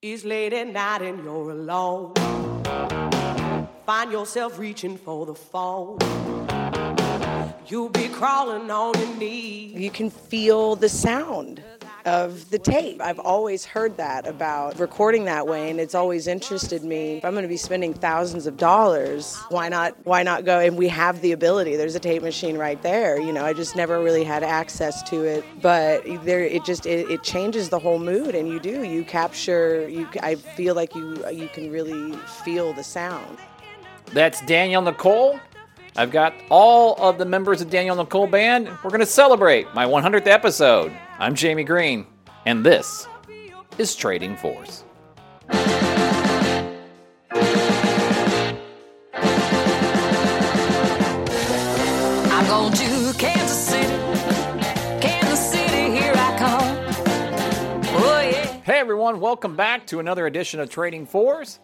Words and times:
It's 0.00 0.24
late 0.24 0.52
at 0.52 0.68
night 0.68 1.02
and 1.02 1.24
you're 1.24 1.50
alone. 1.50 2.14
Find 3.84 4.12
yourself 4.12 4.56
reaching 4.56 4.96
for 4.96 5.26
the 5.26 5.34
phone. 5.34 5.98
You'll 7.66 7.88
be 7.88 8.06
crawling 8.06 8.70
on 8.70 8.96
your 8.96 9.16
knees. 9.16 9.74
You 9.74 9.90
can 9.90 10.10
feel 10.10 10.76
the 10.76 10.88
sound 10.88 11.64
of 12.04 12.50
the 12.50 12.58
tape. 12.58 13.00
I've 13.00 13.18
always 13.18 13.64
heard 13.64 13.96
that 13.96 14.26
about 14.26 14.78
recording 14.78 15.24
that 15.24 15.46
way 15.46 15.70
and 15.70 15.80
it's 15.80 15.94
always 15.94 16.26
interested 16.26 16.84
me. 16.84 17.18
If 17.18 17.24
I'm 17.24 17.32
going 17.32 17.42
to 17.42 17.48
be 17.48 17.56
spending 17.56 17.92
thousands 17.94 18.46
of 18.46 18.56
dollars, 18.56 19.36
why 19.48 19.68
not 19.68 19.94
why 20.04 20.22
not 20.22 20.44
go 20.44 20.60
and 20.60 20.76
we 20.76 20.88
have 20.88 21.20
the 21.20 21.32
ability. 21.32 21.76
There's 21.76 21.94
a 21.94 22.00
tape 22.00 22.22
machine 22.22 22.56
right 22.56 22.80
there. 22.82 23.20
You 23.20 23.32
know, 23.32 23.44
I 23.44 23.52
just 23.52 23.76
never 23.76 24.02
really 24.02 24.24
had 24.24 24.42
access 24.42 25.02
to 25.10 25.24
it, 25.24 25.44
but 25.60 26.02
there 26.24 26.42
it 26.42 26.64
just 26.64 26.86
it, 26.86 27.10
it 27.10 27.22
changes 27.22 27.68
the 27.68 27.78
whole 27.78 27.98
mood 27.98 28.34
and 28.34 28.48
you 28.48 28.60
do. 28.60 28.84
You 28.84 29.04
capture 29.04 29.88
you 29.88 30.08
I 30.22 30.36
feel 30.36 30.74
like 30.74 30.94
you 30.94 31.28
you 31.30 31.48
can 31.48 31.70
really 31.70 32.16
feel 32.44 32.72
the 32.72 32.84
sound. 32.84 33.38
That's 34.12 34.40
Danielle 34.46 34.82
Nicole. 34.82 35.38
I've 35.96 36.12
got 36.12 36.32
all 36.48 36.94
of 37.02 37.18
the 37.18 37.24
members 37.24 37.60
of 37.60 37.70
Danielle 37.70 37.96
Nicole 37.96 38.28
Band. 38.28 38.68
We're 38.84 38.90
going 38.90 39.00
to 39.00 39.06
celebrate 39.06 39.74
my 39.74 39.84
100th 39.84 40.28
episode. 40.28 40.92
I'm 41.20 41.34
Jamie 41.34 41.64
Green, 41.64 42.06
and 42.46 42.64
this 42.64 43.08
is 43.76 43.96
Trading 43.96 44.36
Fours. 44.36 44.84
I'm 45.48 45.66
going 52.46 52.72
to 52.72 53.12
Kansas 53.18 53.58
City. 53.58 53.88
Kansas 55.00 55.50
City, 55.50 55.90
here 55.90 56.12
I 56.14 56.36
come. 56.38 56.86
Oh. 57.96 58.60
Hey 58.64 58.78
everyone, 58.78 59.18
welcome 59.18 59.56
back 59.56 59.88
to 59.88 59.98
another 59.98 60.28
edition 60.28 60.60
of 60.60 60.70
Trading 60.70 61.04
Fours. 61.04 61.58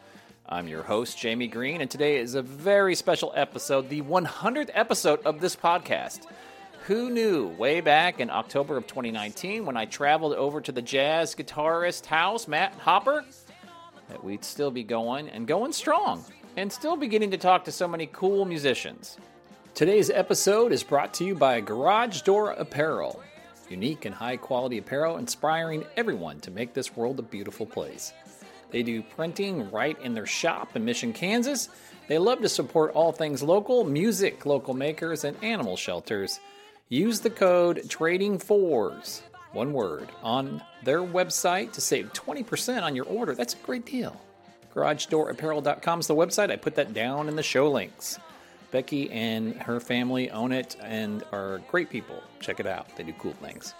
I'm 0.48 0.66
your 0.66 0.82
host, 0.82 1.16
Jamie 1.16 1.46
Green, 1.46 1.80
and 1.80 1.88
today 1.88 2.16
is 2.16 2.34
a 2.34 2.42
very 2.42 2.96
special 2.96 3.32
episode, 3.36 3.88
the 3.88 4.02
100th 4.02 4.70
episode 4.74 5.22
of 5.24 5.40
this 5.40 5.54
podcast. 5.54 6.26
Who 6.86 7.08
knew 7.08 7.48
way 7.48 7.80
back 7.80 8.20
in 8.20 8.28
October 8.28 8.76
of 8.76 8.86
2019 8.86 9.64
when 9.64 9.74
I 9.74 9.86
traveled 9.86 10.34
over 10.34 10.60
to 10.60 10.70
the 10.70 10.82
jazz 10.82 11.34
guitarist 11.34 12.04
house, 12.04 12.46
Matt 12.46 12.74
Hopper, 12.74 13.24
that 14.10 14.22
we'd 14.22 14.44
still 14.44 14.70
be 14.70 14.84
going 14.84 15.30
and 15.30 15.46
going 15.46 15.72
strong 15.72 16.22
and 16.58 16.70
still 16.70 16.96
beginning 16.96 17.30
to 17.30 17.38
talk 17.38 17.64
to 17.64 17.72
so 17.72 17.88
many 17.88 18.06
cool 18.12 18.44
musicians. 18.44 19.16
Today's 19.74 20.10
episode 20.10 20.72
is 20.72 20.82
brought 20.82 21.14
to 21.14 21.24
you 21.24 21.34
by 21.34 21.62
Garage 21.62 22.20
Door 22.20 22.50
Apparel. 22.50 23.22
Unique 23.70 24.04
and 24.04 24.14
high 24.14 24.36
quality 24.36 24.76
apparel 24.76 25.16
inspiring 25.16 25.86
everyone 25.96 26.38
to 26.40 26.50
make 26.50 26.74
this 26.74 26.94
world 26.94 27.18
a 27.18 27.22
beautiful 27.22 27.64
place. 27.64 28.12
They 28.72 28.82
do 28.82 29.02
printing 29.02 29.70
right 29.70 29.98
in 30.02 30.12
their 30.12 30.26
shop 30.26 30.76
in 30.76 30.84
Mission, 30.84 31.14
Kansas. 31.14 31.70
They 32.08 32.18
love 32.18 32.42
to 32.42 32.48
support 32.50 32.92
all 32.92 33.12
things 33.12 33.42
local, 33.42 33.84
music, 33.84 34.44
local 34.44 34.74
makers, 34.74 35.24
and 35.24 35.42
animal 35.42 35.78
shelters. 35.78 36.40
Use 36.90 37.20
the 37.20 37.30
code 37.30 37.78
TRADING4s, 37.86 39.22
one 39.52 39.72
word, 39.72 40.10
on 40.22 40.62
their 40.82 41.00
website 41.00 41.72
to 41.72 41.80
save 41.80 42.12
20% 42.12 42.82
on 42.82 42.94
your 42.94 43.06
order. 43.06 43.34
That's 43.34 43.54
a 43.54 43.58
great 43.58 43.86
deal. 43.86 44.20
GarageDoorApparel.com 44.74 46.00
is 46.00 46.06
the 46.06 46.14
website. 46.14 46.50
I 46.50 46.56
put 46.56 46.74
that 46.74 46.92
down 46.92 47.28
in 47.28 47.36
the 47.36 47.42
show 47.42 47.70
links. 47.70 48.18
Becky 48.70 49.10
and 49.12 49.54
her 49.62 49.80
family 49.80 50.30
own 50.30 50.52
it 50.52 50.76
and 50.82 51.22
are 51.32 51.62
great 51.70 51.88
people. 51.88 52.22
Check 52.40 52.60
it 52.60 52.66
out, 52.66 52.94
they 52.96 53.04
do 53.04 53.14
cool 53.18 53.32
things. 53.32 53.72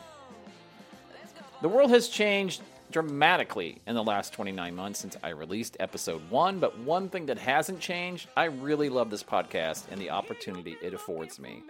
The 1.61 1.69
world 1.69 1.91
has 1.91 2.09
changed 2.09 2.63
dramatically 2.91 3.83
in 3.87 3.95
the 3.95 4.03
last 4.03 4.33
29 4.33 4.75
months 4.75 5.01
since 5.01 5.17
I 5.23 5.31
released 5.31 5.77
episode 5.79 6.23
one, 6.31 6.59
but 6.59 6.79
one 6.79 7.11
thing 7.11 7.27
that 7.27 7.39
hasn't 7.39 7.81
changed, 7.81 8.29
I 8.35 8.45
really 8.45 8.89
love 8.89 9.11
this 9.11 9.23
podcast 9.23 9.91
and 9.91 10.01
the 10.01 10.11
opportunity 10.11 10.77
it 10.81 10.95
affords 10.95 11.39
me. 11.39 11.65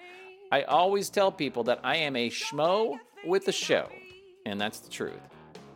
I 0.55 0.63
always 0.63 1.11
tell 1.11 1.33
people 1.33 1.65
that 1.65 1.81
I 1.83 1.97
am 1.97 2.15
a 2.15 2.31
schmo 2.31 3.01
with 3.25 3.49
a 3.49 3.53
show, 3.53 3.89
and 4.47 4.61
that's 4.61 4.79
the 4.79 4.89
truth. 4.89 5.19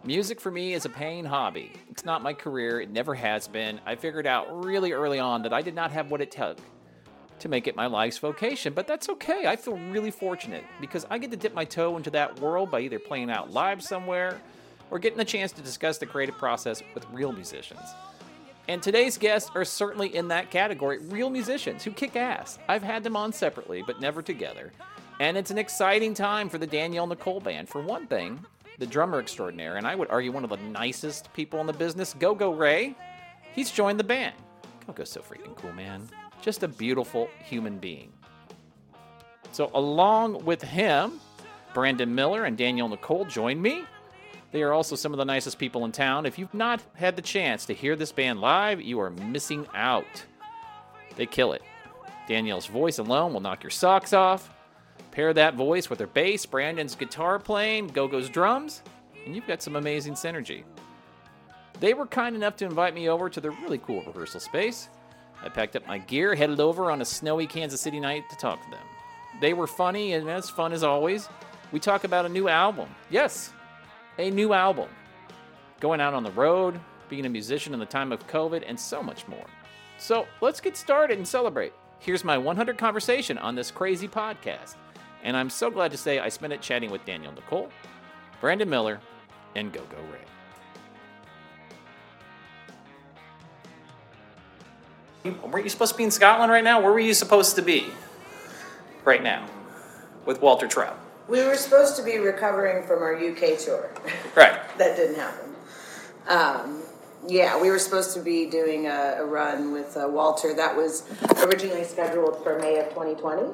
Music 0.05 0.41
for 0.41 0.53
me 0.53 0.72
is 0.72 0.84
a 0.84 0.89
paying 0.89 1.25
hobby. 1.25 1.72
It's 1.91 2.05
not 2.05 2.22
my 2.22 2.33
career, 2.33 2.81
it 2.81 2.88
never 2.88 3.12
has 3.12 3.49
been. 3.49 3.81
I 3.84 3.97
figured 3.97 4.25
out 4.25 4.65
really 4.65 4.93
early 4.93 5.19
on 5.19 5.43
that 5.43 5.53
I 5.53 5.62
did 5.62 5.75
not 5.75 5.91
have 5.91 6.12
what 6.12 6.21
it 6.21 6.31
took 6.31 6.59
to 7.41 7.49
make 7.49 7.67
it 7.67 7.75
my 7.75 7.87
life's 7.87 8.19
vocation, 8.19 8.72
but 8.72 8.87
that's 8.87 9.09
okay. 9.09 9.49
I 9.49 9.56
feel 9.56 9.75
really 9.75 10.12
fortunate 10.12 10.62
because 10.81 11.05
I 11.11 11.19
get 11.19 11.33
to 11.33 11.37
dip 11.37 11.55
my 11.55 11.65
toe 11.65 11.97
into 11.97 12.11
that 12.11 12.38
world 12.38 12.71
by 12.71 12.78
either 12.83 13.00
playing 13.00 13.33
out 13.33 13.53
live 13.53 13.83
somewhere 13.83 14.41
or 14.93 15.00
getting 15.00 15.19
the 15.19 15.25
chance 15.25 15.50
to 15.50 15.61
discuss 15.61 15.99
the 15.99 16.06
creative 16.06 16.38
process 16.38 16.84
with 16.94 17.05
real 17.11 17.33
musicians. 17.33 17.83
And 18.69 18.83
today's 18.83 19.17
guests 19.17 19.51
are 19.55 19.65
certainly 19.65 20.15
in 20.15 20.29
that 20.29 20.51
category 20.51 20.99
real 20.99 21.31
musicians 21.31 21.83
who 21.83 21.91
kick 21.91 22.17
ass. 22.17 22.59
I've 22.69 22.83
had 22.83 23.03
them 23.03 23.17
on 23.17 23.33
separately, 23.33 23.83
but 23.87 23.99
never 23.99 24.21
together. 24.21 24.73
And 25.21 25.39
it's 25.39 25.51
an 25.51 25.56
exciting 25.56 26.12
time 26.12 26.51
for 26.51 26.59
the 26.59 26.67
Danielle 26.67 27.06
Nicole 27.06 27.41
Band. 27.41 27.71
For 27.71 27.81
one 27.81 28.06
thing, 28.06 28.39
the 28.79 28.87
drummer 28.87 29.21
extraordinaire, 29.21 29.77
and 29.77 29.87
I 29.87 29.95
would 29.95 30.11
argue 30.11 30.33
one 30.33 30.45
of 30.45 30.51
the 30.51 30.59
nicest 30.59 31.33
people 31.33 31.61
in 31.62 31.67
the 31.67 31.73
business, 31.73 32.15
Go 32.19 32.34
Go 32.34 32.53
Ray, 32.53 32.95
he's 33.55 33.71
joined 33.71 33.99
the 33.99 34.05
band. 34.05 34.34
Go 34.87 34.93
Go's 34.93 35.09
so 35.09 35.23
freaking 35.23 35.56
cool, 35.56 35.73
man. 35.73 36.06
Just 36.43 36.62
a 36.62 36.69
beautiful 36.69 37.31
human 37.43 37.79
being. 37.79 38.12
So, 39.50 39.71
along 39.73 40.45
with 40.45 40.61
him, 40.61 41.21
Brandon 41.73 42.15
Miller 42.15 42.45
and 42.45 42.56
Danielle 42.56 42.91
Nicole 42.91 43.25
join 43.25 43.62
me. 43.62 43.85
They 44.51 44.63
are 44.63 44.73
also 44.73 44.97
some 44.97 45.13
of 45.13 45.19
the 45.19 45.25
nicest 45.25 45.59
people 45.59 45.85
in 45.85 45.93
town. 45.93 46.25
If 46.25 46.39
you've 46.39 46.55
not 46.55 46.83
had 46.95 47.17
the 47.17 47.23
chance 47.23 47.67
to 47.67 47.75
hear 47.75 47.97
this 47.97 48.13
band 48.13 48.41
live, 48.41 48.81
you 48.81 48.99
are 49.01 49.11
missing 49.11 49.67
out. 49.75 50.25
They 51.17 51.27
kill 51.27 51.53
it. 51.53 51.63
Danielle's 52.27 52.67
voice 52.67 52.99
alone 52.99 53.33
will 53.33 53.41
knock 53.41 53.63
your 53.63 53.71
socks 53.71 54.13
off. 54.13 54.51
Pair 55.11 55.35
that 55.35 55.55
voice 55.55 55.91
with 55.91 55.99
her 55.99 56.07
bass, 56.07 56.47
Brandon's 56.47 56.95
guitar 56.95 57.39
playing, 57.39 57.89
Go 57.89 58.07
Go's 58.07 58.29
drums, 58.31 58.83
and 59.27 59.35
you've 59.35 59.47
got 59.47 59.63
some 59.63 59.77
amazing 59.77 60.15
synergy. 60.15 60.63
They 61.81 61.95
were 61.95 62.07
kind 62.07 62.35
enough 62.35 62.57
to 62.57 62.65
invite 62.65 62.95
me 62.95 63.09
over 63.09 63.29
to 63.29 63.41
their 63.41 63.51
really 63.51 63.79
cool 63.79 64.03
rehearsal 64.03 64.41
space. 64.41 64.89
I 65.43 65.49
packed 65.49 65.77
up 65.77 65.87
my 65.87 65.99
gear, 65.99 66.35
headed 66.35 66.61
over 66.61 66.91
on 66.91 67.01
a 67.01 67.05
snowy 67.05 67.47
Kansas 67.47 67.81
City 67.81 68.01
night 68.01 68.25
to 68.31 68.37
talk 68.37 68.63
to 68.65 68.71
them. 68.71 68.87
They 69.41 69.55
were 69.55 69.67
funny 69.67 70.15
and 70.15 70.29
as 70.29 70.51
fun 70.51 70.73
as 70.73 70.83
always. 70.83 71.29
We 71.71 71.81
talk 71.81 72.05
about 72.05 72.27
a 72.27 72.29
new 72.29 72.49
album. 72.49 72.89
Yes, 73.11 73.53
a 74.19 74.31
new 74.31 74.53
album. 74.53 74.89
Going 75.81 76.01
out 76.01 76.12
on 76.12 76.25
the 76.25 76.33
road, 76.33 76.81
being 77.09 77.25
a 77.25 77.29
musician 77.29 77.73
in 77.73 77.81
the 77.81 77.87
time 77.87 78.12
of 78.12 78.27
COVID, 78.27 78.65
and 78.67 78.79
so 78.79 79.03
much 79.03 79.27
more. 79.29 79.47
So 79.97 80.27
let's 80.41 80.61
get 80.61 80.77
started 80.77 81.19
and 81.19 81.27
celebrate. 81.27 81.73
Here's 82.01 82.25
my 82.25 82.37
100 82.37 82.79
conversation 82.79 83.39
on 83.39 83.55
this 83.55 83.71
crazy 83.71 84.09
podcast. 84.09 84.75
And 85.23 85.37
I'm 85.37 85.51
so 85.51 85.71
glad 85.71 85.91
to 85.93 85.97
say 85.97 86.19
I 86.19 86.29
spent 86.29 86.53
it 86.53 86.61
chatting 86.61 86.91
with 86.91 87.05
Danielle 87.05 87.33
Nicole, 87.33 87.71
Brandon 88.41 88.69
Miller, 88.69 89.01
and 89.56 89.73
Go 89.73 89.83
Go 89.91 89.97
Ray. 90.12 90.21
Were 95.43 95.59
you 95.59 95.69
supposed 95.69 95.93
to 95.93 95.99
be 95.99 96.05
in 96.05 96.11
Scotland 96.11 96.53
right 96.53 96.65
now? 96.65 96.81
Where 96.81 96.93
were 96.93 97.00
you 97.00 97.15
supposed 97.15 97.56
to 97.56 97.62
be 97.62 97.89
right 99.05 99.23
now 99.23 99.47
with 100.25 100.41
Walter 100.41 100.69
Trout? 100.69 100.99
We 101.28 101.44
were 101.44 101.56
supposed 101.56 101.97
to 101.97 102.03
be 102.03 102.16
recovering 102.16 102.87
from 102.87 103.03
our 103.03 103.15
UK 103.15 103.59
tour. 103.59 103.91
Right. 104.34 104.59
that 104.78 104.97
didn't 104.97 105.16
happen. 105.16 105.55
Um, 106.27 106.83
yeah, 107.27 107.61
we 107.61 107.71
were 107.71 107.78
supposed 107.78 108.15
to 108.15 108.21
be 108.21 108.47
doing 108.47 108.87
a, 108.87 109.16
a 109.19 109.25
run 109.25 109.72
with 109.72 109.97
uh, 109.97 110.09
Walter 110.09 110.55
that 110.55 110.75
was 110.75 111.05
originally 111.44 111.84
scheduled 111.84 112.43
for 112.43 112.59
May 112.59 112.78
of 112.78 112.88
2020. 112.91 113.53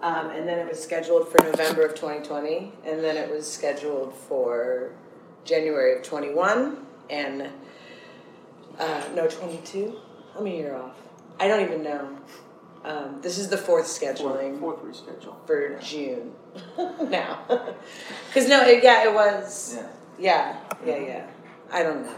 Um, 0.00 0.30
and 0.30 0.46
then 0.46 0.60
it 0.60 0.68
was 0.68 0.80
scheduled 0.80 1.28
for 1.28 1.42
November 1.42 1.84
of 1.84 1.96
2020. 1.96 2.72
And 2.86 3.02
then 3.02 3.16
it 3.16 3.28
was 3.28 3.50
scheduled 3.50 4.14
for 4.14 4.92
January 5.44 5.96
of 5.96 6.04
21. 6.04 6.86
And 7.10 7.48
uh, 8.78 9.02
no, 9.16 9.26
22. 9.26 9.96
How 10.34 10.40
many 10.40 10.58
year 10.58 10.76
off? 10.76 10.96
I 11.40 11.48
don't 11.48 11.62
even 11.62 11.82
know. 11.82 12.16
Um, 12.84 13.18
this 13.20 13.38
is 13.38 13.48
the 13.48 13.58
fourth 13.58 13.86
scheduling 13.86 14.58
Fourth 14.60 14.80
reschedule. 14.82 15.34
for 15.46 15.78
June 15.80 16.32
now. 17.10 17.40
Because 18.28 18.48
no, 18.48 18.62
it, 18.66 18.82
yeah, 18.84 19.04
it 19.08 19.12
was. 19.14 19.78
Yeah. 20.18 20.56
Yeah, 20.84 20.96
yeah, 20.96 20.98
yeah. 21.06 21.26
I 21.72 21.82
don't 21.82 22.04
know. 22.04 22.12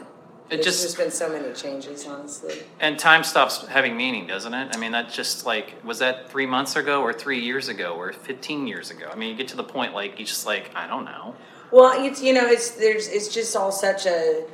It 0.51 0.57
There's 0.57 0.65
just- 0.67 0.83
just 0.83 0.97
been 0.99 1.11
so 1.13 1.29
many 1.29 1.53
changes, 1.55 2.07
honestly. 2.07 2.63
And 2.81 2.99
time 2.99 3.23
stops 3.25 3.67
having 3.69 3.97
meaning, 3.97 4.27
doesn't 4.27 4.53
it? 4.53 4.75
I 4.75 4.79
mean, 4.79 4.93
that 4.93 5.11
just 5.11 5.47
like, 5.47 5.75
was 5.85 6.01
that 6.01 6.29
three 6.31 6.47
months 6.47 6.75
ago 6.77 7.03
or 7.03 7.13
three 7.13 7.39
years 7.41 7.69
ago 7.69 7.95
or 7.95 8.13
15 8.13 8.67
years 8.67 8.91
ago? 8.91 9.09
I 9.11 9.15
mean, 9.17 9.31
you 9.31 9.37
get 9.37 9.49
to 9.49 9.57
the 9.57 9.65
point 9.65 9.95
like, 9.95 10.19
you 10.19 10.27
just 10.27 10.45
like, 10.47 10.71
I 10.75 10.87
don't 10.89 11.05
know. 11.05 11.35
Well, 11.73 12.05
it's 12.05 12.21
you 12.21 12.33
know, 12.35 12.47
it's 12.47 12.71
there's 12.73 13.07
it's 13.07 13.29
just 13.29 13.55
all 13.55 13.71
such 13.71 14.05
a 14.07 14.45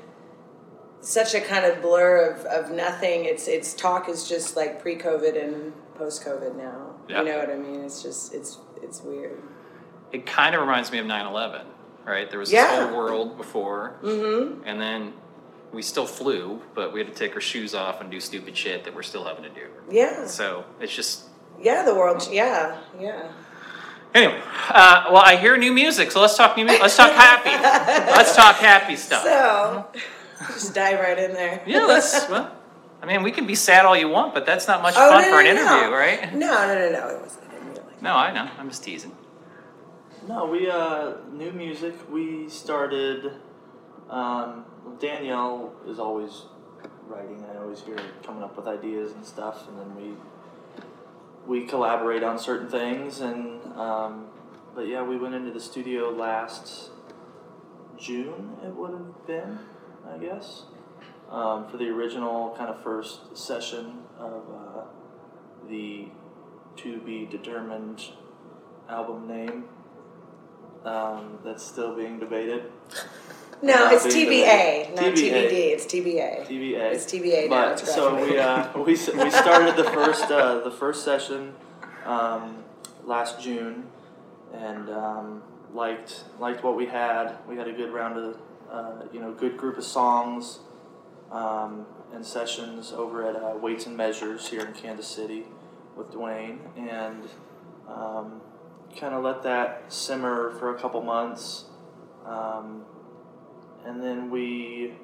such 1.00 1.34
a 1.34 1.40
kind 1.40 1.64
of 1.64 1.80
blur 1.80 2.30
of, 2.30 2.44
of 2.44 2.70
nothing. 2.72 3.24
It's 3.24 3.48
it's 3.48 3.72
talk 3.72 4.08
is 4.10 4.28
just 4.28 4.54
like 4.54 4.82
pre 4.82 4.96
COVID 4.96 5.42
and 5.42 5.72
post 5.98 6.24
COVID 6.24 6.56
now. 6.56 6.94
Yeah. 7.08 7.20
You 7.20 7.24
know 7.28 7.38
what 7.38 7.50
I 7.50 7.56
mean? 7.56 7.80
It's 7.82 8.02
just 8.02 8.34
it's 8.34 8.58
it's 8.82 9.00
weird. 9.02 9.42
It 10.12 10.24
kind 10.26 10.54
of 10.54 10.60
reminds 10.60 10.92
me 10.92 10.98
of 10.98 11.06
9 11.06 11.26
11, 11.26 11.66
right? 12.04 12.30
There 12.30 12.38
was 12.38 12.52
Yeah. 12.52 12.66
this 12.76 12.88
whole 12.88 12.96
world 12.96 13.36
before, 13.36 13.96
mm-hmm. 14.02 14.62
and 14.64 14.80
then 14.80 15.12
we 15.72 15.82
still 15.82 16.06
flew, 16.06 16.62
but 16.74 16.92
we 16.92 17.00
had 17.00 17.08
to 17.08 17.14
take 17.14 17.34
our 17.34 17.40
shoes 17.40 17.74
off 17.74 18.00
and 18.00 18.10
do 18.10 18.20
stupid 18.20 18.56
shit 18.56 18.84
that 18.84 18.94
we're 18.94 19.02
still 19.02 19.24
having 19.24 19.42
to 19.42 19.50
do. 19.50 19.66
Yeah. 19.90 20.26
So 20.26 20.64
it's 20.80 20.94
just 20.94 21.24
Yeah, 21.60 21.82
the 21.84 21.94
world. 21.94 22.26
Yeah, 22.30 22.78
yeah. 23.00 23.32
anyway. 24.14 24.40
Uh, 24.68 25.06
well, 25.10 25.22
I 25.24 25.36
hear 25.36 25.56
new 25.56 25.72
music, 25.72 26.10
so 26.12 26.20
let's 26.20 26.36
talk 26.36 26.56
new 26.56 26.64
music. 26.64 26.82
Let's 26.82 26.96
talk 26.96 27.10
happy. 27.12 27.50
let's 28.16 28.34
talk 28.36 28.56
happy 28.56 28.96
stuff. 28.96 29.22
So, 29.24 29.86
just 30.54 30.74
dive 30.74 31.00
right 31.00 31.18
in 31.18 31.32
there. 31.32 31.62
yeah, 31.66 31.84
let's. 31.84 32.28
Well, 32.28 32.52
I 33.02 33.06
mean, 33.06 33.22
we 33.22 33.30
can 33.30 33.46
be 33.46 33.54
sad 33.54 33.84
all 33.84 33.96
you 33.96 34.08
want, 34.08 34.34
but 34.34 34.46
that's 34.46 34.66
not 34.66 34.82
much 34.82 34.94
Oh, 34.96 35.10
fun 35.10 35.22
no, 35.22 35.28
for 35.30 35.40
an 35.40 35.54
no, 35.54 35.54
no. 35.54 35.76
interview, 35.76 35.94
right? 35.96 36.34
No, 36.34 36.46
no, 36.66 36.74
no, 36.74 36.90
no. 36.90 37.08
It 37.16 37.20
wasn't. 37.20 37.44
I 37.48 37.52
didn't 37.54 37.76
it 37.76 37.86
like 37.86 38.02
No, 38.02 38.14
I 38.16 38.32
know. 38.32 38.48
I'm 38.58 38.68
just 38.68 38.82
teasing. 38.84 39.12
No, 40.26 40.46
we 40.46 40.68
uh 40.68 41.14
new 41.32 41.52
music. 41.52 41.94
We 42.10 42.48
started. 42.48 43.32
Um, 44.10 44.64
Danielle 44.98 45.72
is 45.86 45.98
always 45.98 46.42
writing. 47.06 47.44
I 47.52 47.58
always 47.58 47.80
hear 47.82 47.96
coming 48.24 48.42
up 48.42 48.56
with 48.56 48.66
ideas 48.66 49.12
and 49.12 49.24
stuff, 49.24 49.68
and 49.68 49.78
then 49.78 49.94
we 49.96 50.14
we 51.46 51.66
collaborate 51.66 52.22
on 52.24 52.38
certain 52.38 52.68
things. 52.68 53.20
And 53.20 53.62
um, 53.76 54.26
but 54.74 54.88
yeah, 54.88 55.02
we 55.02 55.16
went 55.16 55.34
into 55.34 55.52
the 55.52 55.60
studio 55.60 56.10
last 56.10 56.90
June. 57.98 58.56
It 58.64 58.74
would 58.74 58.90
have 58.92 59.26
been, 59.26 59.58
I 60.12 60.18
guess, 60.18 60.64
um, 61.30 61.68
for 61.68 61.76
the 61.76 61.88
original 61.88 62.54
kind 62.56 62.70
of 62.70 62.82
first 62.82 63.36
session 63.36 63.98
of 64.18 64.42
uh, 64.50 64.82
the 65.68 66.08
to 66.76 66.98
be 67.00 67.26
determined 67.26 68.10
album 68.88 69.26
name 69.26 69.64
um, 70.84 71.38
that's 71.44 71.64
still 71.64 71.94
being 71.96 72.18
debated. 72.18 72.70
No, 73.62 73.90
it's 73.90 74.06
TBA, 74.06 74.94
not 74.94 75.04
TBA. 75.04 75.14
TBD. 75.14 75.52
It's 75.52 75.86
TBA. 75.86 76.46
TBA. 76.46 76.92
It's 76.92 77.04
TBA 77.06 77.48
now. 77.48 77.48
But 77.48 77.80
It's 77.80 77.94
so 77.94 78.22
we 78.22 78.38
uh, 78.38 78.70
we 78.76 78.84
we 78.84 78.96
started 79.30 79.76
the 79.76 79.90
first 79.92 80.30
uh, 80.30 80.60
the 80.60 80.70
first 80.70 81.04
session 81.04 81.54
um, 82.04 82.62
last 83.04 83.40
June, 83.40 83.84
and 84.52 84.90
um, 84.90 85.42
liked 85.72 86.24
liked 86.38 86.62
what 86.62 86.76
we 86.76 86.86
had. 86.86 87.36
We 87.48 87.56
had 87.56 87.66
a 87.66 87.72
good 87.72 87.92
round 87.92 88.18
of 88.18 88.36
uh, 88.70 89.02
you 89.12 89.20
know 89.20 89.32
good 89.32 89.56
group 89.56 89.78
of 89.78 89.84
songs 89.84 90.60
um, 91.30 91.86
and 92.12 92.24
sessions 92.24 92.92
over 92.92 93.28
at 93.28 93.36
uh, 93.36 93.56
Weights 93.56 93.86
and 93.86 93.96
Measures 93.96 94.48
here 94.48 94.60
in 94.60 94.72
Kansas 94.72 95.06
City 95.06 95.44
with 95.96 96.10
Dwayne, 96.10 96.58
and 96.76 97.24
um, 97.88 98.40
kind 98.98 99.14
of 99.14 99.24
let 99.24 99.42
that 99.42 99.84
simmer 99.92 100.54
for 100.58 100.74
a 100.74 100.78
couple 100.78 101.02
months. 101.02 101.64
Um, 102.24 102.84
and 103.84 104.02
then 104.02 104.30
we 104.30 104.94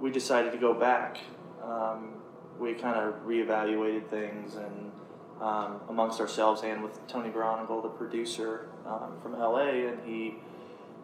we 0.00 0.10
decided 0.10 0.52
to 0.52 0.58
go 0.58 0.74
back. 0.74 1.18
Um, 1.62 2.14
we 2.58 2.74
kind 2.74 2.98
of 2.98 3.26
reevaluated 3.26 4.08
things 4.08 4.56
and 4.56 4.92
um, 5.40 5.80
amongst 5.88 6.20
ourselves 6.20 6.62
and 6.62 6.82
with 6.82 7.04
Tony 7.08 7.30
Braunagel, 7.30 7.82
the 7.82 7.88
producer 7.88 8.68
um, 8.86 9.18
from 9.22 9.32
LA, 9.38 9.88
and 9.88 9.98
he 10.06 10.36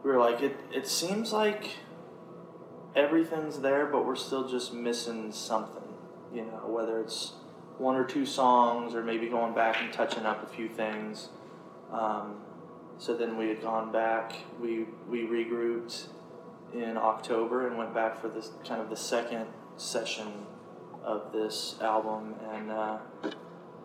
we 0.04 0.10
were 0.10 0.18
like, 0.18 0.42
it 0.42 0.56
it 0.72 0.86
seems 0.86 1.32
like 1.32 1.70
everything's 2.98 3.60
there, 3.60 3.86
but 3.86 4.04
we're 4.04 4.16
still 4.16 4.48
just 4.48 4.74
missing 4.74 5.30
something. 5.32 5.94
You 6.34 6.42
know, 6.42 6.66
whether 6.66 7.00
it's 7.00 7.32
one 7.78 7.94
or 7.94 8.04
two 8.04 8.26
songs 8.26 8.94
or 8.94 9.02
maybe 9.02 9.28
going 9.28 9.54
back 9.54 9.76
and 9.80 9.92
touching 9.92 10.26
up 10.26 10.42
a 10.42 10.52
few 10.54 10.68
things. 10.68 11.28
Um, 11.92 12.42
so 12.98 13.16
then 13.16 13.38
we 13.38 13.48
had 13.48 13.62
gone 13.62 13.92
back. 13.92 14.34
We 14.60 14.86
we 15.08 15.20
regrouped 15.22 16.08
in 16.74 16.98
October 16.98 17.68
and 17.68 17.78
went 17.78 17.94
back 17.94 18.20
for 18.20 18.28
this 18.28 18.50
kind 18.66 18.80
of 18.80 18.90
the 18.90 18.96
second 18.96 19.46
session 19.76 20.26
of 21.04 21.32
this 21.32 21.76
album 21.80 22.34
and 22.52 22.70
uh, 22.70 22.98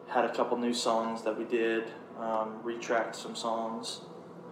had 0.09 0.25
a 0.25 0.33
couple 0.33 0.57
new 0.57 0.73
songs 0.73 1.21
that 1.21 1.37
we 1.37 1.45
did. 1.45 1.85
Um, 2.19 2.59
retracked 2.63 3.15
some 3.15 3.35
songs 3.35 4.01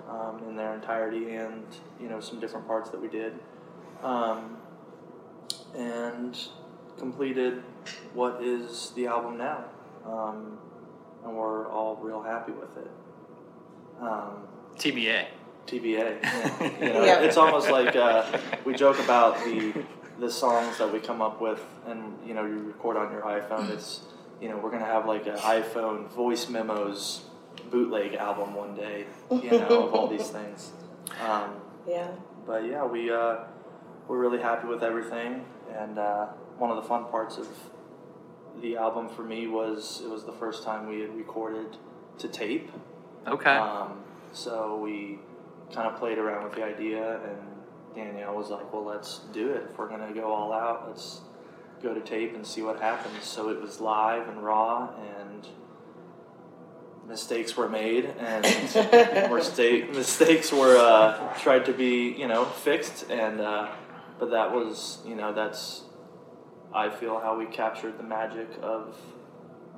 um, 0.09 0.41
in 0.47 0.55
their 0.55 0.73
entirety 0.73 1.35
and 1.35 1.63
you 1.99 2.09
know 2.09 2.19
some 2.19 2.39
different 2.39 2.67
parts 2.67 2.89
that 2.91 3.01
we 3.01 3.07
did, 3.07 3.33
um, 4.03 4.57
and 5.75 6.37
completed 6.97 7.63
what 8.13 8.41
is 8.41 8.91
the 8.95 9.07
album 9.07 9.37
now, 9.37 9.65
um, 10.05 10.57
and 11.23 11.35
we're 11.35 11.67
all 11.69 11.95
real 11.97 12.21
happy 12.21 12.51
with 12.51 12.77
it. 12.77 12.91
Um, 13.99 14.47
TBA. 14.77 15.27
TBA. 15.67 16.21
Yeah. 16.21 16.69
You 16.81 16.93
know, 16.93 17.05
Yeah. 17.05 17.19
It's 17.21 17.37
almost 17.37 17.69
like 17.69 17.95
uh, 17.95 18.37
we 18.65 18.73
joke 18.73 18.99
about 18.99 19.37
the 19.45 19.73
the 20.19 20.29
songs 20.29 20.77
that 20.77 20.91
we 20.91 20.99
come 20.99 21.21
up 21.21 21.41
with, 21.41 21.63
and 21.87 22.17
you 22.25 22.33
know, 22.33 22.45
you 22.45 22.59
record 22.59 22.97
on 22.97 23.11
your 23.11 23.21
iPhone. 23.21 23.69
It's 23.71 24.01
you 24.41 24.49
know, 24.49 24.57
we're 24.57 24.71
gonna 24.71 24.85
have 24.85 25.05
like 25.05 25.27
an 25.27 25.37
iPhone 25.37 26.07
voice 26.09 26.49
memos 26.49 27.21
bootleg 27.69 28.15
album 28.15 28.53
one 28.55 28.75
day. 28.75 29.05
You 29.31 29.51
know, 29.51 29.87
of 29.87 29.93
all 29.93 30.07
these 30.07 30.29
things. 30.29 30.71
Um, 31.21 31.55
yeah. 31.87 32.09
but 32.45 32.65
yeah, 32.65 32.85
we 32.85 33.11
uh, 33.11 33.37
we're 34.07 34.17
really 34.17 34.41
happy 34.41 34.67
with 34.67 34.83
everything, 34.83 35.45
and 35.75 35.97
uh, 35.97 36.27
one 36.57 36.69
of 36.69 36.75
the 36.75 36.87
fun 36.87 37.05
parts 37.05 37.37
of 37.37 37.47
the 38.61 38.75
album 38.75 39.09
for 39.09 39.23
me 39.23 39.47
was 39.47 40.01
it 40.03 40.09
was 40.09 40.25
the 40.25 40.33
first 40.33 40.63
time 40.63 40.87
we 40.87 40.99
had 40.99 41.15
recorded 41.15 41.77
to 42.19 42.27
tape. 42.27 42.69
Okay. 43.27 43.55
Um, 43.55 44.03
so 44.33 44.77
we 44.77 45.19
kind 45.73 45.87
of 45.87 45.97
played 45.97 46.17
around 46.17 46.43
with 46.43 46.53
the 46.53 46.63
idea, 46.63 47.21
and 47.23 47.37
Danielle 47.95 48.35
was 48.35 48.49
like, 48.49 48.71
"Well, 48.73 48.83
let's 48.83 49.19
do 49.31 49.51
it. 49.51 49.67
If 49.71 49.77
we're 49.77 49.89
gonna 49.89 50.13
go 50.13 50.31
all 50.31 50.53
out, 50.53 50.87
let's 50.87 51.21
go 51.81 51.93
to 51.93 52.01
tape 52.01 52.35
and 52.35 52.45
see 52.45 52.61
what 52.61 52.79
happens." 52.79 53.23
So 53.23 53.49
it 53.49 53.61
was 53.61 53.79
live 53.79 54.27
and 54.27 54.43
raw, 54.43 54.89
and 55.19 55.47
mistakes 57.07 57.57
were 57.57 57.69
made, 57.69 58.05
and 58.19 58.43
mistake, 59.31 59.93
mistakes 59.93 60.51
were 60.51 60.77
uh, 60.77 61.33
tried 61.35 61.65
to 61.65 61.73
be, 61.73 62.13
you 62.17 62.27
know, 62.27 62.45
fixed, 62.45 63.09
and 63.09 63.41
uh, 63.41 63.69
but 64.21 64.29
that 64.29 64.51
was, 64.53 64.99
you 65.03 65.15
know, 65.15 65.33
that's 65.33 65.81
I 66.73 66.91
feel 66.91 67.19
how 67.19 67.37
we 67.37 67.47
captured 67.47 67.97
the 67.97 68.03
magic 68.03 68.47
of 68.61 68.95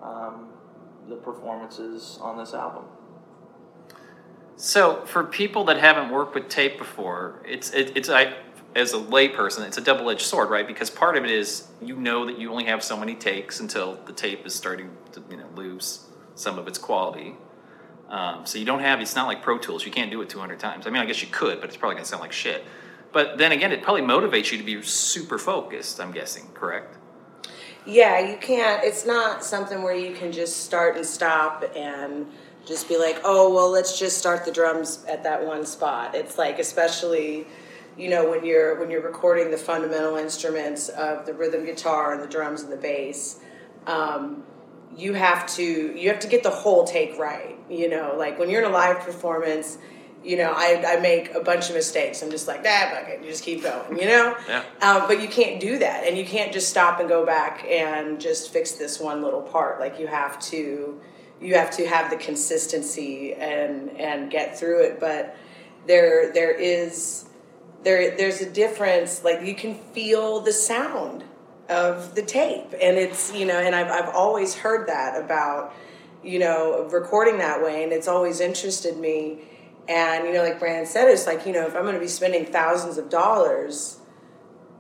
um, 0.04 0.50
the 1.08 1.16
performances 1.16 2.20
on 2.22 2.38
this 2.38 2.54
album. 2.54 2.84
So, 4.58 5.06
for 5.06 5.24
people 5.24 5.64
that 5.64 5.78
haven't 5.78 6.12
worked 6.12 6.36
with 6.36 6.50
tape 6.50 6.78
before, 6.78 7.42
it's 7.48 7.72
it, 7.72 7.96
it's 7.96 8.10
I 8.10 8.36
as 8.76 8.92
a 8.92 8.98
layperson, 8.98 9.66
it's 9.66 9.78
a 9.78 9.82
double 9.82 10.10
edged 10.10 10.24
sword, 10.24 10.50
right? 10.50 10.68
Because 10.68 10.90
part 10.90 11.16
of 11.16 11.24
it 11.24 11.32
is 11.32 11.70
you 11.82 11.96
know 11.96 12.26
that 12.26 12.38
you 12.38 12.52
only 12.52 12.66
have 12.66 12.84
so 12.84 12.98
many 12.98 13.16
takes 13.16 13.62
until 13.62 13.96
the 14.06 14.14
tape 14.14 14.46
is 14.46 14.54
starting 14.54 14.90
to 15.14 15.24
you 15.32 15.38
know 15.38 15.48
lose 15.56 16.06
some 16.36 16.60
of 16.60 16.68
its 16.68 16.78
quality. 16.78 17.38
Um, 18.10 18.46
so 18.46 18.60
you 18.60 18.66
don't 18.66 18.82
have 18.82 19.00
it's 19.00 19.16
not 19.16 19.26
like 19.26 19.42
Pro 19.42 19.58
Tools. 19.58 19.86
You 19.86 19.92
can't 19.94 20.12
do 20.12 20.22
it 20.22 20.30
200 20.30 20.60
times. 20.60 20.86
I 20.86 20.90
mean, 20.90 21.02
I 21.02 21.06
guess 21.06 21.22
you 21.22 21.30
could, 21.32 21.62
but 21.62 21.70
it's 21.70 21.78
probably 21.78 21.96
gonna 21.96 22.06
sound 22.06 22.22
like 22.22 22.34
shit. 22.34 22.66
But 23.14 23.38
then 23.38 23.52
again, 23.52 23.72
it 23.72 23.84
probably 23.84 24.02
motivates 24.02 24.52
you 24.52 24.58
to 24.58 24.64
be 24.64 24.82
super 24.82 25.38
focused. 25.38 26.02
I'm 26.02 26.12
guessing, 26.12 26.48
correct? 26.54 26.98
Yeah, 27.86 28.20
you 28.20 28.38
can't. 28.38 28.84
It's 28.84 29.06
not 29.06 29.44
something 29.44 29.84
where 29.84 29.96
you 29.96 30.16
can 30.16 30.32
just 30.32 30.66
start 30.66 30.96
and 30.96 31.06
stop 31.06 31.64
and 31.76 32.28
just 32.66 32.88
be 32.88 32.98
like, 32.98 33.20
oh, 33.24 33.54
well, 33.54 33.70
let's 33.70 34.00
just 34.00 34.18
start 34.18 34.46
the 34.46 34.52
drums 34.52 35.06
at 35.08 35.24
that 35.24 35.46
one 35.46 35.66
spot. 35.66 36.16
It's 36.16 36.38
like, 36.38 36.60
especially, 36.60 37.46
you 37.98 38.10
know, 38.10 38.30
when 38.30 38.46
you're 38.46 38.80
when 38.80 38.90
you're 38.90 39.04
recording 39.04 39.52
the 39.52 39.58
fundamental 39.58 40.16
instruments 40.16 40.90
of 40.90 41.26
the 41.26 41.34
rhythm 41.34 41.66
guitar 41.66 42.14
and 42.14 42.24
the 42.24 42.28
drums 42.28 42.62
and 42.62 42.72
the 42.72 42.78
bass. 42.78 43.40
Um, 43.86 44.44
you 44.96 45.14
have 45.14 45.48
to 45.56 45.64
you 45.64 46.10
have 46.10 46.20
to 46.20 46.28
get 46.28 46.44
the 46.44 46.50
whole 46.50 46.86
take 46.86 47.18
right. 47.20 47.58
You 47.70 47.90
know, 47.90 48.16
like 48.18 48.40
when 48.40 48.50
you're 48.50 48.64
in 48.64 48.70
a 48.70 48.74
live 48.74 49.00
performance, 49.02 49.78
you 50.24 50.38
know, 50.38 50.54
I, 50.56 50.84
I 50.88 51.00
make 51.00 51.34
a 51.34 51.42
bunch 51.42 51.70
of 51.70 51.76
mistakes. 51.76 52.22
I'm 52.22 52.32
just 52.32 52.48
like, 52.48 52.64
that, 52.64 52.94
fuck 52.94 53.10
it, 53.10 53.22
you 53.24 53.30
just 53.30 53.44
keep 53.44 53.64
going, 53.64 54.00
you 54.00 54.06
know? 54.06 54.38
Yeah. 54.48 54.64
Um, 54.82 55.08
but 55.08 55.22
you 55.22 55.28
can't 55.28 55.60
do 55.60 55.80
that, 55.80 56.06
and 56.06 56.18
you 56.18 56.26
can't 56.26 56.52
just 56.52 56.70
stop 56.70 57.00
and 57.00 57.08
go 57.10 57.26
back 57.26 57.66
and 57.66 58.20
just 58.20 58.52
fix 58.52 58.74
this 58.74 59.00
one 59.00 59.22
little 59.22 59.42
part. 59.42 59.80
Like 59.80 60.00
you 60.00 60.08
have 60.08 60.40
to, 60.42 61.00
you 61.42 61.56
have 61.56 61.72
to 61.72 61.88
have 61.88 62.10
the 62.10 62.18
consistency 62.18 63.34
and 63.34 63.90
and 63.98 64.30
get 64.32 64.58
through 64.58 64.84
it. 64.84 65.00
But 65.00 65.36
there 65.88 66.32
there 66.34 66.52
is 66.52 67.26
there 67.84 68.16
there's 68.16 68.42
a 68.42 68.50
difference. 68.50 69.24
Like 69.24 69.42
you 69.42 69.56
can 69.56 69.76
feel 69.76 70.40
the 70.40 70.54
sound 70.54 71.24
of 71.70 72.16
the 72.16 72.22
tape, 72.22 72.74
and 72.82 72.98
it's 72.98 73.34
you 73.34 73.46
know, 73.46 73.60
and 73.60 73.76
I've 73.76 73.90
I've 73.90 74.16
always 74.16 74.56
heard 74.56 74.88
that 74.88 75.22
about 75.22 75.74
you 76.24 76.40
know 76.40 76.88
recording 76.92 77.38
that 77.40 77.64
way, 77.64 77.84
and 77.84 77.92
it's 77.92 78.08
always 78.08 78.40
interested 78.40 78.98
me. 78.98 79.40
And 79.88 80.26
you 80.26 80.34
know, 80.34 80.44
like 80.44 80.60
Brandon 80.60 80.86
said, 80.86 81.10
it's 81.10 81.28
like 81.28 81.46
you 81.46 81.54
know, 81.54 81.68
if 81.68 81.76
I'm 81.76 81.84
going 81.84 81.96
to 81.96 82.00
be 82.00 82.08
spending 82.08 82.46
thousands 82.46 82.98
of 82.98 83.10
dollars 83.10 84.00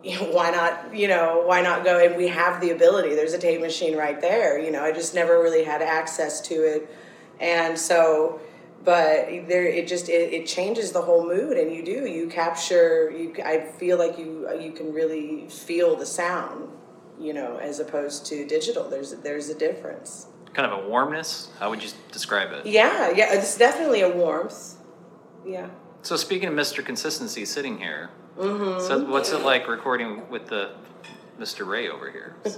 you 0.04 0.16
know, 0.20 0.32
why 0.32 0.52
not, 0.52 0.94
you 0.94 1.08
know, 1.08 1.44
why 1.46 1.62
not 1.62 1.84
go? 1.86 1.98
And 1.98 2.18
we 2.18 2.28
have 2.28 2.60
the 2.60 2.72
ability. 2.72 3.16
There's 3.16 3.34
a 3.34 3.40
tape 3.40 3.62
machine 3.62 3.96
right 3.96 4.20
there. 4.20 4.60
You 4.60 4.70
know, 4.70 4.84
I 4.84 4.92
just 4.92 5.16
never 5.16 5.42
really 5.42 5.64
had 5.64 5.82
access 5.82 6.42
to 6.42 6.56
it. 6.56 6.94
And 7.40 7.80
so 7.80 8.42
but 8.84 9.28
there 9.48 9.66
it 9.66 9.88
just 9.88 10.10
it, 10.10 10.34
it 10.34 10.46
changes 10.46 10.92
the 10.92 11.02
whole 11.02 11.26
mood 11.26 11.58
and 11.58 11.74
you 11.74 11.84
do 11.84 12.06
you 12.06 12.28
capture 12.28 13.10
you 13.12 13.34
i 13.46 13.60
feel 13.60 13.98
like 13.98 14.18
you 14.18 14.50
you 14.60 14.72
can 14.72 14.92
really 14.94 15.48
feel 15.48 15.96
the 15.96 16.06
sound 16.06 16.70
you 17.20 17.34
know 17.34 17.58
as 17.58 17.80
opposed 17.80 18.26
to 18.26 18.46
digital 18.46 18.90
there's 18.90 19.14
there's 19.18 19.50
a 19.50 19.56
difference 19.56 20.28
Kind 20.54 20.72
of 20.72 20.86
a 20.86 20.88
warmness. 20.88 21.50
How 21.58 21.72
would 21.72 21.82
you 21.82 21.90
describe 22.12 22.52
it? 22.52 22.66
yeah 22.66 23.10
yeah 23.10 23.34
it's 23.34 23.58
definitely 23.58 24.02
a 24.02 24.10
warmth 24.10 24.76
yeah 25.46 25.70
So 26.02 26.16
speaking 26.16 26.48
of 26.50 26.54
Mr. 26.56 26.84
Consistency 26.86 27.46
sitting 27.46 27.78
here, 27.78 28.10
Mm-hmm. 28.38 28.86
so 28.88 29.06
what's 29.06 29.32
it 29.32 29.42
like 29.44 29.68
recording 29.68 30.28
with 30.30 30.48
the 30.48 30.72
Mr. 31.40 31.68
Ray 31.68 31.88
over 31.90 32.10
here? 32.10 32.36
So, 32.50 32.58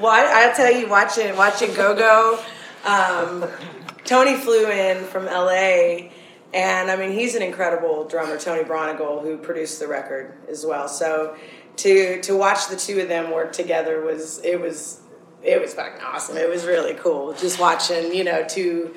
well 0.00 0.12
I, 0.12 0.46
i'll 0.48 0.54
tell 0.54 0.72
you 0.72 0.88
watching 0.88 1.36
watching 1.36 1.74
go-go 1.74 2.38
um, 2.86 3.44
tony 4.04 4.34
flew 4.36 4.66
in 4.70 5.04
from 5.04 5.26
la 5.26 5.48
and 6.54 6.90
i 6.90 6.96
mean 6.96 7.12
he's 7.12 7.34
an 7.34 7.42
incredible 7.42 8.04
drummer 8.08 8.38
tony 8.38 8.62
braunagel 8.64 9.20
who 9.22 9.36
produced 9.36 9.78
the 9.80 9.86
record 9.88 10.32
as 10.48 10.64
well 10.64 10.88
so 10.88 11.36
to 11.76 12.20
to 12.22 12.34
watch 12.36 12.68
the 12.68 12.76
two 12.76 13.00
of 13.00 13.08
them 13.08 13.30
work 13.30 13.52
together 13.52 14.00
was 14.00 14.40
it 14.44 14.58
was 14.60 15.00
it 15.42 15.60
was 15.60 15.74
fucking 15.74 16.00
awesome 16.02 16.36
it 16.38 16.48
was 16.48 16.64
really 16.64 16.94
cool 16.94 17.34
just 17.34 17.60
watching 17.60 18.14
you 18.14 18.24
know 18.24 18.42
two 18.48 18.94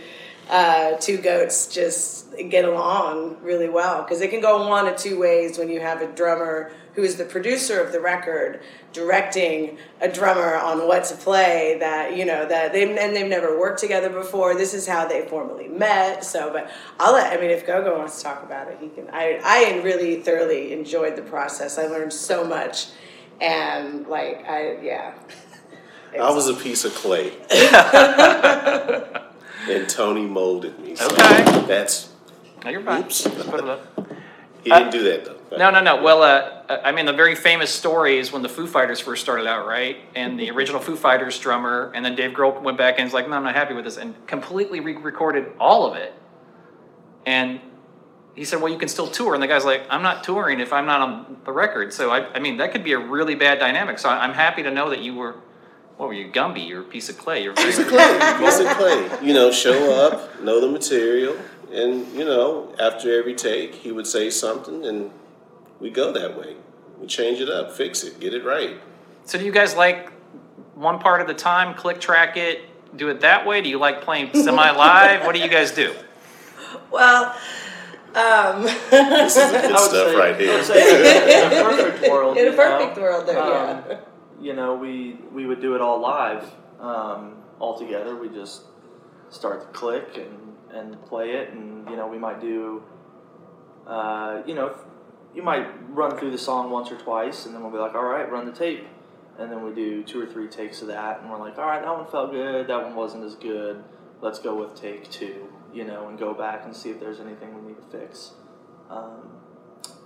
uh, 0.51 0.97
two 0.97 1.17
goats 1.17 1.67
just 1.67 2.27
get 2.49 2.65
along 2.65 3.37
really 3.41 3.69
well. 3.69 4.03
Because 4.03 4.19
it 4.19 4.29
can 4.29 4.41
go 4.41 4.67
one 4.67 4.85
of 4.85 4.97
two 4.97 5.17
ways 5.17 5.57
when 5.57 5.69
you 5.69 5.79
have 5.79 6.01
a 6.01 6.11
drummer 6.11 6.71
who 6.93 7.03
is 7.03 7.15
the 7.15 7.23
producer 7.23 7.81
of 7.81 7.93
the 7.93 8.01
record 8.01 8.61
directing 8.91 9.77
a 10.01 10.09
drummer 10.09 10.55
on 10.55 10.85
what 10.89 11.05
to 11.05 11.15
play 11.15 11.77
that 11.79 12.17
you 12.17 12.25
know 12.25 12.45
that 12.45 12.73
they 12.73 12.83
and 12.83 13.15
they've 13.15 13.29
never 13.29 13.57
worked 13.57 13.79
together 13.79 14.09
before. 14.09 14.53
This 14.53 14.73
is 14.73 14.85
how 14.85 15.07
they 15.07 15.25
formally 15.29 15.69
met. 15.69 16.25
So 16.25 16.51
but 16.51 16.69
i'll 16.99 17.13
let 17.13 17.31
i 17.31 17.39
mean 17.39 17.49
if 17.49 17.65
gogo 17.65 17.97
wants 17.97 18.17
to 18.17 18.23
talk 18.25 18.43
about 18.43 18.67
it 18.67 18.77
he 18.81 18.89
can 18.89 19.09
i 19.13 19.39
i 19.45 19.81
really 19.81 20.21
thoroughly 20.21 20.73
enjoyed 20.73 21.15
the 21.15 21.21
process. 21.21 21.77
I 21.77 21.87
learned 21.87 22.11
so 22.11 22.43
much. 22.43 22.87
And 23.39 24.05
like 24.07 24.45
i 24.49 24.81
yeah. 24.81 25.13
I 26.13 26.29
was 26.31 26.49
a 26.49 26.53
piece 26.53 26.83
of 26.83 26.93
clay. 26.93 27.31
and 29.69 29.87
Tony 29.89 30.25
molded 30.25 30.79
me. 30.79 30.95
So 30.95 31.05
Okay. 31.07 31.43
That's 31.67 32.09
no, 32.63 32.69
you're 32.69 32.81
fine. 32.81 33.03
Oops. 33.03 33.23
Just 33.23 33.49
put 33.49 33.59
it 33.59 33.67
up. 33.69 34.07
he 34.63 34.69
didn't 34.69 34.91
do 34.91 35.03
that 35.03 35.25
though. 35.25 35.57
No, 35.57 35.69
no, 35.69 35.81
no. 35.81 36.01
Well, 36.01 36.21
uh, 36.23 36.77
I 36.83 36.91
mean, 36.93 37.05
the 37.05 37.13
very 37.13 37.35
famous 37.35 37.73
story 37.73 38.17
is 38.17 38.31
when 38.31 38.41
the 38.41 38.47
Foo 38.47 38.67
Fighters 38.67 39.01
first 39.01 39.21
started 39.21 39.47
out, 39.47 39.67
right? 39.67 39.97
And 40.15 40.39
the 40.39 40.49
original 40.51 40.79
Foo 40.79 40.95
Fighters 40.95 41.37
drummer, 41.39 41.91
and 41.93 42.05
then 42.05 42.15
Dave 42.15 42.31
Grohl 42.31 42.61
went 42.61 42.77
back 42.77 42.95
and 42.97 43.05
was 43.05 43.13
like, 43.13 43.27
"No, 43.27 43.35
I'm 43.35 43.43
not 43.43 43.55
happy 43.55 43.73
with 43.73 43.83
this," 43.83 43.97
and 43.97 44.15
completely 44.27 44.79
re-recorded 44.79 45.51
all 45.59 45.85
of 45.85 45.97
it. 45.97 46.13
And 47.25 47.59
he 48.35 48.45
said, 48.45 48.61
"Well, 48.61 48.71
you 48.71 48.77
can 48.79 48.87
still 48.87 49.07
tour." 49.07 49.33
And 49.33 49.43
the 49.43 49.47
guy's 49.47 49.65
like, 49.65 49.83
"I'm 49.89 50.03
not 50.03 50.23
touring 50.23 50.59
if 50.61 50.71
I'm 50.71 50.85
not 50.85 51.01
on 51.01 51.37
the 51.43 51.51
record." 51.51 51.91
So 51.91 52.11
I, 52.11 52.33
I 52.33 52.39
mean, 52.39 52.57
that 52.57 52.71
could 52.71 52.83
be 52.83 52.93
a 52.93 52.99
really 52.99 53.35
bad 53.35 53.59
dynamic. 53.59 53.99
So 53.99 54.07
I'm 54.09 54.33
happy 54.33 54.63
to 54.63 54.71
know 54.71 54.89
that 54.89 54.99
you 54.99 55.15
were, 55.15 55.35
what 56.01 56.07
were 56.07 56.15
you, 56.15 56.31
Gumby? 56.31 56.67
You're 56.67 56.81
a 56.81 56.83
piece 56.83 57.09
of 57.09 57.17
clay. 57.19 57.43
You're 57.43 57.53
a 57.53 57.55
Piece 57.55 57.77
of 57.77 57.85
clay. 57.87 58.35
Piece 58.39 58.59
of 58.59 58.65
clay. 58.69 59.07
You 59.21 59.35
know, 59.35 59.51
show 59.51 59.93
up, 59.93 60.41
know 60.41 60.59
the 60.59 60.67
material, 60.67 61.37
and 61.71 62.07
you 62.17 62.25
know, 62.25 62.73
after 62.79 63.15
every 63.19 63.35
take, 63.35 63.75
he 63.75 63.91
would 63.91 64.07
say 64.07 64.31
something, 64.31 64.83
and 64.83 65.11
we 65.79 65.91
go 65.91 66.11
that 66.11 66.35
way. 66.35 66.55
We 66.99 67.05
change 67.05 67.39
it 67.39 67.49
up, 67.49 67.71
fix 67.71 68.03
it, 68.03 68.19
get 68.19 68.33
it 68.33 68.43
right. 68.43 68.77
So 69.25 69.37
do 69.37 69.45
you 69.45 69.51
guys 69.51 69.75
like 69.75 70.11
one 70.73 70.97
part 70.97 71.21
at 71.21 71.29
a 71.29 71.35
time, 71.35 71.75
click 71.75 72.01
track 72.01 72.35
it, 72.35 72.61
do 72.97 73.09
it 73.09 73.19
that 73.21 73.45
way? 73.45 73.61
Do 73.61 73.69
you 73.69 73.77
like 73.77 74.01
playing 74.01 74.33
semi-live? 74.33 75.23
what 75.23 75.35
do 75.35 75.39
you 75.41 75.49
guys 75.49 75.69
do? 75.69 75.93
well 76.89 77.35
um 78.15 78.63
This 78.63 79.37
is 79.37 79.51
the 79.51 79.59
good 79.67 79.77
stuff 79.79 79.91
say- 79.91 80.15
right 80.15 80.39
here. 80.39 80.63
say 80.63 81.45
in 81.45 81.51
a 81.59 81.63
perfect 81.63 82.11
world. 82.11 82.37
in 82.37 82.47
a 82.47 82.49
you 82.51 82.57
perfect 82.57 82.97
know, 82.97 83.03
world 83.03 83.27
there 83.27 83.39
um, 83.39 83.83
yeah 83.87 83.97
you 84.41 84.53
know, 84.53 84.75
we 84.75 85.19
we 85.31 85.45
would 85.45 85.61
do 85.61 85.75
it 85.75 85.81
all 85.81 85.99
live, 85.99 86.43
um, 86.79 87.37
all 87.59 87.77
together. 87.77 88.15
We 88.15 88.29
just 88.29 88.63
start 89.29 89.61
the 89.61 89.67
click 89.67 90.17
and 90.17 90.37
and 90.73 91.01
play 91.05 91.31
it, 91.31 91.53
and 91.53 91.89
you 91.89 91.95
know, 91.95 92.07
we 92.07 92.17
might 92.17 92.41
do, 92.41 92.83
uh, 93.85 94.41
you 94.45 94.55
know, 94.55 94.75
you 95.35 95.43
might 95.43 95.67
run 95.89 96.17
through 96.17 96.31
the 96.31 96.37
song 96.37 96.71
once 96.71 96.91
or 96.91 96.97
twice, 96.97 97.45
and 97.45 97.53
then 97.53 97.61
we'll 97.61 97.71
be 97.71 97.77
like, 97.77 97.93
all 97.93 98.05
right, 98.05 98.29
run 98.31 98.45
the 98.45 98.51
tape, 98.51 98.85
and 99.37 99.51
then 99.51 99.63
we 99.63 99.73
do 99.73 100.03
two 100.03 100.19
or 100.21 100.25
three 100.25 100.47
takes 100.47 100.81
of 100.81 100.87
that, 100.87 101.21
and 101.21 101.29
we're 101.29 101.37
like, 101.39 101.57
all 101.57 101.65
right, 101.65 101.81
that 101.81 101.95
one 101.95 102.07
felt 102.07 102.31
good, 102.31 102.67
that 102.67 102.83
one 102.83 102.95
wasn't 102.95 103.23
as 103.23 103.35
good. 103.35 103.83
Let's 104.21 104.39
go 104.39 104.55
with 104.55 104.79
take 104.79 105.09
two, 105.09 105.47
you 105.73 105.83
know, 105.83 106.07
and 106.07 106.17
go 106.17 106.33
back 106.33 106.63
and 106.63 106.75
see 106.75 106.89
if 106.89 106.99
there's 106.99 107.19
anything 107.19 107.55
we 107.55 107.69
need 107.69 107.77
to 107.77 107.97
fix. 107.97 108.31
Um, 108.89 109.39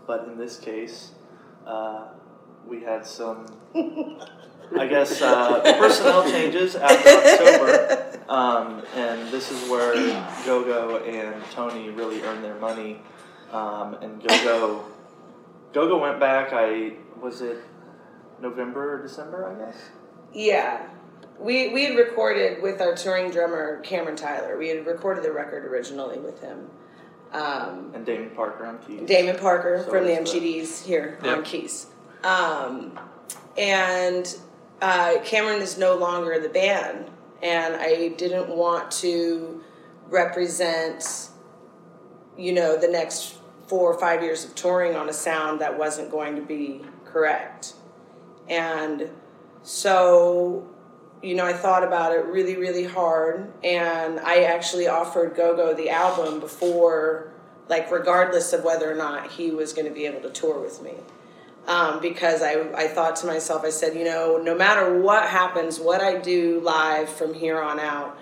but 0.08 0.26
in 0.28 0.38
this 0.38 0.58
case, 0.58 1.12
uh, 1.66 2.08
we 2.68 2.82
had 2.82 3.06
some, 3.06 3.46
I 3.76 4.88
guess, 4.88 5.22
uh, 5.22 5.62
personnel 5.78 6.24
changes 6.30 6.76
after 6.76 7.10
October, 7.10 8.20
um, 8.30 8.84
and 8.96 9.30
this 9.32 9.52
is 9.52 9.70
where 9.70 9.94
GoGo 10.46 11.04
and 11.06 11.44
Tony 11.52 11.90
really 11.90 12.22
earned 12.24 12.44
their 12.44 12.56
money. 12.60 13.02
Um, 13.52 13.94
and 13.96 14.22
GoGo, 14.28 14.84
GoGo 15.74 16.00
went 16.00 16.20
back. 16.20 16.50
I 16.52 16.94
was 17.22 17.42
it 17.42 17.58
November 18.42 18.96
or 19.00 19.02
December, 19.04 19.48
I 19.56 19.66
guess. 19.66 19.78
Yeah. 20.34 20.88
We, 21.40 21.70
we 21.74 21.84
had 21.86 21.96
recorded 21.98 22.62
with 22.64 22.82
our 22.82 22.96
touring 22.96 23.30
drummer 23.30 23.80
Cameron 23.82 24.16
Tyler. 24.16 24.58
We 24.58 24.70
had 24.70 24.86
recorded 24.86 25.24
the 25.24 25.32
record 25.34 25.66
originally 25.66 26.18
with 26.18 26.42
him. 26.42 26.70
Um, 27.34 27.92
And 27.94 28.06
Damon 28.06 28.30
Parker 28.32 28.66
on 28.66 28.80
keys. 28.80 29.08
Damon 29.08 29.38
Parker 29.38 29.82
So 29.84 29.92
from 29.92 30.06
the 30.06 30.12
is 30.22 30.32
the- 30.32 30.40
MGDs 30.40 30.86
here 30.86 31.20
Yep. 31.24 31.38
on 31.38 31.44
keys. 31.44 31.88
Um, 32.26 33.00
and 33.56 34.36
uh, 34.82 35.18
Cameron 35.24 35.62
is 35.62 35.78
no 35.78 35.96
longer 35.96 36.34
in 36.34 36.42
the 36.42 36.50
band, 36.50 37.10
and 37.44 37.76
I 37.76 38.10
didn't 38.10 38.50
want 38.50 38.92
to 38.94 39.64
represent, 40.10 41.30
you 42.36 42.52
know, 42.52 42.78
the 42.78 42.88
next 42.88 43.38
four 43.68 43.94
or 43.94 44.00
five 44.00 44.24
years 44.24 44.44
of 44.44 44.56
touring 44.56 44.96
on 44.96 45.08
a 45.08 45.14
sound 45.14 45.62
that 45.62 45.78
wasn't 45.78 46.10
going 46.10 46.36
to 46.36 46.42
be 46.42 46.82
correct. 47.06 47.76
And 48.50 49.10
so, 49.62 50.68
you 51.22 51.36
know, 51.36 51.46
I 51.46 51.54
thought 51.54 51.84
about 51.84 52.12
it 52.12 52.26
really, 52.26 52.58
really 52.58 52.86
hard, 52.86 53.54
and 53.64 54.20
I 54.20 54.44
actually 54.44 54.88
offered 54.88 55.36
GoGo 55.36 55.76
the 55.76 55.92
album 55.92 56.40
before, 56.40 57.32
like, 57.70 57.92
regardless 57.92 58.52
of 58.52 58.64
whether 58.64 58.92
or 58.92 58.96
not 58.96 59.32
he 59.32 59.52
was 59.52 59.74
going 59.74 59.88
to 59.88 59.94
be 59.94 60.08
able 60.08 60.22
to 60.22 60.32
tour 60.32 60.60
with 60.60 60.82
me. 60.82 60.96
Um, 61.68 62.00
because 62.00 62.44
I, 62.44 62.62
I 62.76 62.88
thought 62.88 63.16
to 63.18 63.28
myself, 63.28 63.64
I 63.64 63.72
said, 63.72 63.96
you 63.96 64.04
know, 64.04 64.38
no 64.38 64.56
matter 64.56 65.00
what 65.02 65.28
happens, 65.28 65.80
what 65.80 66.00
I 66.00 66.20
do 66.20 66.60
live 66.62 67.10
from 67.10 67.34
here 67.34 67.60
on 67.60 67.80
out, 67.80 68.18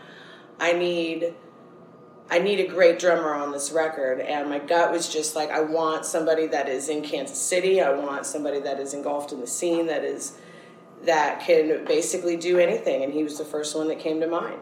I 0.59 0.73
need 0.73 1.33
I 2.29 2.39
need 2.39 2.59
a 2.59 2.67
great 2.67 2.99
drummer 2.99 3.33
on 3.33 3.51
this 3.51 3.71
record. 3.71 4.19
And 4.21 4.49
my 4.49 4.59
gut 4.59 4.91
was 4.91 5.11
just 5.11 5.35
like, 5.35 5.51
I 5.51 5.59
want 5.61 6.05
somebody 6.05 6.47
that 6.47 6.69
is 6.69 6.89
in 6.89 7.03
Kansas 7.03 7.39
City. 7.39 7.81
I 7.81 7.91
want 7.91 8.25
somebody 8.25 8.59
that 8.61 8.79
is 8.79 8.93
engulfed 8.93 9.33
in 9.33 9.39
the 9.39 9.47
scene 9.47 9.87
that 9.87 10.03
is 10.03 10.37
that 11.03 11.41
can 11.41 11.83
basically 11.85 12.37
do 12.37 12.57
anything. 12.57 13.03
And 13.03 13.13
he 13.13 13.23
was 13.23 13.37
the 13.37 13.45
first 13.45 13.75
one 13.75 13.89
that 13.89 13.99
came 13.99 14.21
to 14.21 14.27
mind. 14.27 14.59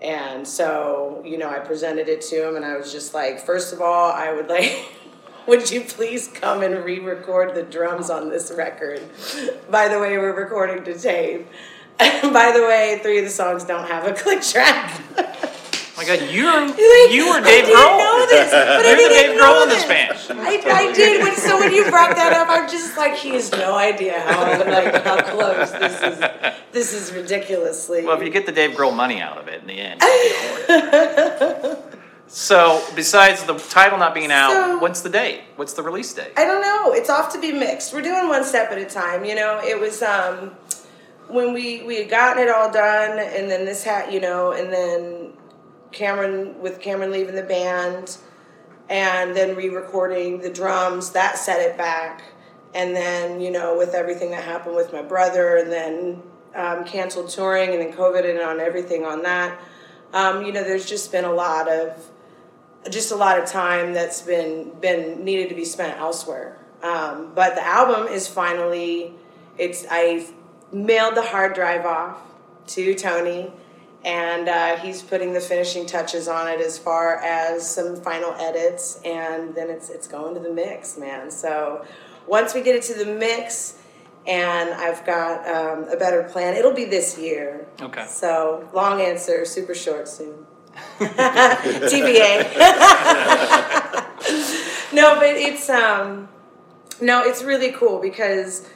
And 0.00 0.46
so, 0.46 1.22
you 1.24 1.36
know, 1.36 1.50
I 1.50 1.58
presented 1.58 2.08
it 2.08 2.20
to 2.22 2.48
him 2.48 2.56
and 2.56 2.64
I 2.64 2.76
was 2.76 2.92
just 2.92 3.12
like, 3.12 3.40
first 3.40 3.72
of 3.72 3.80
all, 3.80 4.10
I 4.10 4.32
would 4.32 4.48
like 4.48 4.72
would 5.46 5.70
you 5.70 5.82
please 5.82 6.28
come 6.28 6.62
and 6.62 6.84
re-record 6.84 7.54
the 7.54 7.62
drums 7.62 8.10
on 8.10 8.28
this 8.30 8.50
record? 8.56 9.00
By 9.70 9.88
the 9.88 9.98
way, 9.98 10.16
we're 10.18 10.34
recording 10.38 10.84
to 10.84 10.98
tape. 10.98 11.46
By 11.98 12.52
the 12.54 12.62
way, 12.66 12.98
three 13.02 13.18
of 13.18 13.24
the 13.24 13.30
songs 13.30 13.64
don't 13.64 13.86
have 13.88 14.06
a 14.06 14.12
click 14.14 14.42
track. 14.42 15.00
Oh 15.16 15.94
my 15.96 16.04
God, 16.04 16.30
you're 16.30 16.50
Like, 16.66 16.76
you 17.12 17.28
were 17.30 17.40
Dave 17.40 17.64
Grohl. 17.66 17.98
know 17.98 18.26
this, 18.28 18.50
but 18.50 18.68
I 18.86 18.94
didn't 18.96 19.10
Dave 19.12 19.40
Grohl 19.40 19.62
in 19.64 19.68
this 19.68 19.84
this. 19.84 20.26
band. 20.28 20.40
I, 20.40 20.88
I 20.88 20.92
did. 20.92 21.22
When, 21.22 21.36
so 21.36 21.58
when 21.60 21.72
you 21.72 21.84
brought 21.90 22.16
that 22.16 22.32
up, 22.32 22.48
I'm 22.50 22.68
just 22.68 22.96
like, 22.96 23.14
he 23.14 23.30
has 23.30 23.52
no 23.52 23.76
idea 23.76 24.18
how 24.20 24.58
like 24.64 25.04
how 25.04 25.20
close 25.22 25.70
this 25.72 26.02
is. 26.02 26.18
This 26.72 26.92
is 26.94 27.12
ridiculously. 27.12 28.04
Well, 28.04 28.16
if 28.18 28.24
you 28.24 28.30
get 28.30 28.46
the 28.46 28.52
Dave 28.52 28.70
Grohl 28.72 28.94
money 28.96 29.20
out 29.20 29.36
of 29.38 29.46
it 29.48 29.60
in 29.60 29.66
the 29.68 29.78
end. 29.78 30.00
You'll 32.28 32.58
be 32.58 32.62
all 32.62 32.74
right. 32.76 32.82
so, 32.84 32.94
besides 32.96 33.44
the 33.44 33.54
title 33.54 33.98
not 33.98 34.14
being 34.14 34.30
out, 34.32 34.52
So- 34.52 34.78
what's 34.78 35.00
the 35.02 35.10
date? 35.10 35.40
What's 35.56 35.72
the 35.74 35.82
release 35.82 36.12
date? 36.14 36.32
I 36.36 36.44
don't 36.44 36.62
know. 36.62 36.92
It's 36.92 37.10
off 37.10 37.32
to 37.34 37.40
be 37.40 37.52
mixed. 37.52 37.92
We're 37.92 38.02
doing 38.02 38.28
one 38.28 38.44
step 38.44 38.70
at 38.72 38.78
a 38.78 38.84
time. 38.86 39.24
You 39.24 39.34
know, 39.34 39.60
it 39.62 39.78
was 39.78 40.02
um, 40.02 40.52
when 41.28 41.52
we 41.52 41.82
we 41.82 41.96
had 41.96 42.08
gotten 42.10 42.42
it 42.42 42.48
all 42.50 42.70
done, 42.72 43.18
and 43.18 43.50
then 43.50 43.64
this 43.64 43.84
hat, 43.84 44.12
you 44.12 44.20
know, 44.20 44.52
and 44.52 44.72
then 44.72 45.32
Cameron 45.92 46.60
with 46.60 46.80
Cameron 46.80 47.10
leaving 47.12 47.34
the 47.34 47.42
band, 47.42 48.16
and 48.88 49.36
then 49.36 49.54
re-recording 49.56 50.40
the 50.40 50.50
drums 50.50 51.10
that 51.10 51.38
set 51.38 51.60
it 51.60 51.76
back, 51.76 52.22
and 52.74 52.94
then 52.96 53.40
you 53.40 53.50
know 53.50 53.76
with 53.76 53.94
everything 53.94 54.30
that 54.30 54.42
happened 54.44 54.74
with 54.74 54.92
my 54.92 55.02
brother, 55.02 55.56
and 55.56 55.70
then 55.70 56.22
um, 56.54 56.84
canceled 56.84 57.30
touring, 57.30 57.70
and 57.70 57.80
then 57.80 57.92
COVID 57.92 58.28
and 58.28 58.40
on 58.40 58.58
everything 58.60 59.04
on 59.04 59.22
that. 59.22 59.58
Um, 60.12 60.44
you 60.44 60.52
know, 60.52 60.62
there's 60.62 60.88
just 60.88 61.10
been 61.10 61.24
a 61.24 61.32
lot 61.32 61.70
of 61.70 62.08
just 62.90 63.12
a 63.12 63.16
lot 63.16 63.38
of 63.38 63.46
time 63.46 63.92
that's 63.92 64.22
been 64.22 64.70
been 64.80 65.24
needed 65.24 65.48
to 65.48 65.54
be 65.54 65.64
spent 65.64 65.98
elsewhere. 65.98 66.58
Um, 66.82 67.32
but 67.34 67.54
the 67.54 67.64
album 67.64 68.08
is 68.08 68.28
finally 68.28 69.14
it's 69.56 69.86
I 69.90 70.26
mailed 70.72 71.14
the 71.14 71.22
hard 71.22 71.54
drive 71.54 71.86
off 71.86 72.18
to 72.68 72.94
Tony, 72.94 73.52
and 74.04 74.48
uh, 74.48 74.76
he's 74.76 75.02
putting 75.02 75.32
the 75.32 75.40
finishing 75.40 75.86
touches 75.86 76.28
on 76.28 76.48
it 76.48 76.60
as 76.60 76.78
far 76.78 77.16
as 77.16 77.68
some 77.68 77.96
final 77.96 78.32
edits, 78.34 79.00
and 79.04 79.54
then 79.54 79.70
it's 79.70 79.88
it's 79.90 80.08
going 80.08 80.34
to 80.34 80.40
the 80.40 80.52
mix, 80.52 80.98
man. 80.98 81.30
So 81.30 81.86
once 82.26 82.54
we 82.54 82.62
get 82.62 82.74
it 82.74 82.82
to 82.84 82.94
the 82.94 83.06
mix. 83.06 83.78
And 84.26 84.70
I've 84.70 85.04
got 85.04 85.48
um, 85.48 85.88
a 85.88 85.96
better 85.96 86.22
plan. 86.22 86.54
It'll 86.54 86.74
be 86.74 86.84
this 86.84 87.18
year. 87.18 87.66
Okay. 87.80 88.06
So 88.06 88.68
long 88.72 89.00
answer, 89.00 89.44
super 89.44 89.74
short 89.74 90.06
soon. 90.06 90.46
TBA. 91.00 92.54
no, 94.92 95.14
but 95.16 95.36
it's 95.36 95.68
um, 95.68 96.28
no, 97.00 97.22
it's 97.22 97.42
really 97.42 97.72
cool 97.72 98.00
because 98.00 98.68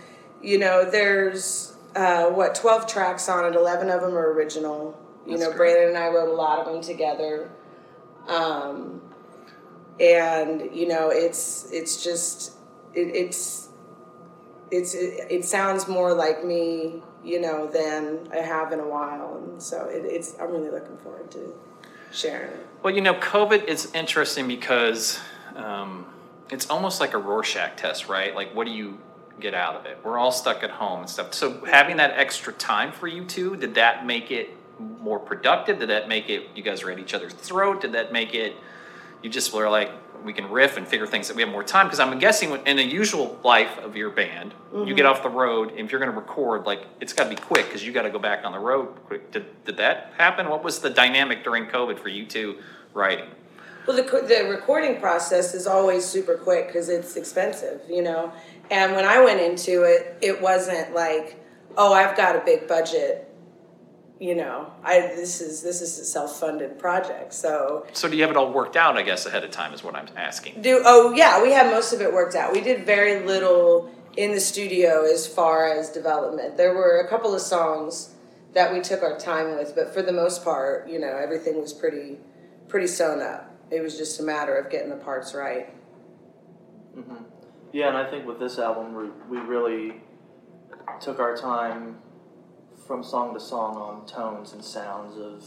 you 0.43 0.59
know 0.59 0.89
there's 0.91 1.77
uh, 1.95 2.27
what 2.27 2.55
twelve 2.55 2.87
tracks 2.87 3.29
on 3.29 3.45
it. 3.45 3.57
Eleven 3.57 3.89
of 3.89 4.01
them 4.01 4.15
are 4.15 4.33
original. 4.33 4.99
You 5.27 5.39
That's 5.39 5.51
know, 5.51 5.57
great. 5.57 5.75
Brandon 5.75 5.97
and 5.97 5.99
I 5.99 6.09
wrote 6.09 6.29
a 6.29 6.35
lot 6.35 6.59
of 6.59 6.67
them 6.67 6.83
together. 6.83 7.51
Um, 8.29 9.01
and 10.01 10.75
you 10.75 10.89
know, 10.89 11.11
it's 11.11 11.71
it's 11.73 12.03
just 12.03 12.53
it, 12.95 13.15
it's 13.15 13.66
it's 14.71 14.95
it, 14.95 15.27
it 15.31 15.45
sounds 15.45 15.89
more 15.89 16.15
like 16.15 16.45
me, 16.45 17.03
you 17.25 17.41
know, 17.41 17.67
than 17.67 18.29
I 18.33 18.39
have 18.39 18.73
in 18.73 18.81
a 18.81 18.89
while, 18.89 19.37
and 19.37 19.63
so 19.63 19.87
it, 19.87 20.05
it's 20.05 20.37
I'm 20.41 20.51
really 20.51 20.71
looking 20.71 20.97
forward 20.99 21.31
to 21.33 21.55
sharing 22.13 22.51
it. 22.51 22.67
Well, 22.83 22.95
you 22.95 23.01
know, 23.01 23.15
COVID 23.15 23.65
is 23.65 23.93
interesting 23.95 24.49
because 24.49 25.21
um, 25.55 26.07
it's 26.51 26.69
almost 26.71 27.01
like 27.01 27.15
a 27.15 27.19
Rorschach 27.19 27.77
test, 27.77 28.09
right? 28.09 28.35
Like, 28.35 28.55
what 28.55 28.67
do 28.67 28.73
you 28.73 28.99
get 29.41 29.55
out 29.55 29.77
of 29.77 29.87
it? 29.87 29.99
We're 30.05 30.19
all 30.19 30.33
stuck 30.33 30.63
at 30.63 30.71
home 30.71 31.01
and 31.01 31.11
stuff. 31.11 31.35
So, 31.35 31.65
having 31.65 31.97
that 31.99 32.13
extra 32.13 32.53
time 32.53 32.93
for 32.93 33.07
you 33.07 33.25
two, 33.25 33.57
did 33.57 33.75
that 33.75 34.07
make 34.07 34.31
it 34.31 34.51
more 34.79 35.19
productive? 35.19 35.79
Did 35.79 35.91
that 35.91 36.09
make 36.09 36.29
it 36.29 36.49
you 36.55 36.63
guys 36.63 36.83
are 36.83 36.91
at 36.91 36.99
each 36.99 37.15
other's 37.15 37.33
throat? 37.33 37.81
Did 37.81 37.93
that 37.93 38.13
make 38.13 38.35
it 38.35 38.57
you 39.23 39.31
just 39.31 39.53
were 39.53 39.69
like 39.69 39.91
we 40.25 40.33
can 40.33 40.51
riff 40.51 40.77
and 40.77 40.89
figure 40.89 41.07
things 41.07 41.29
that 41.29 41.37
we 41.37 41.43
have 41.43 41.51
more 41.51 41.63
time? 41.63 41.87
Because 41.87 42.01
I'm 42.01 42.19
guessing 42.19 42.53
in 42.67 42.77
the 42.77 42.85
usual 42.85 43.39
life 43.45 43.79
of 43.79 43.97
your 43.97 44.11
band, 44.11 44.55
you 44.73 44.87
get 44.87 45.05
mm-hmm. 45.05 45.07
off 45.07 45.23
the 45.23 45.29
road. 45.29 45.73
If 45.77 45.91
you're 45.91 46.01
going 46.01 46.13
to 46.13 46.19
record, 46.19 46.65
like 46.65 46.87
it's 47.01 47.13
got 47.13 47.25
to 47.25 47.31
be 47.31 47.37
quick 47.37 47.67
because 47.67 47.85
you 47.87 47.93
got 47.93 48.03
to 48.03 48.11
go 48.11 48.19
back 48.19 48.45
on 48.45 48.53
the 48.53 48.59
road 48.59 48.89
quick. 49.07 49.31
Did, 49.31 49.65
did 49.65 49.77
that 49.77 50.13
happen? 50.19 50.49
What 50.49 50.65
was 50.65 50.81
the 50.81 50.91
dynamic 50.91 51.45
during 51.45 51.67
COVID 51.67 51.99
for 51.99 52.09
you 52.09 52.27
two 52.27 52.59
writing? 52.93 53.29
Well, 53.87 53.97
the, 53.97 54.03
the 54.03 54.49
recording 54.51 55.01
process 55.01 55.55
is 55.55 55.69
always 55.69 56.05
super 56.05 56.37
quick 56.37 56.67
because 56.67 56.89
it's 56.89 57.17
expensive, 57.17 57.83
you 57.89 58.03
know. 58.03 58.33
And 58.71 58.97
when 58.97 59.05
I 59.05 59.23
went 59.23 59.41
into 59.41 59.85
it, 59.85 60.19
it 60.21 60.43
wasn't 60.43 60.93
like, 60.93 61.41
oh, 61.77 61.93
I've 61.93 62.17
got 62.17 62.35
a 62.35 62.41
big 62.41 62.67
budget, 62.67 63.26
you 64.19 64.35
know. 64.35 64.73
I 64.83 65.01
this 65.01 65.41
is 65.41 65.63
this 65.63 65.81
is 65.81 65.99
a 65.99 66.05
self 66.05 66.39
funded 66.39 66.79
project, 66.79 67.33
so 67.35 67.87
So 67.93 68.09
do 68.09 68.17
you 68.17 68.23
have 68.23 68.31
it 68.31 68.37
all 68.37 68.53
worked 68.53 68.77
out? 68.77 68.97
I 68.97 69.03
guess 69.03 69.27
ahead 69.27 69.45
of 69.45 69.51
time 69.51 69.73
is 69.73 69.83
what 69.83 69.95
I'm 69.95 70.09
asking. 70.17 70.63
do 70.63 70.83
oh 70.85 71.13
yeah, 71.13 71.43
we 71.43 71.53
had 71.53 71.71
most 71.71 71.93
of 71.93 72.01
it 72.01 72.13
worked 72.13 72.35
out. 72.35 72.53
We 72.53 72.61
did 72.61 72.87
very 72.87 73.27
little 73.27 73.91
in 74.17 74.33
the 74.33 74.41
studio 74.41 75.05
as 75.05 75.27
far 75.27 75.69
as 75.69 75.91
development. 75.91 76.57
There 76.57 76.75
were 76.75 77.01
a 77.01 77.09
couple 77.09 77.35
of 77.35 77.41
songs 77.41 78.15
that 78.55 78.73
we 78.73 78.81
took 78.81 79.03
our 79.03 79.19
time 79.19 79.55
with, 79.57 79.75
but 79.75 79.93
for 79.93 80.01
the 80.01 80.13
most 80.13 80.43
part, 80.43 80.89
you 80.89 80.99
know, 80.99 81.19
everything 81.23 81.61
was 81.61 81.73
pretty 81.73 82.19
pretty 82.69 82.87
sewn 82.87 83.21
up. 83.21 83.55
It 83.71 83.81
was 83.81 83.99
just 83.99 84.21
a 84.21 84.23
matter 84.23 84.57
of 84.57 84.71
getting 84.71 84.91
the 84.91 84.97
parts 84.97 85.35
right. 85.35 85.75
Mm-hmm. 86.97 87.25
Yeah, 87.73 87.89
and 87.89 87.97
I 87.97 88.09
think 88.09 88.27
with 88.27 88.39
this 88.39 88.59
album, 88.59 88.95
we, 88.95 89.39
we 89.39 89.45
really 89.45 90.01
took 91.01 91.19
our 91.19 91.37
time 91.37 91.99
from 92.87 93.03
song 93.03 93.35
to 93.35 93.41
song 93.41 93.77
on 93.77 94.07
tones 94.07 94.53
and 94.53 94.65
sounds 94.65 95.19
of 95.19 95.45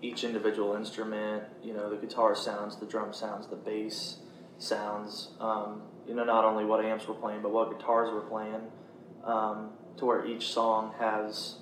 each 0.00 0.24
individual 0.24 0.74
instrument. 0.74 1.44
You 1.62 1.74
know, 1.74 1.90
the 1.90 1.96
guitar 1.96 2.34
sounds, 2.34 2.76
the 2.76 2.86
drum 2.86 3.12
sounds, 3.12 3.46
the 3.48 3.56
bass 3.56 4.18
sounds. 4.58 5.30
Um, 5.40 5.82
you 6.06 6.14
know, 6.14 6.24
not 6.24 6.44
only 6.44 6.64
what 6.64 6.84
amps 6.84 7.06
we're 7.06 7.14
playing, 7.14 7.42
but 7.42 7.52
what 7.52 7.70
guitars 7.70 8.10
we're 8.12 8.28
playing. 8.28 8.62
Um, 9.24 9.70
to 9.98 10.06
where 10.06 10.24
each 10.24 10.48
song 10.48 10.94
has 10.98 11.56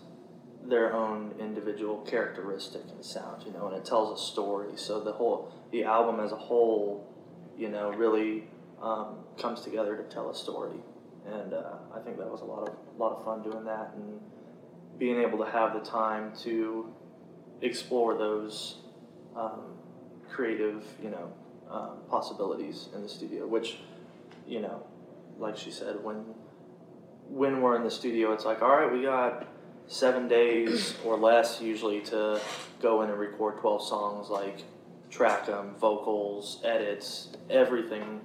their 0.62 0.93
own 0.93 1.35
individual 1.41 1.99
characteristic 2.03 2.83
and 2.91 3.05
sound. 3.05 3.45
You 3.45 3.53
know, 3.53 3.67
and 3.67 3.77
it 3.77 3.85
tells 3.85 4.21
a 4.21 4.23
story. 4.23 4.77
So 4.77 5.01
the 5.01 5.12
whole 5.12 5.53
the 5.73 5.85
album 5.85 6.21
as 6.21 6.33
a 6.33 6.37
whole, 6.37 7.12
you 7.57 7.69
know, 7.69 7.91
really 7.93 8.45
um, 8.81 9.17
comes 9.39 9.62
together 9.62 9.97
to 9.97 10.03
tell 10.05 10.31
a 10.31 10.35
story, 10.35 10.77
and 11.27 11.55
uh, 11.55 11.79
I 11.95 12.01
think 12.01 12.19
that 12.19 12.31
was 12.31 12.43
a 12.43 12.45
lot 12.45 12.69
of 12.69 12.77
lot 12.99 13.17
of 13.17 13.25
fun 13.25 13.43
doing 13.43 13.65
that 13.65 13.93
and 13.97 14.21
being 14.99 15.21
able 15.21 15.39
to 15.39 15.51
have 15.51 15.75
the 15.75 15.81
time 15.81 16.33
to 16.43 16.93
explore 17.61 18.17
those 18.17 18.79
um, 19.35 19.75
creative, 20.31 20.85
you 21.03 21.11
know, 21.11 21.33
um, 21.71 21.99
possibilities 22.09 22.89
in 22.95 23.03
the 23.03 23.09
studio. 23.09 23.47
Which, 23.47 23.79
you 24.47 24.61
know, 24.61 24.87
like 25.39 25.57
she 25.57 25.71
said, 25.71 26.03
when 26.03 26.25
when 27.29 27.61
we're 27.61 27.77
in 27.77 27.83
the 27.83 27.91
studio, 27.91 28.33
it's 28.33 28.45
like, 28.45 28.63
all 28.63 28.77
right, 28.77 28.93
we 28.93 29.03
got 29.03 29.47
seven 29.89 30.29
days 30.29 30.95
or 31.05 31.17
less 31.17 31.61
usually 31.61 32.01
to 32.01 32.41
go 32.81 33.03
in 33.03 33.11
and 33.11 33.19
record 33.19 33.59
twelve 33.59 33.83
songs, 33.83 34.31
like 34.31 34.63
track 35.11 35.47
them, 35.47 35.75
vocals, 35.79 36.61
edits, 36.65 37.29
everything 37.49 38.21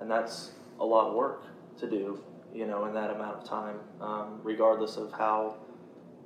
and 0.00 0.10
that's 0.10 0.52
a 0.80 0.84
lot 0.84 1.08
of 1.08 1.14
work 1.14 1.44
to 1.78 1.88
do, 1.88 2.22
you 2.54 2.66
know, 2.66 2.84
in 2.86 2.94
that 2.94 3.10
amount 3.10 3.36
of 3.36 3.44
time, 3.44 3.76
um, 4.00 4.40
regardless 4.42 4.96
of 4.96 5.12
how 5.12 5.56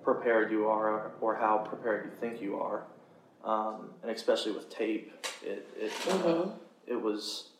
prepared 0.02 0.50
you 0.50 0.68
are 0.68 1.12
or 1.20 1.36
how 1.36 1.58
prepared 1.58 2.06
you 2.06 2.10
think 2.20 2.40
you 2.40 2.56
are, 2.56 2.84
um, 3.44 3.90
and 4.02 4.10
especially 4.10 4.52
with 4.52 4.70
tape, 4.70 5.12
it 5.42 5.66
it 5.76 5.92
uh, 6.10 6.46
it 6.86 7.00
was, 7.00 7.50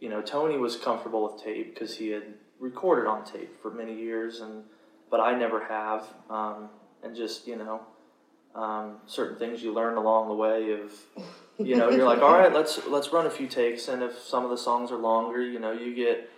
you 0.00 0.08
know, 0.08 0.22
Tony 0.22 0.56
was 0.56 0.76
comfortable 0.76 1.24
with 1.24 1.42
tape 1.42 1.74
because 1.74 1.96
he 1.96 2.08
had 2.08 2.22
recorded 2.58 3.08
on 3.08 3.24
tape 3.24 3.60
for 3.60 3.70
many 3.70 3.94
years, 3.94 4.40
and 4.40 4.64
but 5.10 5.20
I 5.20 5.36
never 5.38 5.64
have, 5.64 6.06
um, 6.30 6.68
and 7.02 7.14
just 7.14 7.46
you 7.46 7.56
know. 7.56 7.80
Um, 8.54 8.98
certain 9.06 9.38
things 9.38 9.62
you 9.62 9.72
learn 9.72 9.96
along 9.96 10.28
the 10.28 10.34
way 10.34 10.72
of 10.72 10.92
you 11.58 11.74
know 11.74 11.88
you're 11.88 12.04
like 12.04 12.20
all 12.20 12.38
right 12.38 12.52
let's 12.52 12.86
let's 12.86 13.10
run 13.10 13.24
a 13.24 13.30
few 13.30 13.46
takes 13.46 13.88
and 13.88 14.02
if 14.02 14.18
some 14.18 14.44
of 14.44 14.50
the 14.50 14.58
songs 14.58 14.92
are 14.92 14.98
longer 14.98 15.40
you 15.40 15.58
know 15.58 15.72
you 15.72 15.94
get 15.94 16.28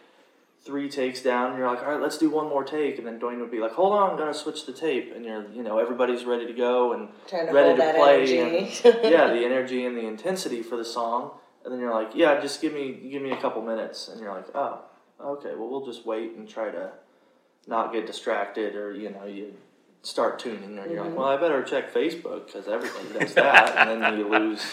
three 0.64 0.88
takes 0.88 1.20
down 1.20 1.50
and 1.50 1.59
you're 1.59 1.68
like 1.68 1.83
all 1.83 1.92
right 1.92 2.00
let's 2.00 2.16
do 2.18 2.31
one 2.31 2.48
more 2.48 2.64
take. 2.64 2.98
And 2.98 3.07
then 3.07 3.20
Dwayne 3.20 3.38
would 3.40 3.50
be 3.50 3.59
like 3.61 3.72
hold 3.72 3.92
on 3.92 4.11
I'm 4.12 4.16
gonna 4.16 4.33
switch 4.35 4.64
the 4.66 4.72
tape. 4.72 5.12
And 5.14 5.24
you're 5.24 5.50
you 5.53 5.62
know 5.62 5.79
everybody's 5.79 6.24
ready 6.24 6.46
to 6.46 6.53
go 6.55 6.92
and 6.94 7.09
to 7.29 7.37
ready 7.53 7.77
to 7.79 7.92
play 7.94 8.38
and 8.38 8.85
yeah 9.05 9.27
the 9.33 9.44
energy 9.44 9.85
and 9.87 9.96
the 9.96 10.07
intensity 10.07 10.62
for 10.62 10.77
the 10.77 10.85
song. 10.85 11.33
And 11.64 11.72
then 11.72 11.81
you're 11.81 11.92
like 11.92 12.12
yeah 12.14 12.40
just 12.40 12.61
give 12.62 12.72
me 12.72 12.92
give 13.11 13.20
me 13.22 13.31
a 13.31 13.37
couple 13.40 13.62
minutes. 13.62 14.09
And 14.09 14.20
you're 14.20 14.33
like 14.33 14.46
oh 14.55 14.81
okay 15.20 15.55
well 15.55 15.68
we'll 15.68 15.85
just 15.87 16.07
wait 16.07 16.33
and 16.33 16.48
try 16.48 16.70
to 16.70 16.92
not 17.66 17.92
get 17.92 18.07
distracted 18.07 18.74
or 18.74 18.94
you 18.94 19.11
know 19.11 19.24
you 19.27 19.55
start 20.03 20.38
tuning. 20.38 20.79
Or 20.79 20.87
you're 20.87 21.03
Mm-hmm. 21.05 21.11
like 21.11 21.18
well 21.18 21.29
I 21.29 21.37
better 21.37 21.62
check 21.62 21.92
Facebook 21.92 22.46
because 22.46 22.68
everybody 22.68 23.18
does 23.18 23.35
that. 23.35 23.87
And 23.88 24.03
then 24.03 24.18
you 24.18 24.29
lose 24.29 24.64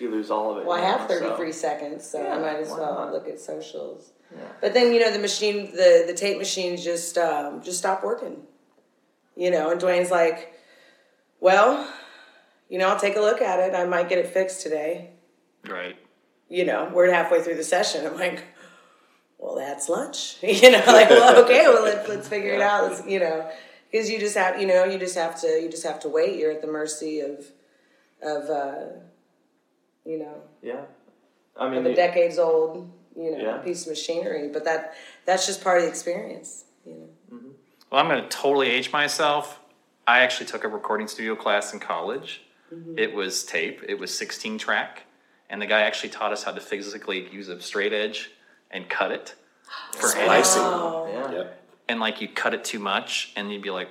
you 0.00 0.10
lose 0.10 0.30
all 0.30 0.50
of 0.52 0.58
it 0.58 0.66
Well, 0.66 0.76
I 0.76 0.80
have 0.84 1.08
know, 1.08 1.18
so- 1.18 1.28
33 1.36 1.52
seconds, 1.52 2.04
so 2.10 2.26
I 2.28 2.38
might 2.38 2.56
as 2.60 2.68
well 2.68 2.94
not? 2.96 3.12
look 3.14 3.28
at 3.28 3.40
socials. 3.40 4.12
Yeah. 4.34 4.42
But 4.60 4.74
then 4.74 4.92
you 4.92 5.00
know 5.00 5.12
the 5.12 5.18
machine, 5.18 5.72
the 5.72 6.04
the 6.06 6.14
tape 6.14 6.38
machines 6.38 6.82
just 6.84 7.16
um, 7.18 7.62
just 7.62 7.78
stopped 7.78 8.04
working. 8.04 8.42
You 9.36 9.50
know, 9.50 9.70
and 9.70 9.80
Dwayne's 9.80 10.10
like, 10.10 10.52
"Well, 11.40 11.88
you 12.68 12.78
know, 12.78 12.88
I'll 12.88 12.98
take 12.98 13.16
a 13.16 13.20
look 13.20 13.40
at 13.42 13.60
it. 13.60 13.74
I 13.74 13.84
might 13.84 14.08
get 14.08 14.18
it 14.18 14.28
fixed 14.28 14.62
today." 14.62 15.10
Right. 15.68 15.96
You 16.48 16.64
know, 16.64 16.90
we're 16.92 17.10
halfway 17.12 17.42
through 17.42 17.56
the 17.56 17.64
session. 17.64 18.06
I'm 18.06 18.16
like, 18.16 18.42
"Well, 19.38 19.54
that's 19.56 19.88
lunch." 19.88 20.38
You 20.42 20.70
know, 20.70 20.82
like, 20.86 21.10
well, 21.10 21.36
okay, 21.44 21.66
well, 21.68 21.84
let's 21.84 22.08
let's 22.08 22.28
figure 22.28 22.54
it 22.54 22.60
out. 22.62 22.90
Let's, 22.90 23.06
you 23.06 23.20
know, 23.20 23.50
because 23.90 24.10
you 24.10 24.18
just 24.18 24.36
have, 24.36 24.60
you 24.60 24.66
know, 24.66 24.84
you 24.84 24.98
just 24.98 25.16
have 25.16 25.40
to, 25.42 25.46
you 25.46 25.68
just 25.70 25.84
have 25.84 26.00
to 26.00 26.08
wait. 26.08 26.38
You're 26.38 26.52
at 26.52 26.60
the 26.60 26.66
mercy 26.66 27.20
of, 27.20 27.46
of, 28.22 28.50
uh, 28.50 28.74
you 30.04 30.18
know, 30.18 30.42
yeah 30.62 30.82
I 31.56 31.68
mean 31.68 31.78
of 31.78 31.86
a 31.86 31.88
the- 31.90 31.94
decades 31.94 32.38
old, 32.38 32.90
you 33.16 33.30
know, 33.32 33.38
Yeah. 33.38 33.56
piece 33.58 33.82
of 33.84 33.90
machinery. 33.90 34.48
But 34.52 34.64
that 34.64 34.94
that's 35.24 35.46
just 35.46 35.62
part 35.62 35.78
of 35.78 35.84
the 35.84 35.88
experience. 35.88 36.64
You 36.84 36.92
know. 36.94 37.08
Mm-hmm. 37.36 37.48
Well, 37.90 38.00
I'm 38.00 38.08
going 38.08 38.22
to 38.22 38.28
totally 38.28 38.68
age 38.68 38.92
myself. 38.92 39.60
I 40.06 40.20
actually 40.20 40.46
took 40.46 40.64
a 40.64 40.68
recording 40.68 41.08
studio 41.08 41.34
class 41.34 41.72
in 41.72 41.80
college. 41.80 42.42
Mm-hmm. 42.72 42.98
It 42.98 43.14
was 43.14 43.44
tape. 43.44 43.82
It 43.88 43.98
was 43.98 44.16
16 44.16 44.58
track, 44.58 45.04
and 45.50 45.60
the 45.62 45.66
guy 45.66 45.82
actually 45.82 46.10
taught 46.10 46.32
us 46.32 46.42
how 46.44 46.52
to 46.52 46.60
physically 46.60 47.28
use 47.32 47.48
a 47.48 47.60
straight 47.60 47.92
edge 47.92 48.30
and 48.70 48.88
cut 48.88 49.10
it 49.12 49.34
for 49.92 50.06
edits. 50.08 50.20
Splicing. 50.22 50.62
Oh. 50.62 51.08
yeah 51.12 51.30
Yep. 51.38 51.62
And 51.88 52.00
like 52.00 52.20
you 52.20 52.28
cut 52.28 52.54
it 52.54 52.64
too 52.64 52.78
much, 52.80 53.32
and 53.36 53.52
you'd 53.52 53.62
be 53.62 53.70
like, 53.70 53.88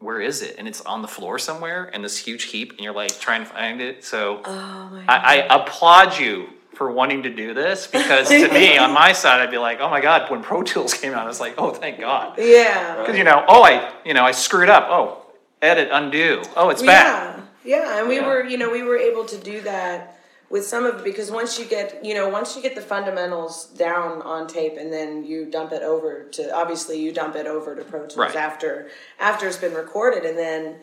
where 0.00 0.20
is 0.20 0.42
it? 0.42 0.54
And 0.58 0.68
it's 0.68 0.80
on 0.82 1.02
the 1.02 1.08
floor 1.08 1.38
somewhere 1.40 1.86
in 1.86 2.02
this 2.02 2.16
huge 2.18 2.44
heap, 2.44 2.70
and 2.72 2.80
you're 2.80 2.92
like 2.94 3.18
trying 3.18 3.42
to 3.44 3.50
find 3.50 3.80
it. 3.80 4.04
So 4.04 4.40
Oh 4.44 4.88
my 4.92 5.04
I, 5.08 5.40
I 5.48 5.56
applaud 5.60 6.16
you 6.18 6.50
for 6.78 6.90
wanting 6.92 7.24
to 7.24 7.30
do 7.30 7.52
this 7.52 7.86
because 7.92 8.28
to 8.28 8.48
me, 8.52 8.78
on 8.78 8.92
my 8.94 9.12
side, 9.12 9.40
I'd 9.40 9.50
be 9.50 9.58
like, 9.58 9.80
oh 9.80 9.90
my 9.90 10.00
god, 10.00 10.30
when 10.30 10.42
Pro 10.42 10.62
Tools 10.62 10.94
came 10.94 11.12
out, 11.12 11.24
I 11.24 11.26
was 11.26 11.40
like, 11.40 11.54
oh 11.58 11.70
thank 11.72 11.98
God, 12.00 12.38
Yeah. 12.38 12.96
because 13.00 13.18
you 13.18 13.24
know, 13.24 13.44
oh 13.48 13.62
I, 13.64 13.92
you 14.04 14.14
know, 14.14 14.24
I 14.24 14.30
screwed 14.30 14.70
up. 14.70 14.86
Oh, 14.88 15.26
edit, 15.60 15.88
undo. 15.92 16.40
Oh, 16.56 16.70
it's 16.70 16.82
back. 16.82 17.36
Yeah, 17.64 17.76
yeah, 17.82 17.98
and 17.98 18.08
we 18.08 18.16
Yeah. 18.16 18.26
were, 18.28 18.44
you 18.44 18.56
know, 18.56 18.70
we 18.70 18.82
were 18.82 18.96
able 18.96 19.24
to 19.26 19.36
do 19.36 19.60
that 19.62 20.14
with 20.50 20.64
some 20.64 20.86
of 20.86 20.98
it 21.00 21.04
because 21.04 21.30
once 21.30 21.58
you 21.58 21.66
get, 21.66 22.02
you 22.04 22.14
know, 22.14 22.28
once 22.28 22.54
you 22.56 22.62
get 22.62 22.74
the 22.76 22.80
fundamentals 22.80 23.66
down 23.66 24.22
on 24.22 24.46
tape, 24.46 24.76
and 24.78 24.90
then 24.92 25.24
you 25.24 25.44
dump 25.46 25.72
it 25.72 25.82
over 25.82 26.24
to 26.30 26.54
obviously 26.54 26.98
you 27.00 27.12
dump 27.12 27.34
it 27.34 27.46
over 27.46 27.74
to 27.74 27.82
Pro 27.84 28.00
Tools 28.06 28.16
Right. 28.16 28.36
after 28.36 28.88
after 29.18 29.46
it's 29.48 29.56
been 29.58 29.74
recorded, 29.74 30.24
and 30.24 30.38
then 30.38 30.76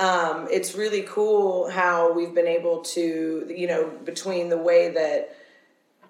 um, 0.00 0.48
it's 0.50 0.74
really 0.74 1.02
cool 1.02 1.68
how 1.68 2.10
we've 2.12 2.34
been 2.34 2.46
able 2.46 2.80
to, 2.80 3.52
you 3.54 3.66
know, 3.66 3.92
between 4.04 4.48
the 4.48 4.56
way 4.56 4.88
that 4.88 5.36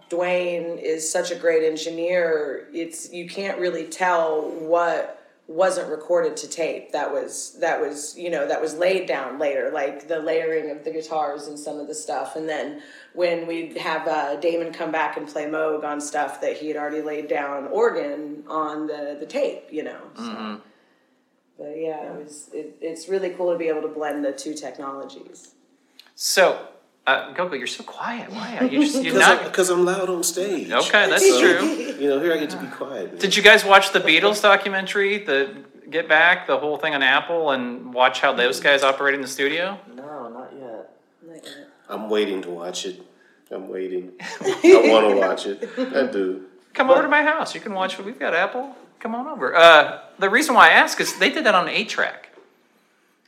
Dwayne 0.08 0.80
is 0.80 1.10
such 1.10 1.32
a 1.32 1.34
great 1.34 1.64
engineer, 1.64 2.68
it's 2.72 3.12
you 3.12 3.28
can't 3.28 3.58
really 3.58 3.86
tell 3.86 4.48
what 4.48 5.16
wasn't 5.48 5.90
recorded 5.90 6.36
to 6.36 6.48
tape. 6.48 6.92
That 6.92 7.12
was 7.12 7.56
that 7.58 7.80
was 7.80 8.16
you 8.16 8.30
know 8.30 8.46
that 8.46 8.62
was 8.62 8.74
laid 8.74 9.06
down 9.06 9.40
later, 9.40 9.72
like 9.72 10.06
the 10.06 10.20
layering 10.20 10.70
of 10.70 10.84
the 10.84 10.92
guitars 10.92 11.48
and 11.48 11.58
some 11.58 11.80
of 11.80 11.88
the 11.88 11.94
stuff, 11.94 12.36
and 12.36 12.48
then 12.48 12.82
when 13.14 13.48
we'd 13.48 13.76
have 13.76 14.06
uh, 14.06 14.36
Damon 14.36 14.72
come 14.72 14.92
back 14.92 15.16
and 15.16 15.26
play 15.26 15.46
Moog 15.46 15.82
on 15.82 16.00
stuff 16.00 16.40
that 16.40 16.56
he 16.56 16.68
had 16.68 16.76
already 16.76 17.02
laid 17.02 17.26
down 17.26 17.66
organ 17.66 18.44
on 18.46 18.86
the 18.86 19.16
the 19.18 19.26
tape, 19.26 19.66
you 19.70 19.82
know. 19.82 20.00
So. 20.14 20.60
But 21.60 21.74
yeah, 21.76 22.10
it 22.14 22.24
was. 22.24 22.48
It, 22.54 22.78
it's 22.80 23.06
really 23.06 23.28
cool 23.30 23.52
to 23.52 23.58
be 23.58 23.68
able 23.68 23.82
to 23.82 23.88
blend 23.88 24.24
the 24.24 24.32
two 24.32 24.54
technologies. 24.54 25.52
So, 26.14 26.68
uh, 27.06 27.32
Gogo, 27.34 27.54
you're 27.54 27.66
so 27.66 27.84
quiet. 27.84 28.30
Why 28.32 28.56
are 28.58 28.64
you 28.64 28.80
just 28.80 29.04
you're 29.04 29.18
not? 29.28 29.44
Because 29.44 29.68
I'm 29.68 29.84
loud 29.84 30.08
on 30.08 30.22
stage. 30.22 30.70
Okay, 30.70 31.08
that's 31.10 31.28
So, 31.28 31.38
true. 31.38 31.68
You 31.68 32.08
know, 32.08 32.18
here 32.20 32.32
I 32.32 32.38
get 32.38 32.48
to 32.50 32.56
be 32.56 32.66
quiet. 32.68 33.12
man. 33.12 33.20
Did 33.20 33.36
you 33.36 33.42
guys 33.42 33.62
watch 33.62 33.92
the 33.92 34.00
Beatles 34.00 34.40
documentary, 34.40 35.18
the 35.18 35.54
Get 35.90 36.08
Back, 36.08 36.46
the 36.46 36.56
whole 36.58 36.78
thing 36.78 36.94
on 36.94 37.02
Apple, 37.02 37.50
and 37.50 37.92
watch 37.92 38.20
how 38.20 38.32
those 38.32 38.58
guys 38.60 38.82
operate 38.82 39.14
in 39.14 39.20
the 39.20 39.28
studio? 39.28 39.78
No, 39.94 40.30
not 40.30 40.52
yet. 40.58 40.90
Like, 41.28 41.44
uh, 41.44 41.92
I'm 41.92 42.08
waiting 42.08 42.40
to 42.42 42.48
watch 42.50 42.86
it. 42.86 43.02
I'm 43.50 43.68
waiting. 43.68 44.12
I 44.40 44.82
want 44.86 45.10
to 45.10 45.16
watch 45.16 45.44
it. 45.46 45.68
I 45.94 46.10
do. 46.10 46.46
Come 46.72 46.88
over 46.88 47.02
to 47.02 47.08
my 47.08 47.22
house. 47.22 47.54
You 47.54 47.60
can 47.60 47.74
watch. 47.74 47.98
We've 47.98 48.18
got 48.18 48.32
Apple. 48.32 48.74
Come 49.00 49.14
on 49.14 49.26
over. 49.26 49.56
Uh, 49.56 50.00
the 50.18 50.28
reason 50.28 50.54
why 50.54 50.68
I 50.68 50.72
ask 50.72 51.00
is 51.00 51.18
they 51.18 51.30
did 51.30 51.44
that 51.46 51.54
on 51.54 51.68
eight 51.68 51.88
track 51.88 52.28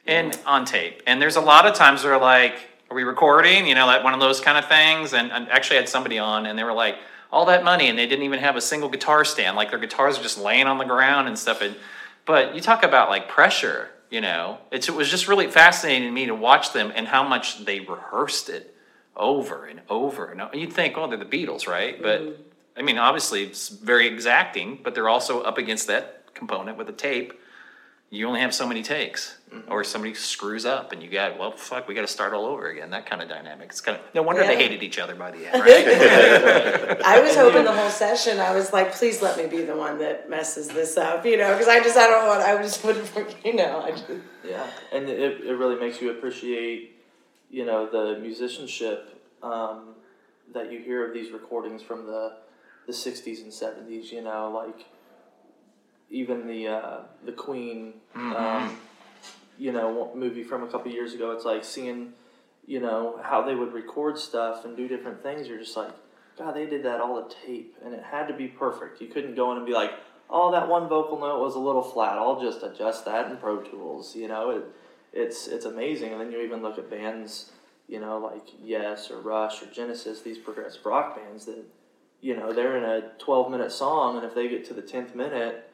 and 0.07 0.39
on 0.47 0.67
tape. 0.67 1.03
And 1.07 1.21
there's 1.21 1.37
a 1.37 1.41
lot 1.41 1.67
of 1.67 1.75
times 1.75 2.03
they're 2.03 2.19
like, 2.19 2.55
"Are 2.91 2.95
we 2.95 3.05
recording?" 3.05 3.67
You 3.67 3.75
know, 3.75 3.87
like 3.87 4.05
one 4.05 4.13
of 4.13 4.21
those 4.21 4.41
kind 4.41 4.59
of 4.59 4.67
things. 4.67 5.15
And, 5.15 5.33
and 5.33 5.49
actually, 5.49 5.79
I 5.79 5.81
had 5.81 5.89
somebody 5.89 6.19
on, 6.19 6.45
and 6.45 6.59
they 6.59 6.65
were 6.65 6.75
like, 6.75 6.97
"All 7.33 7.47
that 7.47 7.65
money," 7.65 7.89
and 7.89 7.99
they 7.99 8.07
didn't 8.07 8.25
even 8.25 8.39
have 8.41 8.55
a 8.55 8.61
single 8.61 8.91
guitar 8.91 9.25
stand. 9.25 9.57
Like 9.57 9.71
their 9.71 9.79
guitars 9.79 10.19
are 10.19 10.23
just 10.23 10.37
laying 10.37 10.67
on 10.67 10.77
the 10.77 10.85
ground 10.85 11.27
and 11.27 11.39
stuff. 11.39 11.63
And 11.63 11.75
but 12.27 12.55
you 12.55 12.61
talk 12.61 12.83
about 12.83 13.09
like 13.09 13.29
pressure. 13.29 13.89
You 14.11 14.21
know, 14.21 14.59
it's, 14.71 14.91
it 14.91 14.95
was 14.95 15.09
just 15.09 15.27
really 15.27 15.51
fascinating 15.51 16.07
to 16.07 16.13
me 16.13 16.27
to 16.27 16.35
watch 16.35 16.75
them 16.75 16.93
and 16.95 17.09
how 17.09 17.27
much 17.27 17.65
they 17.65 17.81
rehearsed 17.81 18.51
it 18.51 18.77
over 19.17 19.65
and 19.65 19.81
over 19.89 20.27
and 20.27 20.43
over. 20.43 20.55
You'd 20.55 20.75
think, 20.75 20.99
oh, 20.99 21.09
they're 21.09 21.17
the 21.17 21.25
Beatles, 21.25 21.67
right? 21.67 22.01
But 22.03 22.52
I 22.77 22.83
mean, 22.83 22.99
obviously, 22.99 23.43
it's 23.45 23.69
very 23.69 24.07
exacting, 24.07 24.81
but 24.83 24.95
they're 24.95 25.09
also 25.09 25.43
up 25.43 25.59
against 25.59 25.87
that 25.89 26.35
component 26.35 26.79
with 26.79 26.87
the 26.87 26.93
tape. 26.93 27.39
You 28.11 28.27
only 28.27 28.41
have 28.41 28.53
so 28.55 28.67
many 28.67 28.83
takes, 28.83 29.39
or 29.69 29.83
somebody 29.85 30.13
screws 30.13 30.67
up, 30.67 30.93
and 30.93 31.03
you 31.03 31.09
got 31.09 31.39
well, 31.39 31.53
fuck, 31.53 31.89
we 31.89 31.95
got 31.95 32.03
to 32.03 32.07
start 32.07 32.35
all 32.35 32.45
over 32.45 32.69
again. 32.69 32.91
That 32.91 33.07
kind 33.07 33.23
of 33.23 33.29
dynamic. 33.31 33.71
It's 33.71 33.81
kind 33.81 33.99
of 33.99 34.05
no 34.15 34.23
wonder 34.23 34.47
they 34.47 34.57
hated 34.57 34.83
each 34.83 34.99
other 34.99 35.15
by 35.15 35.31
the 35.31 35.51
end, 35.51 35.63
right? 35.63 37.03
I 37.03 37.23
was 37.23 37.35
hoping 37.35 37.65
the 37.65 37.73
whole 37.73 37.89
session. 37.89 38.39
I 38.39 38.55
was 38.55 38.71
like, 38.71 38.93
please 38.93 39.23
let 39.23 39.39
me 39.39 39.47
be 39.47 39.65
the 39.65 39.75
one 39.75 39.99
that 40.01 40.29
messes 40.29 40.69
this 40.69 40.99
up, 40.99 41.25
you 41.25 41.39
know, 41.39 41.53
because 41.53 41.69
I 41.69 41.81
just 41.81 41.97
I 41.97 42.07
don't 42.07 42.27
want. 42.27 42.43
I 42.43 42.61
just 42.63 42.85
wouldn't, 42.85 43.11
you 43.47 43.55
know. 43.55 43.81
I 43.81 43.93
just, 43.93 44.05
Yeah, 44.47 44.67
and 44.93 45.09
it, 45.09 45.41
it 45.47 45.55
really 45.55 45.81
makes 45.81 46.03
you 46.03 46.11
appreciate, 46.11 46.95
you 47.51 47.65
know, 47.65 47.89
the 47.91 48.21
musicianship 48.21 49.23
um, 49.43 49.95
that 50.53 50.71
you 50.71 50.81
hear 50.81 51.09
of 51.09 51.15
these 51.15 51.33
recordings 51.33 51.81
from 51.81 52.05
the 52.05 52.37
the 52.87 52.93
'60s 52.93 53.43
and 53.43 53.53
'70s. 53.53 54.13
You 54.13 54.23
know, 54.23 54.51
like 54.51 54.87
even 56.11 56.47
the 56.47 56.69
uh, 56.69 57.01
the 57.25 57.33
Queen, 57.33 57.95
um, 58.15 58.77
you 59.59 59.73
know, 59.73 60.13
movie 60.15 60.45
from 60.45 60.63
a 60.63 60.69
couple 60.69 60.93
years 60.93 61.15
ago. 61.15 61.33
It's 61.33 61.45
like 61.45 61.65
seeing, 61.65 62.13
you 62.67 62.81
know, 62.81 63.19
how 63.23 63.43
they 63.43 63.55
would 63.55 63.73
record 63.73 64.19
stuff 64.19 64.65
and 64.65 64.77
do 64.77 64.87
different 64.87 65.23
things. 65.23 65.49
You're 65.49 65.59
just 65.59 65.77
like, 65.77 65.93
God, 66.39 66.55
they 66.55 66.67
did 66.67 66.85
that 66.85 67.01
all 67.01 67.17
the 67.17 67.35
tape, 67.47 67.77
and 67.85 67.95
it 67.95 68.03
had 68.03 68.29
to 68.29 68.35
be 68.35 68.47
perfect. 68.47 69.01
You 69.01 69.09
couldn't 69.09 69.35
go 69.35 69.51
in 69.53 69.57
and 69.57 69.67
be 69.67 69.73
like, 69.73 69.93
oh, 70.29 70.53
that 70.53 70.69
one 70.69 70.89
vocal 70.89 71.19
note 71.19 71.41
was 71.41 71.55
a 71.55 71.59
little 71.59 71.83
flat. 71.83 72.19
I'll 72.19 72.41
just 72.41 72.63
adjust 72.63 73.05
that 73.07 73.31
in 73.31 73.37
Pro 73.39 73.63
Tools. 73.63 74.15
You 74.15 74.29
know, 74.29 74.51
it, 74.51 74.65
it's 75.13 75.47
it's 75.47 75.65
amazing. 75.65 76.13
And 76.13 76.21
then 76.21 76.31
you 76.31 76.41
even 76.41 76.63
look 76.63 76.79
at 76.79 76.91
bands, 76.91 77.53
you 77.89 78.01
know, 78.01 78.19
like 78.19 78.49
Yes 78.63 79.11
or 79.11 79.21
Rush 79.21 79.63
or 79.63 79.67
Genesis, 79.67 80.23
these 80.23 80.39
progressive 80.39 80.85
rock 80.85 81.17
bands 81.17 81.47
that, 81.47 81.65
you 82.23 82.37
know, 82.37 82.53
they're 82.55 82.79
in 82.79 82.85
a 82.85 83.11
twelve 83.19 83.51
minute 83.51 83.73
song, 83.73 84.17
and 84.17 84.25
if 84.25 84.35
they 84.35 84.49
get 84.49 84.65
to 84.69 84.75
the 84.75 84.81
tenth 84.81 85.15
minute, 85.15 85.69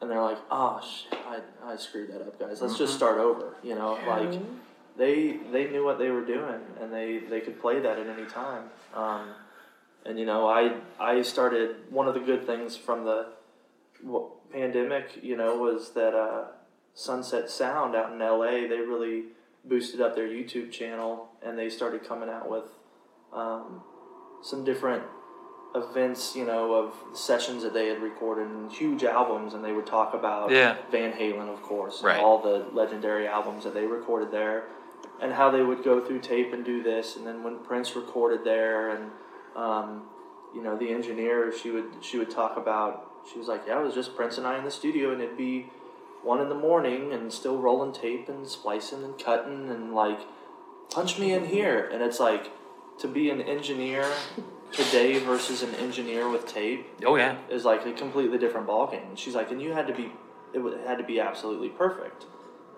and 0.00 0.10
they're 0.10 0.22
like, 0.22 0.38
oh 0.50 0.80
shit, 0.80 1.18
I, 1.26 1.40
I 1.64 1.76
screwed 1.76 2.10
that 2.12 2.22
up, 2.22 2.38
guys. 2.38 2.62
Let's 2.62 2.78
just 2.78 2.94
start 2.94 3.18
over. 3.18 3.56
You 3.62 3.74
know, 3.74 3.98
like 4.06 4.40
they 4.96 5.38
they 5.52 5.68
knew 5.68 5.84
what 5.84 5.98
they 5.98 6.10
were 6.10 6.24
doing, 6.24 6.60
and 6.80 6.92
they 6.92 7.18
they 7.18 7.40
could 7.40 7.60
play 7.60 7.80
that 7.80 7.98
at 7.98 8.06
any 8.06 8.26
time. 8.26 8.70
Um, 8.94 9.30
and 10.06 10.18
you 10.18 10.24
know, 10.24 10.48
I 10.48 10.76
I 11.00 11.22
started 11.22 11.76
one 11.90 12.08
of 12.08 12.14
the 12.14 12.20
good 12.20 12.46
things 12.46 12.76
from 12.76 13.04
the 13.04 13.26
pandemic, 14.52 15.18
you 15.22 15.36
know, 15.36 15.56
was 15.56 15.90
that 15.90 16.14
uh, 16.14 16.44
Sunset 16.94 17.50
Sound 17.50 17.94
out 17.94 18.12
in 18.12 18.18
LA. 18.18 18.68
They 18.68 18.80
really 18.80 19.24
boosted 19.64 20.00
up 20.00 20.14
their 20.14 20.28
YouTube 20.28 20.70
channel, 20.70 21.28
and 21.44 21.58
they 21.58 21.68
started 21.68 22.06
coming 22.06 22.28
out 22.28 22.48
with 22.48 22.64
um, 23.32 23.82
some 24.42 24.64
different 24.64 25.02
events, 25.74 26.34
you 26.34 26.44
know, 26.46 26.72
of 26.74 26.94
sessions 27.16 27.62
that 27.62 27.74
they 27.74 27.88
had 27.88 28.02
recorded 28.02 28.46
and 28.48 28.72
huge 28.72 29.04
albums, 29.04 29.54
and 29.54 29.64
they 29.64 29.72
would 29.72 29.86
talk 29.86 30.14
about 30.14 30.50
Yeah. 30.50 30.76
Van 30.90 31.12
Halen, 31.12 31.48
of 31.48 31.62
course, 31.62 32.02
Right. 32.02 32.18
all 32.18 32.38
the 32.38 32.64
legendary 32.72 33.26
albums 33.28 33.64
that 33.64 33.74
they 33.74 33.86
recorded 33.86 34.30
there, 34.30 34.64
and 35.20 35.32
how 35.32 35.50
they 35.50 35.62
would 35.62 35.82
go 35.84 36.00
through 36.00 36.20
tape 36.20 36.52
and 36.52 36.64
do 36.64 36.82
this, 36.82 37.16
and 37.16 37.26
then 37.26 37.42
when 37.42 37.58
Prince 37.58 37.94
recorded 37.94 38.44
there, 38.44 38.90
and 38.90 39.10
um, 39.56 40.02
you 40.54 40.62
know, 40.62 40.76
the 40.76 40.88
engineer, 40.90 41.52
she 41.52 41.70
would 41.70 41.90
she 42.00 42.16
would 42.18 42.30
talk 42.30 42.56
about. 42.56 43.10
She 43.30 43.38
was 43.38 43.48
like, 43.48 43.64
"Yeah, 43.66 43.80
it 43.80 43.84
was 43.84 43.94
just 43.94 44.14
Prince 44.16 44.38
and 44.38 44.46
I 44.46 44.56
in 44.56 44.64
the 44.64 44.70
studio, 44.70 45.10
and 45.12 45.20
it'd 45.20 45.36
be 45.36 45.70
one 46.22 46.40
in 46.40 46.48
the 46.48 46.54
morning, 46.54 47.12
and 47.12 47.32
still 47.32 47.58
rolling 47.58 47.92
tape 47.92 48.28
and 48.28 48.46
splicing 48.46 49.02
and 49.04 49.18
cutting, 49.18 49.68
and 49.68 49.94
like, 49.94 50.20
punch 50.90 51.18
me 51.18 51.32
in 51.32 51.44
here." 51.46 51.90
And 51.92 52.02
it's 52.02 52.20
like 52.20 52.50
to 52.98 53.08
be 53.08 53.30
an 53.30 53.40
engineer 53.42 54.06
today 54.72 55.18
versus 55.18 55.62
an 55.62 55.74
engineer 55.76 56.28
with 56.28 56.46
tape 56.46 56.86
oh 57.04 57.16
yeah, 57.16 57.36
is 57.50 57.64
like 57.64 57.84
a 57.86 57.92
completely 57.92 58.38
different 58.38 58.66
ballgame. 58.66 59.08
And 59.08 59.18
she's 59.18 59.34
like, 59.34 59.50
and 59.50 59.60
you 59.62 59.72
had 59.72 59.86
to 59.86 59.94
be, 59.94 60.12
it 60.54 60.86
had 60.86 60.98
to 60.98 61.04
be 61.04 61.20
absolutely 61.20 61.68
perfect. 61.70 62.26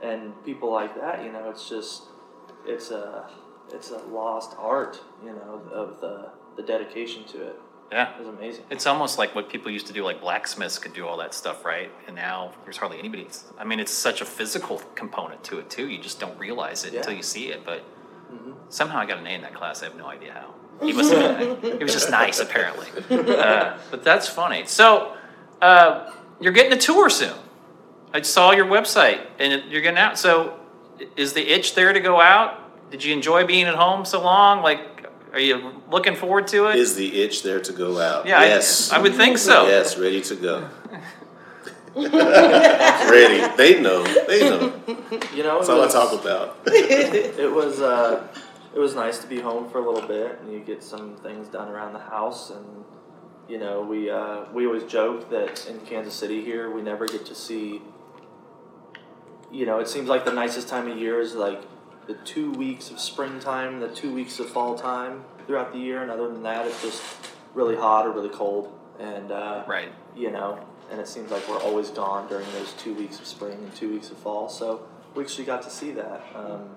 And 0.03 0.33
people 0.45 0.73
like 0.73 0.95
that, 1.01 1.25
you 1.25 1.31
know, 1.33 1.51
it's 1.51 1.69
just, 1.69 2.05
it's 2.67 2.91
a, 2.91 3.29
it's 3.73 3.91
a 3.91 3.99
lost 3.99 4.57
art, 4.59 5.01
you 5.25 5.31
know, 5.33 5.63
of 5.73 6.01
the 6.01 6.31
the 6.57 6.63
dedication 6.63 7.25
to 7.25 7.47
it. 7.47 7.57
yeah. 7.93 8.13
It 8.15 8.19
was 8.19 8.29
amazing. 8.29 8.65
It's 8.71 8.87
almost 8.87 9.19
like 9.19 9.35
what 9.37 9.49
people 9.49 9.71
used 9.71 9.87
to 9.87 9.93
do, 9.93 10.03
like 10.05 10.21
blacksmiths 10.21 10.79
could 10.79 10.93
do 10.93 11.07
all 11.07 11.17
that 11.19 11.33
stuff, 11.33 11.65
right? 11.65 11.91
And 12.07 12.17
now 12.17 12.53
there's 12.65 12.77
hardly 12.77 12.99
anybody. 12.99 13.29
I 13.59 13.65
mean, 13.65 13.79
it's 13.79 13.93
such 13.93 14.21
a 14.21 14.25
physical 14.25 14.79
component 14.97 15.45
to 15.45 15.59
it 15.61 15.71
too. 15.71 15.89
You 15.89 15.99
just 15.99 16.19
don't 16.19 16.37
realize 16.39 16.85
it 16.85 16.93
Yeah. 16.93 16.99
until 17.01 17.15
you 17.15 17.23
see 17.23 17.49
it. 17.49 17.65
But 17.65 17.81
mm-hmm. 18.33 18.53
somehow 18.69 18.99
I 18.99 19.07
got 19.07 19.19
an 19.19 19.27
A 19.27 19.31
in 19.31 19.43
that 19.43 19.55
class. 19.55 19.83
I 19.83 19.87
have 19.87 19.97
no 19.97 20.07
idea 20.07 20.33
how. 20.33 20.55
He 20.83 20.93
must 20.93 21.13
have 21.13 21.61
been. 21.61 21.79
he 21.79 21.85
was 21.85 21.93
just 21.93 22.11
nice, 22.11 22.41
apparently. 22.41 22.87
Uh, 23.11 23.77
but 23.91 24.03
that's 24.03 24.29
funny. 24.29 24.65
So 24.67 25.17
uh, 25.61 26.11
you're 26.41 26.53
getting 26.53 26.73
a 26.73 26.81
tour 26.81 27.11
soon. 27.11 27.37
I 28.13 28.23
saw 28.23 28.53
your 28.53 28.67
website, 28.67 29.21
and 29.39 29.71
you're 29.71 29.83
getting 29.83 29.99
out. 29.99 30.19
So 30.19 30.59
is 31.17 31.33
the 31.33 31.49
itch 31.49 31.75
there 31.75 31.93
to 31.93 32.01
go 32.01 32.21
out? 32.21 32.91
Did 32.91 33.05
you 33.05 33.13
enjoy 33.13 33.47
being 33.47 33.67
at 33.67 33.77
home 33.77 34.05
so 34.05 34.21
long? 34.23 34.63
Like, 34.63 35.07
are 35.33 35.39
you 35.39 35.83
looking 35.91 36.17
forward 36.17 36.49
to 36.49 36.67
it? 36.67 36.77
Is 36.77 36.97
the 36.97 37.23
itch 37.23 37.43
there 37.43 37.61
to 37.61 37.73
go 37.73 38.01
out? 38.01 38.27
Yeah, 38.27 38.43
yes. 38.43 38.91
I, 38.91 38.99
would 38.99 39.15
think 39.15 39.39
so. 39.39 39.69
Yes, 39.69 39.97
ready 39.97 40.21
to 40.23 40.35
go. 40.35 40.69
ready. 41.95 43.57
They 43.57 43.81
know. 43.81 44.05
They 44.27 44.49
know. 44.49 44.73
You 45.35 45.43
know, 45.45 45.59
That's 45.59 45.69
it 45.69 45.73
all 45.73 45.83
I 45.83 45.89
talk 45.89 46.21
about. 46.21 46.59
it 46.67 47.53
was, 47.53 47.81
uh, 47.81 48.27
it 48.75 48.79
was 48.79 48.95
nice 48.95 49.19
to 49.19 49.27
be 49.27 49.41
home 49.41 49.69
for 49.69 49.79
a 49.79 49.91
little 49.91 50.07
bit, 50.07 50.39
and 50.41 50.53
you 50.53 50.61
get 50.61 50.83
some 50.83 51.17
things 51.17 51.49
done 51.49 51.69
around 51.69 51.93
the 51.93 51.99
house, 52.01 52.51
and 52.51 52.65
you 53.49 53.59
know, 53.59 53.83
we 53.83 54.11
uh, 54.11 54.45
we 54.53 54.67
always 54.67 54.85
joke 54.85 55.31
that 55.31 55.67
in 55.69 55.81
Kansas 55.81 56.15
City 56.15 56.43
here 56.45 56.71
we 56.71 56.83
never 56.83 57.07
get 57.07 57.27
to 57.27 57.35
see 57.35 57.83
you 59.53 59.67
know, 59.67 59.81
it 59.81 59.89
seems 59.89 60.09
like 60.09 60.25
the 60.25 60.33
nicest 60.33 60.69
time 60.69 60.89
of 60.91 60.97
year 60.97 61.21
is 61.21 61.35
like 61.35 61.61
the 62.07 62.15
two 62.25 62.53
weeks 62.53 62.91
of 62.91 63.01
springtime, 63.01 63.81
the 63.81 63.89
two 63.89 64.13
weeks 64.15 64.39
of 64.39 64.49
fall 64.49 64.77
time 64.79 65.25
throughout 65.47 65.73
the 65.73 65.79
year, 65.79 66.03
and 66.03 66.11
other 66.11 66.29
than 66.29 66.43
that, 66.45 66.67
it's 66.67 66.81
just 66.83 67.03
really 67.55 67.77
hot 67.77 68.07
or 68.07 68.13
really 68.13 68.29
cold, 68.29 68.73
and 68.99 69.33
uh, 69.33 69.65
Right. 69.67 69.93
you 70.17 70.31
know, 70.31 70.59
and 70.91 71.01
it 71.01 71.09
seems 71.09 71.31
like 71.31 71.47
we're 71.49 71.61
always 71.61 71.91
gone 71.91 72.29
during 72.29 72.47
those 72.53 72.73
two 72.75 72.95
weeks 72.95 73.19
of 73.19 73.27
spring 73.27 73.55
and 73.55 73.75
two 73.75 73.91
weeks 73.91 74.11
of 74.11 74.19
fall. 74.19 74.49
So 74.49 74.87
we 75.15 75.25
actually 75.25 75.45
got 75.45 75.63
to 75.63 75.71
see 75.71 75.91
that. 75.93 76.25
Um, 76.35 76.71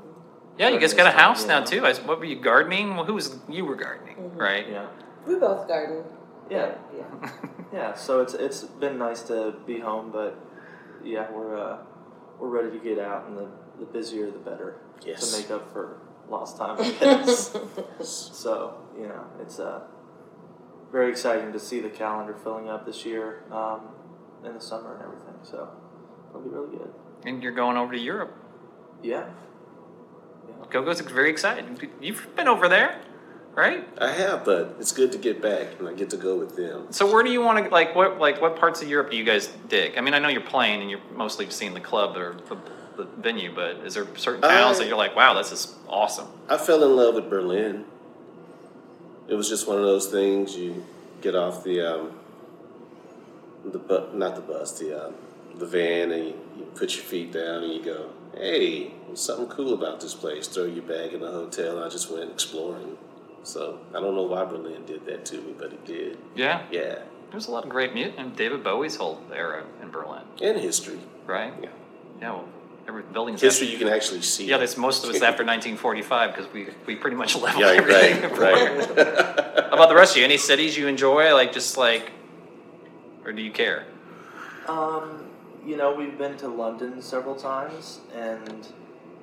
Yeah, 0.57 0.69
you 0.69 0.79
guys 0.79 0.93
got 0.93 1.07
a 1.07 1.11
house 1.11 1.45
now 1.47 1.63
too. 1.63 1.85
I, 1.85 1.93
what 1.95 2.19
were 2.19 2.25
you 2.25 2.39
gardening? 2.39 2.95
Well, 2.95 3.05
who 3.05 3.15
was 3.15 3.37
you 3.49 3.65
were 3.65 3.75
gardening, 3.75 4.35
right? 4.37 4.67
Yeah, 4.69 4.87
We 5.25 5.35
both 5.35 5.67
garden. 5.67 6.03
yeah, 6.49 6.75
Yeah. 6.95 7.29
yeah. 7.73 7.93
So 7.95 8.21
it's 8.21 8.33
it's 8.33 8.63
been 8.63 8.97
nice 8.97 9.23
to 9.23 9.55
be 9.65 9.79
home, 9.79 10.11
but 10.11 10.37
yeah, 11.03 11.31
we're 11.31 11.57
uh, 11.57 11.77
we're 12.39 12.49
ready 12.49 12.77
to 12.77 12.83
get 12.83 12.99
out, 12.99 13.27
and 13.27 13.37
the, 13.37 13.47
the 13.79 13.85
busier 13.85 14.29
the 14.29 14.39
better 14.39 14.77
Yes. 15.05 15.31
to 15.31 15.37
make 15.41 15.49
up 15.51 15.71
for 15.73 15.97
lost 16.29 16.57
time. 16.57 16.77
So 18.03 18.77
you 18.97 19.07
know, 19.07 19.25
it's 19.41 19.59
uh, 19.59 19.81
very 20.91 21.09
exciting 21.09 21.51
to 21.53 21.59
see 21.59 21.79
the 21.79 21.89
calendar 21.89 22.35
filling 22.43 22.69
up 22.69 22.85
this 22.85 23.05
year 23.05 23.43
um, 23.51 23.81
in 24.45 24.53
the 24.53 24.61
summer 24.61 24.93
and 24.95 25.03
everything. 25.03 25.33
So 25.43 25.69
it'll 26.29 26.41
be 26.41 26.49
really 26.49 26.77
good. 26.77 26.93
And 27.25 27.41
you're 27.41 27.53
going 27.53 27.77
over 27.77 27.93
to 27.93 27.99
Europe. 27.99 28.35
Yeah. 29.01 29.25
Gogo's 30.69 30.99
very 31.01 31.29
excited. 31.29 31.89
You've 32.01 32.27
been 32.35 32.47
over 32.47 32.67
there, 32.67 32.99
right? 33.55 33.87
I 33.99 34.11
have, 34.11 34.43
but 34.45 34.75
it's 34.79 34.91
good 34.91 35.11
to 35.13 35.17
get 35.17 35.41
back 35.41 35.67
and 35.79 35.87
I 35.87 35.93
get 35.93 36.09
to 36.11 36.17
go 36.17 36.37
with 36.37 36.55
them. 36.55 36.87
So 36.91 37.11
where 37.11 37.23
do 37.23 37.31
you 37.31 37.41
want 37.41 37.63
to 37.65 37.69
like? 37.71 37.95
What 37.95 38.19
like 38.19 38.41
what 38.41 38.57
parts 38.57 38.81
of 38.81 38.87
Europe 38.89 39.11
do 39.11 39.17
you 39.17 39.23
guys 39.23 39.47
dig? 39.67 39.97
I 39.97 40.01
mean, 40.01 40.13
I 40.13 40.19
know 40.19 40.29
you're 40.29 40.41
playing 40.41 40.81
and 40.81 40.89
you're 40.89 41.01
mostly 41.15 41.49
seeing 41.49 41.73
the 41.73 41.79
club 41.79 42.17
or 42.17 42.35
the, 42.49 42.57
the 42.97 43.03
venue, 43.21 43.53
but 43.53 43.77
is 43.85 43.93
there 43.95 44.07
certain 44.17 44.41
towns 44.41 44.77
I- 44.77 44.83
that 44.83 44.87
you're 44.87 44.97
like, 44.97 45.15
wow, 45.15 45.33
this 45.33 45.51
is 45.51 45.75
awesome? 45.87 46.27
I 46.49 46.57
fell 46.57 46.83
in 46.83 46.95
love 46.95 47.15
with 47.15 47.29
Berlin. 47.29 47.85
It 49.27 49.35
was 49.35 49.47
just 49.49 49.67
one 49.67 49.77
of 49.77 49.83
those 49.83 50.07
things 50.07 50.55
you 50.55 50.85
get 51.21 51.35
off 51.35 51.63
the 51.63 51.79
um, 51.81 52.11
the 53.65 53.79
bu- 53.79 54.13
not 54.17 54.35
the 54.35 54.41
bus, 54.41 54.77
the 54.79 55.07
um, 55.07 55.13
the 55.55 55.65
van, 55.65 56.11
and 56.11 56.25
you, 56.27 56.33
you 56.57 56.65
put 56.75 56.95
your 56.95 57.05
feet 57.05 57.31
down 57.31 57.63
and 57.63 57.73
you 57.73 57.81
go, 57.83 58.09
"Hey, 58.35 58.93
there's 59.07 59.19
something 59.21 59.47
cool 59.47 59.73
about 59.73 59.99
this 60.01 60.13
place." 60.13 60.47
Throw 60.47 60.65
your 60.65 60.83
bag 60.83 61.13
in 61.13 61.21
the 61.21 61.31
hotel. 61.31 61.83
I 61.83 61.89
just 61.89 62.11
went 62.11 62.31
exploring. 62.31 62.97
So 63.43 63.79
I 63.93 63.99
don't 63.99 64.15
know 64.15 64.23
why 64.23 64.45
Berlin 64.45 64.85
did 64.85 65.05
that 65.05 65.25
to 65.25 65.37
me, 65.37 65.53
but 65.57 65.73
it 65.73 65.85
did. 65.85 66.17
Yeah, 66.35 66.61
Yeah, 66.71 66.99
there's 67.31 67.47
a 67.47 67.51
lot 67.51 67.63
of 67.65 67.69
great 67.69 67.93
music. 67.93 68.13
And 68.17 68.33
David 68.35 68.63
Bowie's 68.63 68.95
whole 68.95 69.21
era 69.33 69.63
in 69.81 69.89
Berlin, 69.91 70.21
and 70.41 70.57
history. 70.57 70.99
right? 71.25 71.53
Yeah. 71.61 71.69
Yeah, 72.21 72.31
well, 72.31 72.45
every 72.87 73.03
building's 73.03 73.41
History 73.41 73.67
you 73.67 73.77
can 73.77 73.89
actually 73.89 74.21
see. 74.21 74.45
Yeah, 74.45 74.59
that's 74.59 74.77
most 74.77 75.03
of 75.03 75.09
it's 75.09 75.21
after 75.21 75.43
1945 75.45 76.33
because 76.35 76.53
we 76.53 76.67
we 76.85 76.95
pretty 76.95 77.17
much 77.17 77.35
leveled 77.35 77.61
Yeah, 77.65 77.71
everything. 77.71 78.21
right, 78.31 78.77
right. 78.77 79.65
How 79.65 79.73
about 79.73 79.89
the 79.89 79.95
rest 79.95 80.13
of 80.13 80.19
you? 80.19 80.23
Any 80.23 80.37
cities 80.37 80.77
you 80.77 80.87
enjoy? 80.87 81.33
Like 81.33 81.51
just 81.51 81.75
like, 81.75 82.11
or 83.25 83.33
do 83.33 83.41
you 83.41 83.51
care? 83.51 83.85
Um, 84.67 85.25
you 85.65 85.77
know, 85.77 85.93
we've 85.95 86.17
been 86.17 86.37
to 86.37 86.47
London 86.47 87.01
several 87.01 87.35
times, 87.35 88.01
and 88.15 88.67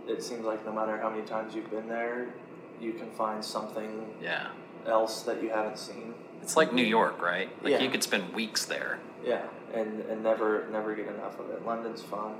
it 0.09 0.23
seems 0.23 0.45
like 0.45 0.65
no 0.65 0.73
matter 0.73 0.99
how 0.99 1.11
many 1.11 1.23
times 1.23 1.55
you've 1.55 1.71
been 1.71 1.89
there, 1.89 2.29
you 2.81 2.93
can 2.95 3.11
find 3.11 3.45
something 3.45 4.07
Yeah, 4.23 4.49
else 4.87 5.23
that 5.23 5.43
you 5.43 5.51
haven't 5.51 5.79
seen. 5.79 6.15
it's 6.43 6.57
like 6.57 6.73
New 6.73 6.85
York, 6.85 7.21
right? 7.21 7.51
Like 7.63 7.73
Yeah. 7.73 7.81
you 7.83 7.91
could 7.91 8.03
spend 8.03 8.33
weeks 8.35 8.65
there. 8.65 8.99
Yeah, 9.25 9.43
and, 9.75 10.01
and 10.09 10.23
never 10.23 10.67
never 10.73 10.95
get 10.95 11.07
enough 11.09 11.39
of 11.39 11.51
it. 11.51 11.65
London's 11.67 12.03
fun. 12.03 12.35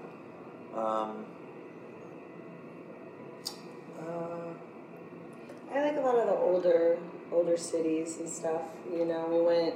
Um, 0.75 1.27
Uh, 4.01 4.55
I 5.75 5.83
like 5.85 5.97
a 5.99 6.01
lot 6.01 6.17
of 6.17 6.27
the 6.27 6.33
older 6.35 6.99
older 7.31 7.57
cities 7.59 8.17
and 8.19 8.27
stuff. 8.29 8.63
You 8.91 9.05
know, 9.05 9.27
we 9.31 9.43
went, 9.43 9.75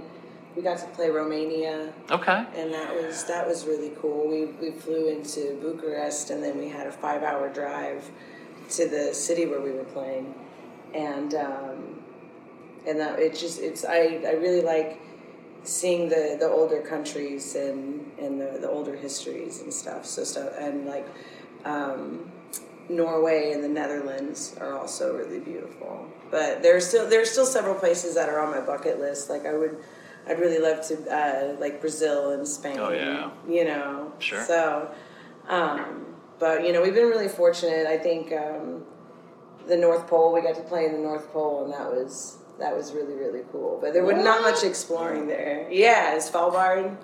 we 0.57 0.63
got 0.63 0.79
to 0.79 0.87
play 0.89 1.11
Romania, 1.11 1.93
Okay. 2.11 2.45
and 2.57 2.73
that 2.73 2.95
was 2.95 3.25
that 3.25 3.47
was 3.47 3.67
really 3.67 3.93
cool. 4.01 4.29
We 4.29 4.47
we 4.47 4.71
flew 4.71 5.09
into 5.09 5.59
Bucharest, 5.61 6.31
and 6.31 6.43
then 6.43 6.59
we 6.59 6.69
had 6.69 6.87
a 6.87 6.93
five 6.93 7.23
hour 7.23 7.49
drive 7.49 8.09
to 8.71 8.89
the 8.89 9.13
city 9.15 9.47
where 9.47 9.61
we 9.61 9.73
were 9.73 9.85
playing, 9.85 10.35
and 10.95 11.35
um, 11.35 12.03
and 12.87 13.01
that 13.01 13.19
it 13.19 13.35
just 13.37 13.61
it's 13.61 13.85
I 13.85 14.21
I 14.27 14.33
really 14.33 14.63
like 14.63 15.01
seeing 15.65 16.09
the 16.09 16.37
the 16.39 16.49
older 16.49 16.81
countries 16.81 17.55
and 17.55 18.11
and 18.19 18.41
the, 18.41 18.59
the 18.61 18.69
older 18.69 18.95
histories 18.97 19.61
and 19.63 19.73
stuff. 19.73 20.07
So 20.07 20.25
stuff 20.25 20.53
and 20.59 20.87
like. 20.87 21.07
Um, 21.65 22.31
Norway 22.87 23.53
and 23.53 23.65
the 23.65 23.69
Netherlands 23.69 24.55
are 24.61 24.77
also 24.79 25.17
really 25.17 25.39
beautiful. 25.39 26.07
But 26.31 26.63
there's 26.63 26.87
still 26.87 27.09
there's 27.09 27.31
still 27.31 27.47
several 27.47 27.75
places 27.75 28.15
that 28.15 28.29
are 28.29 28.39
on 28.41 28.51
my 28.51 28.61
bucket 28.61 29.01
list. 29.01 29.31
Like 29.31 29.47
I 29.47 29.55
would, 29.55 29.79
I'd 30.27 30.39
really 30.39 30.59
love 30.59 30.87
to 30.89 31.15
uh, 31.15 31.57
like 31.61 31.81
Brazil 31.81 32.31
and 32.31 32.47
Spain. 32.47 32.79
Oh, 32.79 32.91
yeah. 32.91 33.31
You 33.49 33.65
know. 33.65 34.13
Sure. 34.19 34.43
So, 34.45 34.91
um, 35.49 36.07
but 36.39 36.67
you 36.67 36.73
know 36.73 36.83
we've 36.83 36.95
been 36.95 37.09
really 37.09 37.29
fortunate. 37.29 37.87
I 37.87 37.99
think 37.99 38.33
um, 38.33 38.85
the 39.67 39.77
North 39.77 40.07
Pole 40.07 40.33
we 40.33 40.43
got 40.43 40.57
to 40.57 40.63
play 40.63 40.87
in 40.87 40.93
the 40.93 40.99
North 40.99 41.31
Pole 41.33 41.65
and 41.65 41.73
that 41.73 41.91
was 41.91 42.39
that 42.59 42.77
was 42.77 42.93
really 42.93 43.15
really 43.15 43.43
cool. 43.53 43.79
But 43.81 43.93
there 43.93 44.05
was 44.05 44.23
not 44.23 44.43
much 44.43 44.65
exploring 44.65 45.27
there. 45.27 45.69
Yeah, 45.71 46.15
it's 46.15 46.31
Svalbard. 46.31 46.97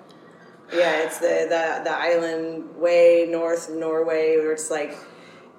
Yeah, 0.72 1.02
it's 1.02 1.18
the, 1.18 1.46
the 1.48 1.83
the 1.85 1.96
island 1.96 2.76
way 2.76 3.26
north 3.28 3.68
of 3.68 3.76
Norway 3.76 4.37
where 4.37 4.52
it's 4.52 4.70
like 4.70 4.96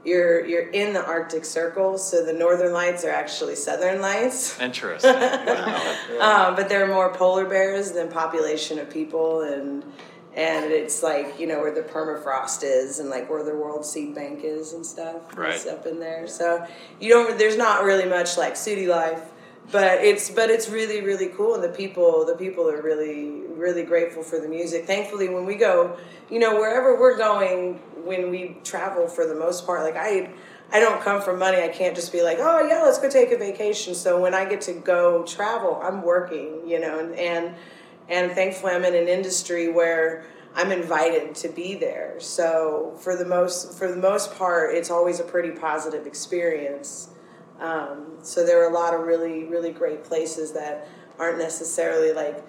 you're 0.04 0.46
you're 0.46 0.70
in 0.70 0.94
the 0.94 1.06
Arctic 1.06 1.46
Circle, 1.46 1.98
so 1.98 2.26
the 2.26 2.34
northern 2.34 2.74
lights 2.74 3.04
are 3.06 3.12
actually 3.12 3.56
southern 3.56 4.02
lights. 4.02 4.60
Interesting. 4.62 5.12
Um, 6.22 6.56
but 6.56 6.70
there 6.70 6.84
are 6.84 6.88
more 6.88 7.12
polar 7.14 7.46
bears 7.46 7.94
than 7.94 8.08
population 8.10 8.78
of 8.78 8.90
people, 8.92 9.42
and 9.42 9.84
and 10.36 10.72
it's 10.72 11.02
like 11.02 11.40
you 11.40 11.48
know 11.48 11.60
where 11.60 11.74
the 11.74 11.82
permafrost 11.82 12.64
is, 12.64 13.00
and 13.00 13.10
like 13.10 13.30
where 13.30 13.44
the 13.44 13.56
World 13.56 13.86
Seed 13.86 14.14
Bank 14.14 14.42
is 14.44 14.74
and 14.74 14.86
stuff. 14.86 15.36
Right. 15.36 15.56
It's 15.56 15.66
up 15.66 15.88
in 15.88 16.00
there, 16.00 16.28
so 16.28 16.66
you 17.00 17.10
don't. 17.10 17.40
There's 17.40 17.58
not 17.58 17.84
really 17.84 18.08
much 18.08 18.38
like 18.38 18.56
city 18.56 18.88
life, 18.88 19.31
but 19.72 20.04
it's 20.04 20.30
but 20.30 20.50
it's 20.50 20.70
really 20.70 21.02
really 21.02 21.28
cool, 21.28 21.56
and 21.56 21.64
the 21.64 21.70
people 21.70 22.26
the 22.26 22.36
people 22.36 22.70
are 22.70 22.82
really 22.82 23.42
really 23.50 23.84
grateful 23.84 24.24
for 24.24 24.40
the 24.40 24.48
music. 24.48 24.86
Thankfully, 24.86 25.30
when 25.30 25.46
we 25.46 25.56
go, 25.56 25.98
you 26.30 26.40
know, 26.40 26.56
wherever 26.56 27.00
we're 27.00 27.18
going, 27.18 27.76
when 28.04 28.30
we 28.30 28.58
travel 28.64 29.08
for 29.08 29.26
the 29.26 29.36
most 29.36 29.66
part, 29.66 29.84
like 29.84 29.96
I. 29.96 30.32
I 30.74 30.80
don't 30.80 31.02
come 31.02 31.22
from 31.22 31.38
money. 31.38 31.62
I 31.62 31.68
can't 31.68 31.94
just 31.94 32.14
be 32.14 32.24
like, 32.24 32.38
oh 32.40 32.66
yeah, 32.66 32.82
let's 32.82 32.98
go 32.98 33.10
take 33.10 33.34
a 33.34 33.38
vacation. 33.38 33.94
So 33.94 34.22
when 34.22 34.34
I 34.34 34.46
get 34.46 34.62
to 34.62 34.72
go 34.72 35.22
travel, 35.24 35.78
I'm 35.84 36.02
working, 36.02 36.66
you 36.66 36.80
know, 36.80 36.98
and 36.98 37.14
and, 37.14 37.56
and 38.08 38.32
thankfully 38.32 38.72
I'm 38.72 38.86
in 38.86 38.96
an 38.96 39.10
industry 39.10 39.68
where 39.68 40.24
I'm 40.56 40.72
invited 40.72 41.36
to 41.36 41.50
be 41.50 41.76
there. 41.76 42.16
So 42.20 42.94
for 43.00 43.18
the 43.18 43.26
most 43.26 43.78
for 43.78 43.90
the 43.90 43.98
most 43.98 44.34
part, 44.36 44.74
it's 44.74 44.90
always 44.90 45.20
a 45.20 45.24
pretty 45.24 45.52
positive 45.52 46.08
experience. 46.08 47.10
Um, 47.62 48.18
so 48.22 48.46
there 48.46 48.64
are 48.64 48.70
a 48.70 48.74
lot 48.74 48.94
of 48.94 49.02
really 49.02 49.46
really 49.46 49.72
great 49.72 50.04
places 50.04 50.52
that 50.54 50.88
aren't 51.20 51.38
necessarily 51.38 52.12
like 52.12 52.44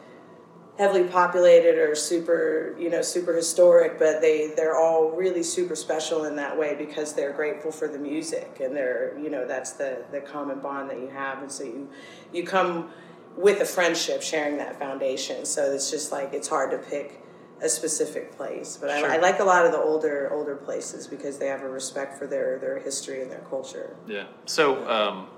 heavily 0.79 1.05
populated 1.05 1.77
or 1.77 1.95
super 1.95 2.75
you 2.79 2.89
know 2.89 3.03
super 3.03 3.35
historic 3.37 3.99
but 3.99 4.23
they 4.23 4.55
they're 4.57 4.79
all 4.79 5.11
really 5.11 5.43
super 5.43 5.77
special 5.77 6.25
in 6.25 6.35
that 6.35 6.59
way 6.59 6.75
because 6.75 7.13
they're 7.13 7.35
grateful 7.35 7.71
for 7.71 7.89
the 7.89 7.99
music 7.99 8.59
and 8.61 8.75
they're 8.75 9.17
you 9.19 9.29
know 9.29 9.47
that's 9.47 9.73
the 9.73 10.03
the 10.11 10.21
common 10.21 10.61
bond 10.61 10.91
that 10.91 10.99
you 10.99 11.09
have. 11.09 11.43
And 11.43 11.51
so 11.51 11.65
you 11.65 11.89
you 12.33 12.45
come 12.45 12.91
with 13.37 13.61
a 13.61 13.65
friendship 13.65 14.23
sharing 14.23 14.59
that 14.59 14.79
foundation. 14.79 15.45
So 15.45 15.73
it's 15.73 15.91
just 15.91 16.13
like 16.13 16.33
it's 16.33 16.49
hard 16.49 16.71
to 16.71 16.79
pick 16.79 17.22
a 17.63 17.69
specific 17.69 18.37
place 18.37 18.77
but 18.81 18.91
Sure. 18.99 19.11
I, 19.11 19.17
I 19.17 19.19
like 19.19 19.39
a 19.41 19.45
lot 19.45 19.65
of 19.65 19.73
the 19.73 19.79
older 19.79 20.31
older 20.33 20.57
places 20.57 21.07
because 21.07 21.39
they 21.39 21.47
have 21.47 21.63
a 21.63 21.69
respect 21.69 22.19
for 22.19 22.27
their 22.27 22.59
their 22.59 22.79
history 22.79 23.23
and 23.23 23.31
their 23.31 23.45
culture 23.51 23.97
yeah. 24.07 24.25
So, 24.47 24.87
um, 24.89 25.29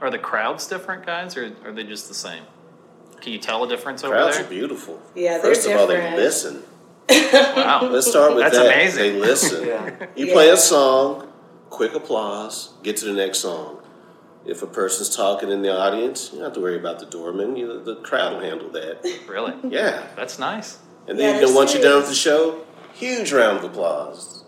are 0.00 0.10
the 0.10 0.18
crowds 0.18 0.66
different, 0.66 1.04
guys, 1.04 1.36
or 1.36 1.52
are 1.64 1.72
they 1.72 1.84
just 1.84 2.08
the 2.08 2.14
same? 2.14 2.44
Can 3.20 3.32
you 3.34 3.38
tell 3.38 3.64
a 3.64 3.68
difference 3.68 4.02
over 4.02 4.14
there? 4.14 4.24
Crowds 4.24 4.38
are 4.40 4.44
beautiful. 4.48 4.98
Yeah, 5.14 5.32
they're 5.38 5.54
First 5.54 5.66
of 5.68 5.76
all, 5.76 5.86
they 5.86 6.16
listen. 6.16 6.62
Wow. 7.10 7.88
Let's 7.90 8.06
start 8.06 8.34
with 8.34 8.44
That's 8.44 8.56
that. 8.56 8.66
amazing. 8.66 9.02
They 9.02 9.18
listen. 9.20 9.66
Yeah. 9.66 10.06
You 10.16 10.26
Yeah. 10.26 10.32
play 10.32 10.48
a 10.50 10.56
song, 10.56 11.30
quick 11.68 11.94
applause, 11.94 12.70
get 12.82 12.96
to 12.98 13.04
the 13.04 13.12
next 13.12 13.40
song. 13.40 13.82
If 14.46 14.62
a 14.62 14.66
person's 14.66 15.14
talking 15.14 15.50
in 15.50 15.60
the 15.60 15.76
audience, 15.76 16.30
you 16.32 16.38
don't 16.38 16.44
have 16.46 16.54
to 16.54 16.60
worry 16.60 16.76
about 16.78 16.98
the 16.98 17.06
doorman. 17.06 17.56
You, 17.56 17.82
the 17.84 17.96
crowd 17.96 18.32
will 18.34 18.40
handle 18.40 18.70
that. 18.70 19.04
Really? 19.28 19.52
Yeah. 19.68 20.06
That's 20.16 20.38
nice. 20.38 20.78
And 21.10 21.18
Yeah, 21.18 21.26
then 21.26 21.34
you 21.34 21.40
know, 21.40 21.46
they're 21.48 21.56
once 21.56 21.74
you're 21.74 21.82
done 21.82 21.96
with 21.96 22.08
the 22.08 22.14
show, 22.14 22.64
huge 22.94 23.32
round 23.32 23.58
of 23.58 23.64
applause. 23.64 24.44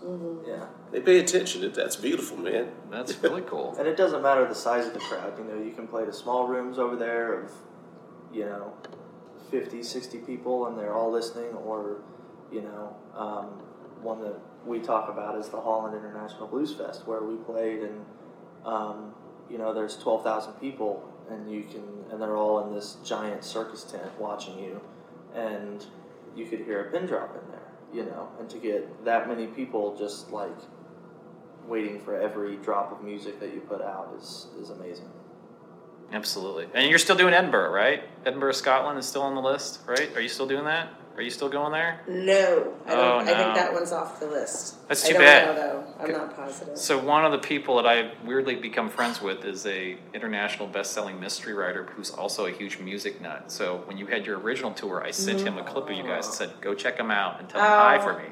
yeah. 0.47 0.65
They 0.91 1.01
pay 1.01 1.19
attention. 1.19 1.69
That's 1.73 1.97
beautiful, 1.97 2.37
man. 2.37 2.71
That's 2.89 3.15
really 3.23 3.41
cool. 3.41 3.75
And 3.77 3.85
it 3.87 3.97
doesn't 3.97 4.21
matter 4.21 4.47
the 4.47 4.55
size 4.55 4.85
of 4.87 4.93
the 4.93 4.99
crowd. 4.99 5.37
You 5.37 5.43
know, 5.43 5.61
you 5.61 5.71
can 5.73 5.87
play 5.87 6.05
to 6.05 6.13
small 6.13 6.47
rooms 6.47 6.79
over 6.79 6.95
there 6.95 7.33
of, 7.41 7.51
you 8.31 8.45
know, 8.45 8.73
50, 9.51 9.83
60 9.83 10.19
people 10.19 10.67
and 10.67 10.77
they're 10.77 10.93
all 10.93 11.11
listening, 11.11 11.53
or, 11.53 12.01
you 12.51 12.61
know, 12.61 12.95
um, 13.15 13.45
one 14.01 14.21
that 14.21 14.39
we 14.65 14.79
talk 14.79 15.09
about 15.09 15.37
is 15.37 15.49
the 15.49 15.59
Holland 15.59 15.97
International 15.97 16.47
Blues 16.47 16.73
Fest, 16.73 17.05
where 17.07 17.23
we 17.23 17.35
played, 17.37 17.79
and 17.81 18.05
um, 18.65 19.13
you 19.49 19.57
know, 19.57 19.73
there's 19.73 19.97
twelve 19.97 20.23
thousand 20.23 20.53
people, 20.53 21.03
and 21.29 21.51
you 21.51 21.63
can, 21.63 21.83
and 22.11 22.21
they're 22.21 22.37
all 22.37 22.65
in 22.67 22.73
this 22.73 22.97
giant 23.03 23.43
circus 23.43 23.83
tent 23.83 24.09
watching 24.19 24.57
you, 24.59 24.79
and 25.35 25.85
you 26.35 26.45
could 26.45 26.59
hear 26.61 26.87
a 26.87 26.91
pin 26.91 27.05
drop 27.05 27.35
in 27.35 27.51
there, 27.51 27.71
you 27.93 28.05
know, 28.05 28.29
and 28.39 28.49
to 28.49 28.57
get 28.57 29.05
that 29.05 29.27
many 29.27 29.47
people 29.47 29.95
just 29.97 30.31
like 30.31 30.55
waiting 31.67 31.99
for 31.99 32.19
every 32.19 32.57
drop 32.57 32.91
of 32.91 33.03
music 33.03 33.39
that 33.39 33.53
you 33.53 33.61
put 33.61 33.81
out 33.81 34.13
is 34.17 34.47
is 34.59 34.69
amazing. 34.69 35.09
Absolutely. 36.11 36.67
And 36.73 36.89
you're 36.89 36.99
still 36.99 37.15
doing 37.15 37.33
Edinburgh, 37.33 37.71
right? 37.71 38.03
Edinburgh, 38.25 38.51
Scotland 38.51 38.99
is 38.99 39.05
still 39.07 39.23
on 39.23 39.33
the 39.33 39.41
list, 39.41 39.79
right? 39.87 40.15
Are 40.15 40.21
you 40.21 40.29
still 40.29 40.45
doing 40.45 40.65
that? 40.65 40.89
Are 41.15 41.21
you 41.21 41.29
still 41.29 41.49
going 41.49 41.71
there? 41.71 41.99
No, 42.07 42.73
I 42.87 42.89
don't. 42.89 42.99
Oh, 42.99 43.17
I 43.19 43.25
think 43.25 43.55
that 43.55 43.71
one's 43.71 43.91
off 43.91 44.19
the 44.19 44.25
list. 44.25 44.87
That's 44.87 45.05
I 45.05 45.07
too 45.09 45.13
don't 45.13 45.21
bad. 45.23 45.55
Know, 45.55 45.61
though. 45.61 46.03
I'm 46.03 46.11
not 46.11 46.35
positive. 46.35 46.75
So 46.77 46.97
one 46.97 47.23
of 47.23 47.31
the 47.31 47.37
people 47.37 47.75
that 47.75 47.85
I've 47.85 48.11
weirdly 48.25 48.55
become 48.55 48.89
friends 48.89 49.21
with 49.21 49.45
is 49.45 49.65
a 49.67 49.95
international 50.15 50.67
best-selling 50.67 51.19
mystery 51.19 51.53
writer 51.53 51.83
who's 51.95 52.09
also 52.09 52.47
a 52.47 52.51
huge 52.51 52.79
music 52.79 53.21
nut. 53.21 53.51
So 53.51 53.83
when 53.85 53.97
you 53.97 54.07
had 54.07 54.25
your 54.25 54.39
original 54.39 54.71
tour, 54.71 55.03
I 55.05 55.11
sent 55.11 55.41
him 55.41 55.59
a 55.59 55.63
clip 55.63 55.87
of 55.87 55.95
you 55.95 56.01
guys 56.03 56.25
and 56.25 56.33
said, 56.33 56.51
"Go 56.61 56.73
check 56.73 56.97
him 56.97 57.11
out 57.11 57.39
and 57.39 57.47
tell 57.47 57.61
him 57.61 57.67
hi 57.67 57.97
Oh. 57.99 58.01
for 58.01 58.17
me." 58.17 58.29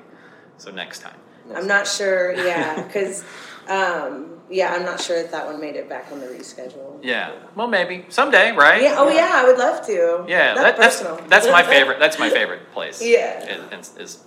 So 0.57 0.71
next 0.71 0.99
time. 0.99 1.17
I'm 1.55 1.67
not 1.67 1.87
sure. 1.87 2.33
Yeah, 2.33 2.81
because 2.83 3.23
um, 3.67 4.40
yeah, 4.51 4.73
I'm 4.73 4.83
not 4.83 4.99
sure 4.99 5.17
if 5.17 5.31
that 5.31 5.45
one 5.45 5.59
made 5.59 5.75
it 5.75 5.87
back 5.87 6.11
on 6.11 6.19
the 6.19 6.27
reschedule. 6.27 6.99
Yeah. 7.01 7.31
Well, 7.55 7.67
maybe 7.67 8.05
someday, 8.09 8.51
right? 8.51 8.81
Yeah. 8.83 8.95
Oh 8.97 9.09
yeah, 9.09 9.31
I 9.33 9.45
would 9.45 9.57
love 9.57 9.85
to. 9.87 10.25
Yeah, 10.27 10.53
that, 10.55 10.77
that's 10.77 10.99
that's 11.27 11.47
my 11.47 11.63
favorite. 11.75 11.99
That's 11.99 12.19
my 12.19 12.29
favorite 12.29 12.71
place. 12.73 13.01
Yeah. 13.01 13.43
is, 13.77 13.97
is 13.97 14.23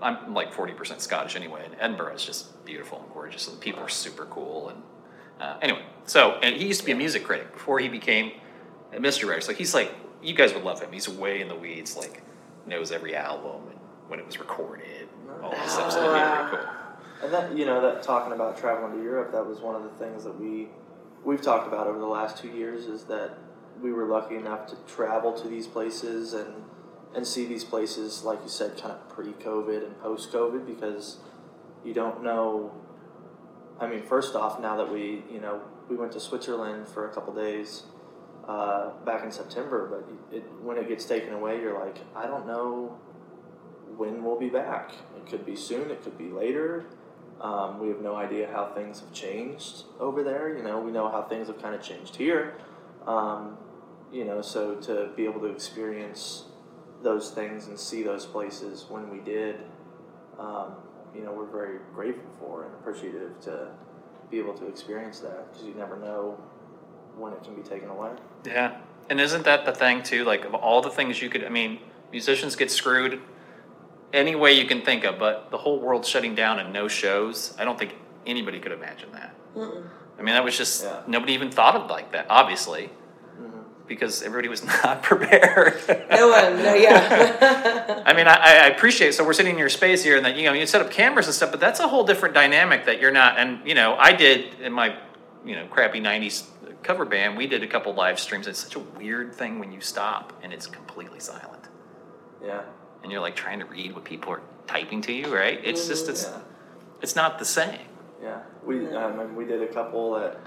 I'm 0.00 0.32
like 0.32 0.52
forty 0.52 0.72
percent 0.72 1.00
Scottish 1.00 1.36
anyway, 1.36 1.62
and 1.64 1.74
Edinburgh 1.78 2.14
is 2.14 2.24
just 2.24 2.64
beautiful 2.64 3.00
and 3.00 3.12
gorgeous, 3.12 3.48
and 3.48 3.56
the 3.56 3.60
people 3.60 3.82
are 3.82 3.88
super 3.88 4.26
cool. 4.26 4.68
And 4.68 4.82
uh, 5.40 5.58
anyway, 5.60 5.82
so 6.04 6.38
and 6.42 6.56
he 6.56 6.66
used 6.66 6.80
to 6.80 6.86
be 6.86 6.92
a 6.92 6.96
music 6.96 7.24
critic 7.24 7.52
before 7.52 7.80
he 7.80 7.88
became 7.88 8.32
a 8.94 9.00
mystery 9.00 9.28
writer. 9.28 9.40
So 9.40 9.52
he's 9.52 9.74
like, 9.74 9.92
you 10.22 10.34
guys 10.34 10.54
would 10.54 10.64
love 10.64 10.80
him. 10.80 10.92
He's 10.92 11.08
way 11.08 11.40
in 11.40 11.48
the 11.48 11.56
weeds, 11.56 11.96
like 11.96 12.22
knows 12.66 12.92
every 12.92 13.16
album 13.16 13.62
and 13.70 13.78
when 14.08 14.20
it 14.20 14.26
was 14.26 14.38
recorded, 14.38 15.08
and 15.34 15.44
all 15.44 15.50
this 15.50 15.72
stuff. 15.72 15.92
So 15.92 16.00
that'd 16.12 16.50
be 16.50 16.56
really 16.56 16.64
cool. 16.64 16.74
And 17.22 17.32
that 17.32 17.56
you 17.56 17.66
know 17.66 17.80
that 17.80 18.02
talking 18.02 18.32
about 18.32 18.58
traveling 18.58 18.96
to 18.98 19.02
Europe, 19.02 19.32
that 19.32 19.44
was 19.44 19.60
one 19.60 19.74
of 19.74 19.82
the 19.82 19.90
things 19.90 20.24
that 20.24 20.38
we 20.38 20.68
we've 21.24 21.42
talked 21.42 21.66
about 21.66 21.86
over 21.86 21.98
the 21.98 22.06
last 22.06 22.38
two 22.38 22.48
years 22.48 22.86
is 22.86 23.04
that 23.04 23.38
we 23.80 23.92
were 23.92 24.06
lucky 24.06 24.36
enough 24.36 24.66
to 24.68 24.76
travel 24.86 25.32
to 25.32 25.48
these 25.48 25.66
places 25.66 26.32
and 26.32 26.64
and 27.14 27.26
see 27.26 27.46
these 27.46 27.64
places, 27.64 28.22
like 28.22 28.38
you 28.42 28.50
said, 28.50 28.76
kind 28.76 28.92
of 28.92 29.08
pre-COVID 29.08 29.84
and 29.84 29.98
post-COVID, 30.00 30.66
because 30.66 31.16
you 31.84 31.94
don't 31.94 32.22
know. 32.22 32.72
I 33.80 33.86
mean, 33.86 34.02
first 34.02 34.34
off, 34.34 34.60
now 34.60 34.76
that 34.76 34.92
we 34.92 35.24
you 35.30 35.40
know 35.40 35.60
we 35.88 35.96
went 35.96 36.12
to 36.12 36.20
Switzerland 36.20 36.86
for 36.88 37.08
a 37.08 37.12
couple 37.12 37.34
days 37.34 37.84
uh, 38.46 38.90
back 39.04 39.24
in 39.24 39.32
September, 39.32 39.88
but 39.88 40.36
it, 40.36 40.44
when 40.62 40.76
it 40.76 40.88
gets 40.88 41.04
taken 41.04 41.32
away, 41.32 41.60
you're 41.60 41.78
like, 41.78 41.96
I 42.14 42.26
don't 42.26 42.46
know 42.46 42.98
when 43.96 44.22
we'll 44.22 44.38
be 44.38 44.48
back. 44.48 44.92
It 45.16 45.28
could 45.28 45.44
be 45.44 45.56
soon, 45.56 45.90
it 45.90 46.02
could 46.02 46.16
be 46.16 46.28
later. 46.28 46.86
Um, 47.40 47.78
we 47.78 47.88
have 47.88 48.00
no 48.00 48.16
idea 48.16 48.50
how 48.52 48.66
things 48.66 49.00
have 49.00 49.12
changed 49.12 49.84
over 50.00 50.24
there. 50.24 50.56
You 50.56 50.62
know, 50.62 50.80
we 50.80 50.90
know 50.90 51.08
how 51.08 51.22
things 51.22 51.46
have 51.46 51.62
kind 51.62 51.74
of 51.74 51.82
changed 51.82 52.16
here. 52.16 52.54
Um, 53.06 53.56
you 54.12 54.24
know, 54.24 54.42
so 54.42 54.74
to 54.76 55.10
be 55.16 55.24
able 55.24 55.40
to 55.40 55.46
experience 55.46 56.44
those 57.02 57.30
things 57.30 57.68
and 57.68 57.78
see 57.78 58.02
those 58.02 58.26
places 58.26 58.86
when 58.88 59.08
we 59.10 59.20
did, 59.20 59.60
um, 60.38 60.74
you 61.14 61.22
know, 61.22 61.32
we're 61.32 61.50
very 61.50 61.78
grateful 61.94 62.30
for 62.40 62.64
and 62.64 62.74
appreciative 62.74 63.38
to 63.42 63.68
be 64.30 64.38
able 64.38 64.54
to 64.54 64.66
experience 64.66 65.20
that 65.20 65.52
because 65.52 65.66
you 65.66 65.74
never 65.74 65.96
know 65.96 66.38
when 67.16 67.32
it 67.32 67.42
can 67.44 67.54
be 67.54 67.62
taken 67.62 67.88
away. 67.88 68.10
Yeah, 68.44 68.78
and 69.08 69.20
isn't 69.20 69.44
that 69.44 69.64
the 69.64 69.72
thing 69.72 70.02
too? 70.02 70.24
Like 70.24 70.44
of 70.44 70.54
all 70.54 70.80
the 70.80 70.90
things 70.90 71.22
you 71.22 71.28
could, 71.28 71.44
I 71.44 71.48
mean, 71.48 71.78
musicians 72.10 72.56
get 72.56 72.70
screwed 72.70 73.20
any 74.12 74.34
way 74.34 74.52
you 74.54 74.66
can 74.66 74.82
think 74.82 75.04
of, 75.04 75.18
but 75.18 75.50
the 75.50 75.58
whole 75.58 75.78
world 75.80 76.04
shutting 76.06 76.34
down 76.34 76.58
and 76.58 76.72
no 76.72 76.88
shows. 76.88 77.54
I 77.58 77.64
don't 77.64 77.78
think 77.78 77.94
anybody 78.26 78.58
could 78.60 78.72
imagine 78.72 79.12
that. 79.12 79.34
I 79.56 80.22
mean, 80.22 80.34
that 80.34 80.44
was 80.44 80.56
just 80.56 80.84
Yeah. 80.84 81.00
nobody 81.06 81.32
even 81.34 81.50
thought 81.50 81.76
of 81.76 81.90
like 81.90 82.12
that, 82.12 82.26
obviously, 82.28 82.90
mm-hmm. 83.40 83.60
because 83.86 84.22
everybody 84.22 84.48
was 84.48 84.64
not 84.84 85.02
prepared. 85.02 85.80
No 86.10 86.28
one. 86.28 86.62
No. 86.62 86.74
Yeah. 86.74 88.02
I 88.06 88.12
mean, 88.14 88.26
I, 88.26 88.34
I 88.34 88.66
appreciate. 88.68 89.14
So 89.14 89.24
we're 89.24 89.32
sitting 89.32 89.52
in 89.54 89.58
your 89.58 89.68
space 89.68 90.02
here, 90.02 90.16
and 90.16 90.24
that 90.24 90.36
you 90.36 90.44
know 90.44 90.52
you 90.52 90.66
set 90.66 90.80
up 90.80 90.90
cameras 90.90 91.26
and 91.26 91.34
stuff, 91.34 91.50
but 91.50 91.60
that's 91.60 91.80
a 91.80 91.88
whole 91.88 92.04
different 92.04 92.34
dynamic 92.34 92.86
that 92.86 93.00
you're 93.00 93.10
not. 93.12 93.38
And 93.38 93.66
you 93.66 93.74
know, 93.74 93.94
I 93.96 94.12
did 94.12 94.60
in 94.60 94.72
my 94.72 94.96
you 95.44 95.54
know 95.56 95.66
crappy 95.66 96.00
'90s 96.00 96.46
cover 96.82 97.04
band. 97.04 97.36
We 97.36 97.46
did 97.46 97.62
a 97.62 97.66
couple 97.66 97.92
live 97.94 98.18
streams. 98.18 98.46
It's 98.46 98.58
such 98.60 98.76
a 98.76 98.80
weird 98.80 99.34
thing 99.34 99.58
when 99.58 99.72
you 99.72 99.80
stop 99.80 100.32
and 100.42 100.52
it's 100.52 100.66
completely 100.66 101.20
silent, 101.20 101.68
Yeah. 102.44 102.62
And 103.02 103.12
you're 103.12 103.20
like 103.20 103.36
trying 103.36 103.58
to 103.60 103.66
read 103.66 103.94
what 103.94 104.04
people 104.04 104.32
are 104.32 104.42
typing 104.66 105.00
to 105.02 105.12
you. 105.12 105.34
Right? 105.34 105.60
It's 105.64 105.86
just 105.86 106.08
it's 106.08 106.24
Yeah. 106.24 106.40
it's 107.02 107.16
not 107.16 107.38
the 107.38 107.44
same. 107.44 107.80
Yeah, 108.22 108.40
we 108.64 108.86
um, 108.94 109.20
and 109.20 109.36
we 109.36 109.44
did 109.44 109.62
a 109.62 109.68
couple 109.68 110.14
that 110.14 110.38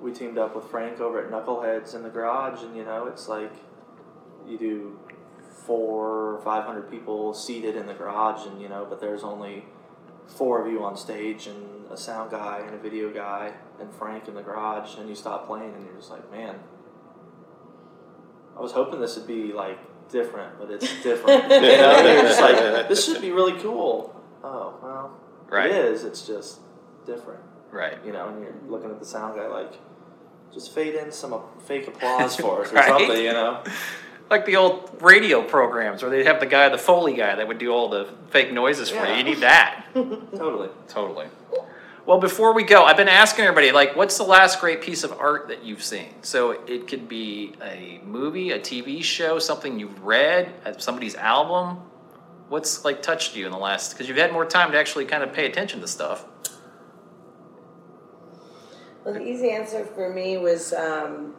we 0.00 0.12
teamed 0.12 0.38
up 0.38 0.54
with 0.54 0.64
Frank 0.66 1.00
over 1.00 1.24
at 1.24 1.30
Knuckleheads 1.30 1.94
in 1.94 2.02
the 2.02 2.10
garage, 2.10 2.62
and 2.62 2.76
you 2.76 2.84
know 2.84 3.06
it's 3.06 3.28
like 3.28 3.52
you 4.46 4.58
do 4.58 4.98
four 5.66 6.34
or 6.36 6.40
five 6.44 6.64
hundred 6.64 6.90
people 6.90 7.34
seated 7.34 7.74
in 7.76 7.86
the 7.86 7.94
garage, 7.94 8.46
and 8.46 8.60
you 8.60 8.68
know, 8.68 8.86
but 8.88 9.00
there's 9.00 9.24
only 9.24 9.64
four 10.26 10.64
of 10.64 10.72
you 10.72 10.84
on 10.84 10.96
stage, 10.96 11.46
and 11.46 11.90
a 11.90 11.96
sound 11.96 12.30
guy 12.30 12.60
and 12.64 12.74
a 12.74 12.78
video 12.78 13.12
guy 13.12 13.52
and 13.80 13.92
Frank 13.94 14.28
in 14.28 14.34
the 14.34 14.42
garage, 14.42 14.96
and 14.98 15.08
you 15.08 15.14
stop 15.14 15.46
playing, 15.46 15.74
and 15.74 15.84
you're 15.84 15.96
just 15.96 16.10
like, 16.10 16.30
man, 16.30 16.56
I 18.56 18.60
was 18.60 18.72
hoping 18.72 19.00
this 19.00 19.16
would 19.16 19.26
be 19.26 19.52
like 19.52 19.78
different, 20.10 20.58
but 20.58 20.70
it's 20.70 21.02
different. 21.02 21.44
you 21.50 21.60
know, 21.60 22.00
you're 22.02 22.22
just 22.22 22.40
like, 22.40 22.88
this 22.88 23.04
should 23.04 23.20
be 23.20 23.30
really 23.32 23.58
cool. 23.60 24.14
Oh 24.44 24.74
well, 24.82 25.20
Right. 25.48 25.70
it 25.70 25.76
is. 25.76 26.04
It's 26.04 26.26
just 26.26 26.60
different 27.04 27.40
Right. 27.70 27.98
you 28.04 28.12
know, 28.12 28.28
and 28.28 28.40
you're 28.42 28.54
looking 28.68 28.90
at 28.90 28.98
the 29.00 29.06
sound 29.06 29.36
guy 29.36 29.46
like, 29.48 29.72
just 30.52 30.72
fade 30.74 30.94
in 30.94 31.10
some 31.12 31.40
fake 31.66 31.86
applause 31.88 32.36
for 32.40 32.62
us 32.62 32.72
or 32.72 32.74
Right. 32.76 32.88
something, 32.88 33.20
you 33.22 33.32
know. 33.32 33.62
Like 34.30 34.44
the 34.44 34.56
old 34.56 35.00
radio 35.02 35.42
programs 35.42 36.02
where 36.02 36.10
they'd 36.10 36.26
have 36.26 36.40
the 36.40 36.46
guy, 36.46 36.68
the 36.68 36.78
Foley 36.78 37.14
guy, 37.14 37.36
that 37.36 37.46
would 37.46 37.58
do 37.58 37.70
all 37.70 37.88
the 37.88 38.08
fake 38.30 38.52
noises 38.52 38.90
for 38.90 39.06
you. 39.06 39.14
You 39.14 39.22
need 39.22 39.38
that. 39.38 39.84
Totally. 39.94 40.68
Totally. 40.88 41.26
Well, 42.06 42.20
before 42.20 42.54
we 42.54 42.62
go, 42.62 42.84
I've 42.84 42.96
been 42.96 43.08
asking 43.08 43.46
everybody, 43.46 43.72
like, 43.72 43.96
what's 43.96 44.16
the 44.16 44.22
last 44.22 44.60
great 44.60 44.80
piece 44.80 45.02
of 45.02 45.10
art 45.18 45.48
that 45.48 45.64
you've 45.64 45.82
seen? 45.82 46.22
So 46.22 46.52
it 46.52 46.86
could 46.86 47.08
be 47.08 47.54
a 47.60 48.00
movie, 48.04 48.52
a 48.52 48.60
TV 48.60 49.02
show, 49.02 49.40
something 49.40 49.80
you've 49.80 50.04
read, 50.04 50.54
uh, 50.64 50.78
somebody's 50.78 51.16
album. 51.16 51.78
What's 52.48 52.84
like 52.84 53.02
touched 53.02 53.34
you 53.34 53.44
in 53.44 53.50
the 53.50 53.58
last? 53.58 53.90
Because 53.90 54.06
you've 54.06 54.18
had 54.18 54.32
more 54.32 54.46
time 54.46 54.70
to 54.70 54.78
actually 54.78 55.04
kind 55.06 55.24
of 55.24 55.32
pay 55.32 55.46
attention 55.46 55.80
to 55.80 55.88
stuff. 55.88 56.26
Well, 59.04 59.14
the 59.14 59.26
easy 59.26 59.50
answer 59.50 59.84
for 59.84 60.08
me 60.08 60.38
was 60.38 60.72
um, 60.74 61.34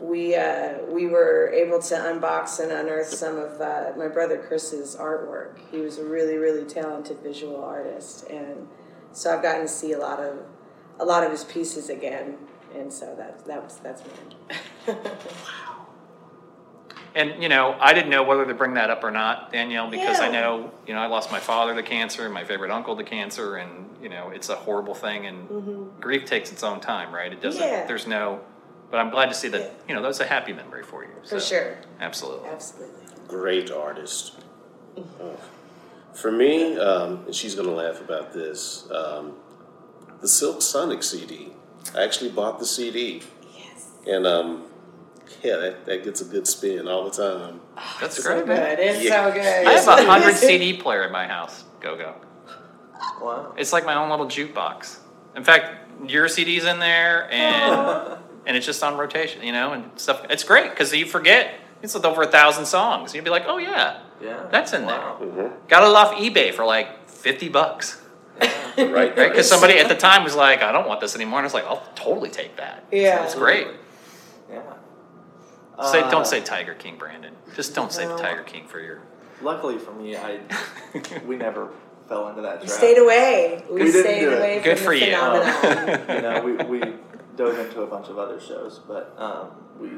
we 0.00 0.36
uh, 0.36 0.74
we 0.88 1.08
were 1.08 1.50
able 1.52 1.82
to 1.82 1.94
unbox 1.96 2.60
and 2.60 2.70
unearth 2.70 3.08
some 3.08 3.36
of 3.36 3.60
uh, 3.60 3.92
my 3.96 4.06
brother 4.06 4.38
Chris's 4.38 4.94
artwork. 4.94 5.58
He 5.72 5.78
was 5.78 5.98
a 5.98 6.04
really 6.04 6.36
really 6.36 6.64
talented 6.64 7.18
visual 7.18 7.64
artist, 7.64 8.30
and 8.30 8.68
so 9.12 9.34
I've 9.34 9.42
gotten 9.42 9.62
to 9.62 9.68
see 9.68 9.92
a 9.92 9.98
lot 9.98 10.20
of 10.20 10.38
a 10.98 11.04
lot 11.04 11.24
of 11.24 11.30
his 11.30 11.44
pieces 11.44 11.88
again, 11.88 12.36
and 12.74 12.92
so 12.92 13.14
that 13.16 13.44
that 13.46 13.62
was 13.62 13.76
that's 13.76 14.02
mine. 14.86 14.96
And 17.14 17.42
you 17.42 17.50
know, 17.50 17.76
I 17.78 17.92
didn't 17.92 18.08
know 18.08 18.22
whether 18.22 18.46
to 18.46 18.54
bring 18.54 18.72
that 18.74 18.88
up 18.88 19.04
or 19.04 19.10
not, 19.10 19.52
Danielle, 19.52 19.90
because 19.90 20.18
I 20.20 20.30
know 20.30 20.70
you 20.86 20.94
know 20.94 21.00
I 21.00 21.06
lost 21.06 21.30
my 21.30 21.40
father 21.40 21.74
to 21.74 21.82
cancer, 21.82 22.28
my 22.30 22.42
favorite 22.44 22.70
uncle 22.70 22.96
to 22.96 23.04
cancer, 23.04 23.56
and 23.56 23.90
you 24.02 24.08
know 24.08 24.30
it's 24.30 24.48
a 24.48 24.56
horrible 24.56 24.94
thing, 24.94 25.26
and 25.26 25.90
grief 26.00 26.24
takes 26.24 26.50
its 26.50 26.62
own 26.62 26.80
time, 26.80 27.14
right? 27.14 27.30
It 27.32 27.42
doesn't. 27.42 27.62
Mm-hmm. 27.62 27.72
Yeah. 27.74 27.86
There's 27.86 28.06
no. 28.06 28.40
But 28.90 28.98
I'm 29.00 29.10
glad 29.10 29.26
to 29.26 29.34
see 29.34 29.48
that 29.48 29.60
Yeah. 29.60 29.70
you 29.88 29.94
know 29.94 30.00
that 30.02 30.08
was 30.08 30.20
a 30.20 30.26
happy 30.26 30.52
memory 30.54 30.82
for 30.84 31.02
you. 31.02 31.10
For 31.28 31.38
sure, 31.40 31.76
Absolutely. 32.00 32.48
absolutely. 32.48 33.04
Great 33.28 33.70
artist. 33.70 34.36
Uh, 34.96 35.02
for 36.14 36.30
me, 36.32 36.76
um, 36.78 37.24
and 37.26 37.34
she's 37.34 37.54
going 37.54 37.68
to 37.68 37.74
laugh 37.74 38.00
about 38.00 38.32
this, 38.32 38.88
um, 38.90 39.34
the 40.20 40.28
Silk 40.28 40.62
Sonic 40.62 41.02
CD. 41.02 41.52
I 41.96 42.04
actually 42.04 42.30
bought 42.30 42.58
the 42.58 42.66
CD. 42.66 43.22
Yes. 43.56 43.90
And 44.06 44.26
um, 44.26 44.64
yeah, 45.42 45.56
that, 45.56 45.84
that 45.86 46.04
gets 46.04 46.20
a 46.20 46.24
good 46.24 46.46
spin 46.46 46.86
all 46.88 47.04
the 47.04 47.10
time. 47.10 47.60
That's 48.00 48.22
So 48.22 48.34
great. 48.44 48.46
good. 48.46 48.78
It's 48.78 49.02
Yeah. 49.04 49.26
so 49.28 49.32
good. 49.34 49.66
I 49.66 49.72
have 49.72 49.88
a 49.88 50.04
hundred 50.10 50.36
CD 50.36 50.74
player 50.76 51.04
in 51.04 51.12
my 51.12 51.26
house. 51.26 51.64
Go 51.80 51.96
go. 51.96 52.14
Wow. 53.20 53.54
It's 53.56 53.72
like 53.72 53.84
my 53.84 53.94
own 53.94 54.10
little 54.10 54.26
jukebox. 54.26 54.98
In 55.34 55.44
fact, 55.44 55.90
your 56.10 56.28
CD's 56.28 56.64
in 56.64 56.78
there, 56.78 57.30
and 57.32 58.18
and 58.46 58.56
it's 58.56 58.66
just 58.66 58.82
on 58.82 58.96
rotation, 58.96 59.42
you 59.42 59.52
know, 59.52 59.72
and 59.72 59.90
stuff. 59.96 60.24
It's 60.30 60.44
great 60.44 60.70
because 60.70 60.92
you 60.94 61.06
forget. 61.06 61.54
It's 61.82 61.94
with 61.94 62.04
over 62.04 62.22
a 62.22 62.26
thousand 62.28 62.66
songs. 62.66 63.12
You'd 63.14 63.24
be 63.24 63.30
like, 63.30 63.44
oh 63.46 63.58
yeah, 63.58 64.02
Yeah. 64.22 64.46
That's 64.50 64.72
in 64.72 64.84
Wow. 64.86 65.18
there. 65.20 65.52
got 65.68 65.82
it 65.82 65.94
off 65.96 66.14
eBay 66.20 66.52
for 66.54 66.64
like 66.64 67.08
fifty 67.08 67.48
bucks, 67.48 68.00
right? 68.40 68.90
right? 68.92 69.14
Because 69.16 69.48
somebody 69.48 69.78
at 69.78 69.88
the 69.88 69.94
time 69.96 70.22
was 70.24 70.34
like, 70.36 70.62
"I 70.62 70.70
don't 70.72 70.86
want 70.88 71.00
this 71.00 71.14
anymore," 71.16 71.38
and 71.40 71.44
I 71.44 71.46
was 71.46 71.54
like, 71.54 71.64
"I'll 71.66 71.82
totally 71.94 72.30
take 72.30 72.56
that." 72.56 72.84
Yeah. 72.92 73.24
it's 73.24 73.34
great. 73.34 73.66
Yeah. 74.50 74.60
Say, 75.90 76.00
Uh, 76.02 76.10
don't 76.10 76.26
say 76.26 76.40
Tiger 76.40 76.74
King, 76.74 76.96
Brandon. 76.96 77.34
Just 77.56 77.74
don't 77.74 77.92
say 77.92 78.06
the 78.06 78.16
Tiger 78.16 78.42
King 78.42 78.66
for 78.68 78.78
your. 78.80 79.00
Luckily 79.40 79.78
for 79.78 79.90
me, 79.92 80.16
I 80.16 80.38
we 81.26 81.34
never 81.36 81.70
fell 82.08 82.28
into 82.28 82.42
that 82.42 82.60
We 82.60 82.66
trap. 82.66 82.78
stayed 82.78 82.98
away. 82.98 83.64
We, 83.68 83.74
We 83.74 83.84
didn't 83.86 84.02
stayed 84.02 84.20
do 84.20 84.30
it. 84.30 84.38
away 84.38 84.60
Good 84.62 84.78
from 84.78 84.84
for 84.84 84.90
the 84.94 84.98
you. 85.00 85.04
phenomenon. 85.06 86.06
you 86.16 86.22
know, 86.22 86.42
we, 86.68 86.78
we 86.80 86.94
dove 87.36 87.58
into 87.58 87.82
a 87.82 87.86
bunch 87.86 88.08
of 88.08 88.18
other 88.18 88.38
shows, 88.38 88.78
but 88.86 89.14
um, 89.18 89.50
we 89.80 89.90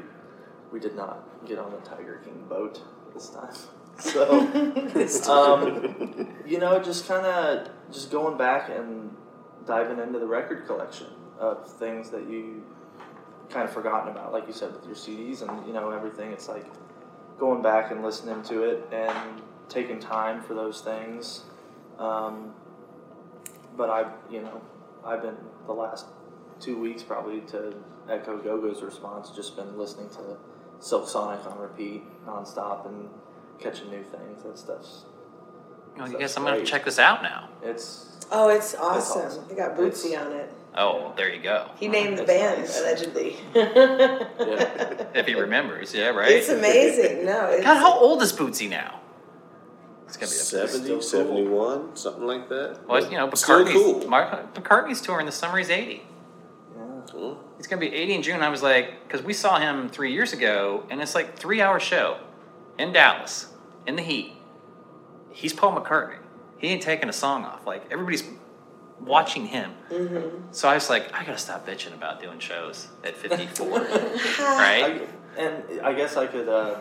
we 0.72 0.80
did 0.80 0.94
not 0.96 1.18
get 1.46 1.58
on 1.58 1.70
the 1.72 1.78
Tiger 1.78 2.20
King 2.24 2.44
boat 2.48 2.80
this 3.12 3.28
time. 3.28 3.52
So, 4.04 4.40
um, 5.30 6.28
you 6.46 6.58
know, 6.58 6.82
just 6.82 7.06
kind 7.06 7.26
of 7.26 7.68
just 7.92 8.10
going 8.10 8.36
back 8.36 8.68
and 8.70 9.14
diving 9.66 9.98
into 9.98 10.18
the 10.18 10.26
record 10.26 10.66
collection 10.66 11.06
of 11.38 11.66
things 11.78 12.10
that 12.10 12.28
you 12.28 12.62
kind 13.50 13.68
of 13.68 13.72
forgotten 13.72 14.10
about, 14.10 14.32
like 14.32 14.46
you 14.46 14.52
said 14.52 14.72
with 14.72 14.84
your 14.84 14.94
CDs 14.94 15.42
and 15.42 15.66
you 15.66 15.72
know 15.72 15.90
everything. 15.90 16.32
It's 16.32 16.48
like 16.48 16.66
going 17.38 17.62
back 17.62 17.90
and 17.90 18.02
listening 18.02 18.42
to 18.44 18.62
it 18.64 18.88
and 18.92 19.42
taking 19.68 19.98
time 19.98 20.42
for 20.42 20.54
those 20.54 20.80
things. 20.80 21.42
Um, 21.98 22.54
but 23.76 23.90
I've 23.90 24.12
you 24.30 24.42
know, 24.42 24.60
I've 25.04 25.22
been 25.22 25.36
the 25.66 25.72
last 25.72 26.06
two 26.60 26.78
weeks 26.78 27.02
probably 27.02 27.40
to 27.52 27.74
echo 28.08 28.38
Gogo's 28.38 28.82
response. 28.82 29.30
Just 29.30 29.56
been 29.56 29.76
listening 29.78 30.08
to 30.10 30.36
Silk 30.80 31.08
Sonic 31.08 31.46
on 31.46 31.58
repeat 31.58 32.02
nonstop 32.26 32.86
and 32.86 33.08
catching 33.60 33.90
new 33.90 34.02
things. 34.02 34.42
That 34.44 34.58
stuff's 34.58 35.04
Oh, 35.96 36.02
I 36.02 36.08
That's 36.08 36.18
guess 36.18 36.36
I'm 36.36 36.42
gonna 36.42 36.56
have 36.56 36.64
to 36.64 36.70
great. 36.70 36.70
check 36.72 36.84
this 36.84 36.98
out 36.98 37.22
now. 37.22 37.48
it's 37.62 38.10
Oh, 38.32 38.48
it's 38.48 38.74
awesome. 38.74 39.22
awesome. 39.26 39.44
They 39.48 39.54
got 39.54 39.76
Bootsy 39.76 40.18
on 40.20 40.32
it. 40.32 40.52
Oh, 40.76 41.12
there 41.16 41.32
you 41.32 41.40
go. 41.40 41.70
He 41.78 41.86
named 41.86 42.18
the 42.18 42.24
band 42.24 42.62
nice. 42.62 42.80
allegedly. 42.80 43.36
yeah. 43.54 45.06
If 45.14 45.26
he 45.26 45.34
remembers, 45.34 45.94
yeah, 45.94 46.08
right. 46.08 46.32
It's 46.32 46.48
amazing. 46.48 47.24
No, 47.26 47.46
it's, 47.50 47.64
God, 47.64 47.76
how 47.76 47.92
old 47.96 48.20
is 48.22 48.32
Bootsy 48.32 48.68
now? 48.68 49.00
It's 50.06 50.16
gonna 50.16 50.30
be. 50.30 50.36
A, 50.36 50.68
70, 50.68 50.78
Still 50.84 50.94
cool. 50.96 51.02
71, 51.02 51.96
something 51.96 52.26
like 52.26 52.48
that. 52.48 52.80
well, 52.88 53.04
you 53.08 53.16
know, 53.16 53.30
Still 53.34 53.64
McCartney's, 53.64 53.72
cool. 53.72 54.08
Mar- 54.08 54.48
McCartney's 54.54 55.00
touring 55.00 55.26
this 55.26 55.36
summer. 55.36 55.58
He's 55.58 55.70
80. 55.70 56.02
yeah. 56.76 57.34
He's 57.56 57.68
gonna 57.68 57.80
be 57.80 57.94
80 57.94 58.14
in 58.14 58.22
June. 58.22 58.42
I 58.42 58.48
was 58.48 58.62
like, 58.62 59.06
because 59.06 59.24
we 59.24 59.32
saw 59.32 59.60
him 59.60 59.88
three 59.88 60.12
years 60.12 60.32
ago, 60.32 60.84
and 60.90 61.00
it's 61.00 61.14
like 61.14 61.36
three 61.38 61.60
hour 61.62 61.78
show 61.78 62.18
in 62.78 62.92
Dallas 62.92 63.48
in 63.86 63.96
the 63.96 64.02
heat. 64.02 64.32
He's 65.30 65.52
Paul 65.52 65.78
McCartney. 65.80 66.18
He 66.58 66.68
ain't 66.68 66.82
taking 66.82 67.08
a 67.08 67.12
song 67.12 67.44
off. 67.44 67.66
Like 67.66 67.84
everybody's 67.90 68.24
watching 69.00 69.46
him. 69.46 69.72
So 70.52 70.68
I 70.68 70.74
was 70.74 70.88
like, 70.88 71.12
I 71.12 71.24
gotta 71.24 71.38
stop 71.38 71.66
bitching 71.66 71.94
about 71.94 72.20
doing 72.20 72.38
shows 72.38 72.88
at 73.02 73.16
54, 73.16 73.68
right? 73.78 75.02
I, 75.38 75.40
and 75.40 75.80
I 75.82 75.92
guess 75.92 76.16
I 76.16 76.26
could. 76.26 76.48
Uh, 76.48 76.80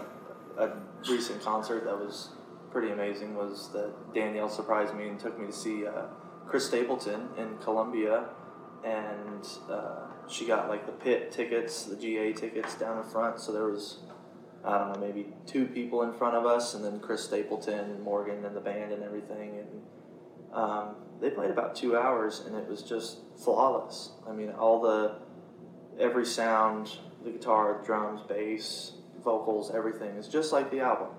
a 0.58 0.70
recent 1.10 1.42
concert 1.42 1.84
that 1.86 1.98
was 1.98 2.30
pretty 2.72 2.92
amazing 2.92 3.36
was 3.36 3.72
that 3.74 3.92
Danielle 4.14 4.50
surprised 4.50 4.94
me 4.96 5.08
and 5.08 5.20
took 5.20 5.40
me 5.40 5.48
to 5.48 5.54
see 5.54 5.86
uh, 5.86 6.04
Chris 6.48 6.68
Stapleton 6.68 7.30
in 7.38 7.58
Columbia, 7.58 8.26
and 8.84 9.48
uh, 9.70 10.08
she 10.28 10.46
got 10.46 10.70
like 10.70 10.86
the 10.86 10.92
pit 10.92 11.32
tickets, 11.32 11.86
the 11.86 11.96
GA 11.96 12.34
tickets 12.34 12.76
down 12.76 12.98
in 12.98 13.04
front. 13.04 13.40
So 13.40 13.52
there 13.52 13.66
was, 13.66 14.00
I 14.66 14.78
don't 14.78 14.94
know, 14.94 15.00
maybe 15.00 15.28
two 15.46 15.66
people 15.66 16.04
in 16.04 16.14
front 16.14 16.36
of 16.36 16.46
us, 16.46 16.74
and 16.74 16.84
then 16.84 17.00
Chris 17.00 17.24
Stapleton 17.24 17.80
and 17.80 18.02
Morgan 18.02 18.46
and 18.46 18.56
the 18.56 18.62
band 18.62 18.94
and 18.94 19.04
everything, 19.04 19.58
and 19.60 19.82
um, 20.54 20.96
they 21.20 21.30
played 21.30 21.50
about 21.50 21.76
two 21.76 21.98
hours, 21.98 22.44
and 22.46 22.56
it 22.56 22.68
was 22.68 22.82
just 22.84 23.18
flawless. 23.44 24.12
I 24.28 24.32
mean, 24.32 24.52
all 24.52 24.82
the 24.82 25.16
every 26.00 26.26
sound, 26.26 26.98
the 27.24 27.32
guitar, 27.32 27.78
the 27.80 27.86
drums, 27.86 28.22
bass, 28.28 28.94
vocals, 29.24 29.72
everything 29.74 30.16
is 30.16 30.28
just 30.28 30.54
like 30.54 30.72
the 30.72 30.80
album, 30.80 31.10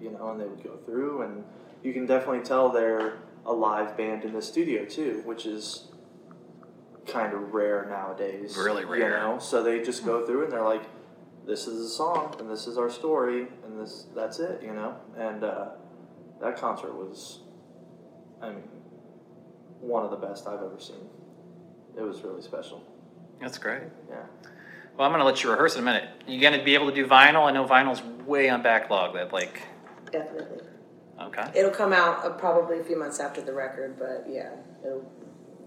you 0.00 0.10
know. 0.10 0.30
And 0.30 0.40
they 0.40 0.46
would 0.46 0.64
go 0.64 0.76
through, 0.86 1.22
and 1.22 1.44
you 1.82 1.92
can 1.92 2.06
definitely 2.06 2.44
tell 2.44 2.70
they're 2.70 3.18
a 3.44 3.52
live 3.52 3.96
band 3.96 4.24
in 4.24 4.32
the 4.32 4.42
studio 4.42 4.84
too, 4.84 5.22
which 5.24 5.46
is 5.46 5.88
kind 7.06 7.32
of 7.32 7.54
rare 7.54 7.86
nowadays. 7.88 8.56
Really 8.56 8.84
rare. 8.84 8.98
You 8.98 9.08
know, 9.08 9.38
so 9.38 9.62
they 9.62 9.82
just 9.82 10.04
go 10.04 10.26
through 10.26 10.44
and 10.44 10.52
they're 10.52 10.64
like, 10.64 10.82
"This 11.46 11.66
is 11.66 11.86
a 11.86 11.88
song, 11.88 12.34
and 12.38 12.50
this 12.50 12.66
is 12.66 12.76
our 12.76 12.90
story, 12.90 13.46
and 13.64 13.80
this 13.80 14.06
that's 14.14 14.38
it," 14.38 14.62
you 14.62 14.72
know. 14.72 14.96
And 15.16 15.44
uh, 15.44 15.68
that 16.40 16.56
concert 16.56 16.94
was, 16.94 17.40
I 18.42 18.48
mean, 18.50 18.68
one 19.80 20.04
of 20.04 20.10
the 20.10 20.16
best 20.16 20.46
I've 20.46 20.62
ever 20.62 20.78
seen. 20.78 21.08
It 21.96 22.02
was 22.02 22.22
really 22.22 22.42
special. 22.42 22.82
That's 23.40 23.58
great. 23.58 23.82
Yeah. 24.08 24.16
Well, 24.96 25.06
I'm 25.06 25.12
gonna 25.12 25.24
let 25.24 25.42
you 25.42 25.50
rehearse 25.50 25.74
in 25.74 25.82
a 25.82 25.84
minute. 25.84 26.08
You 26.26 26.40
gonna 26.40 26.62
be 26.62 26.74
able 26.74 26.88
to 26.88 26.94
do 26.94 27.06
vinyl? 27.06 27.46
I 27.46 27.52
know 27.52 27.66
vinyl's 27.66 28.02
way 28.26 28.48
on 28.48 28.62
backlog. 28.62 29.14
That 29.14 29.32
like, 29.32 29.62
definitely. 30.10 30.62
okay. 31.20 31.50
It'll 31.54 31.70
come 31.70 31.92
out 31.92 32.24
uh, 32.24 32.30
probably 32.30 32.80
a 32.80 32.84
few 32.84 32.98
months 32.98 33.20
after 33.20 33.40
the 33.40 33.52
record, 33.52 33.98
but 33.98 34.26
yeah, 34.28 34.50
it'll 34.84 35.04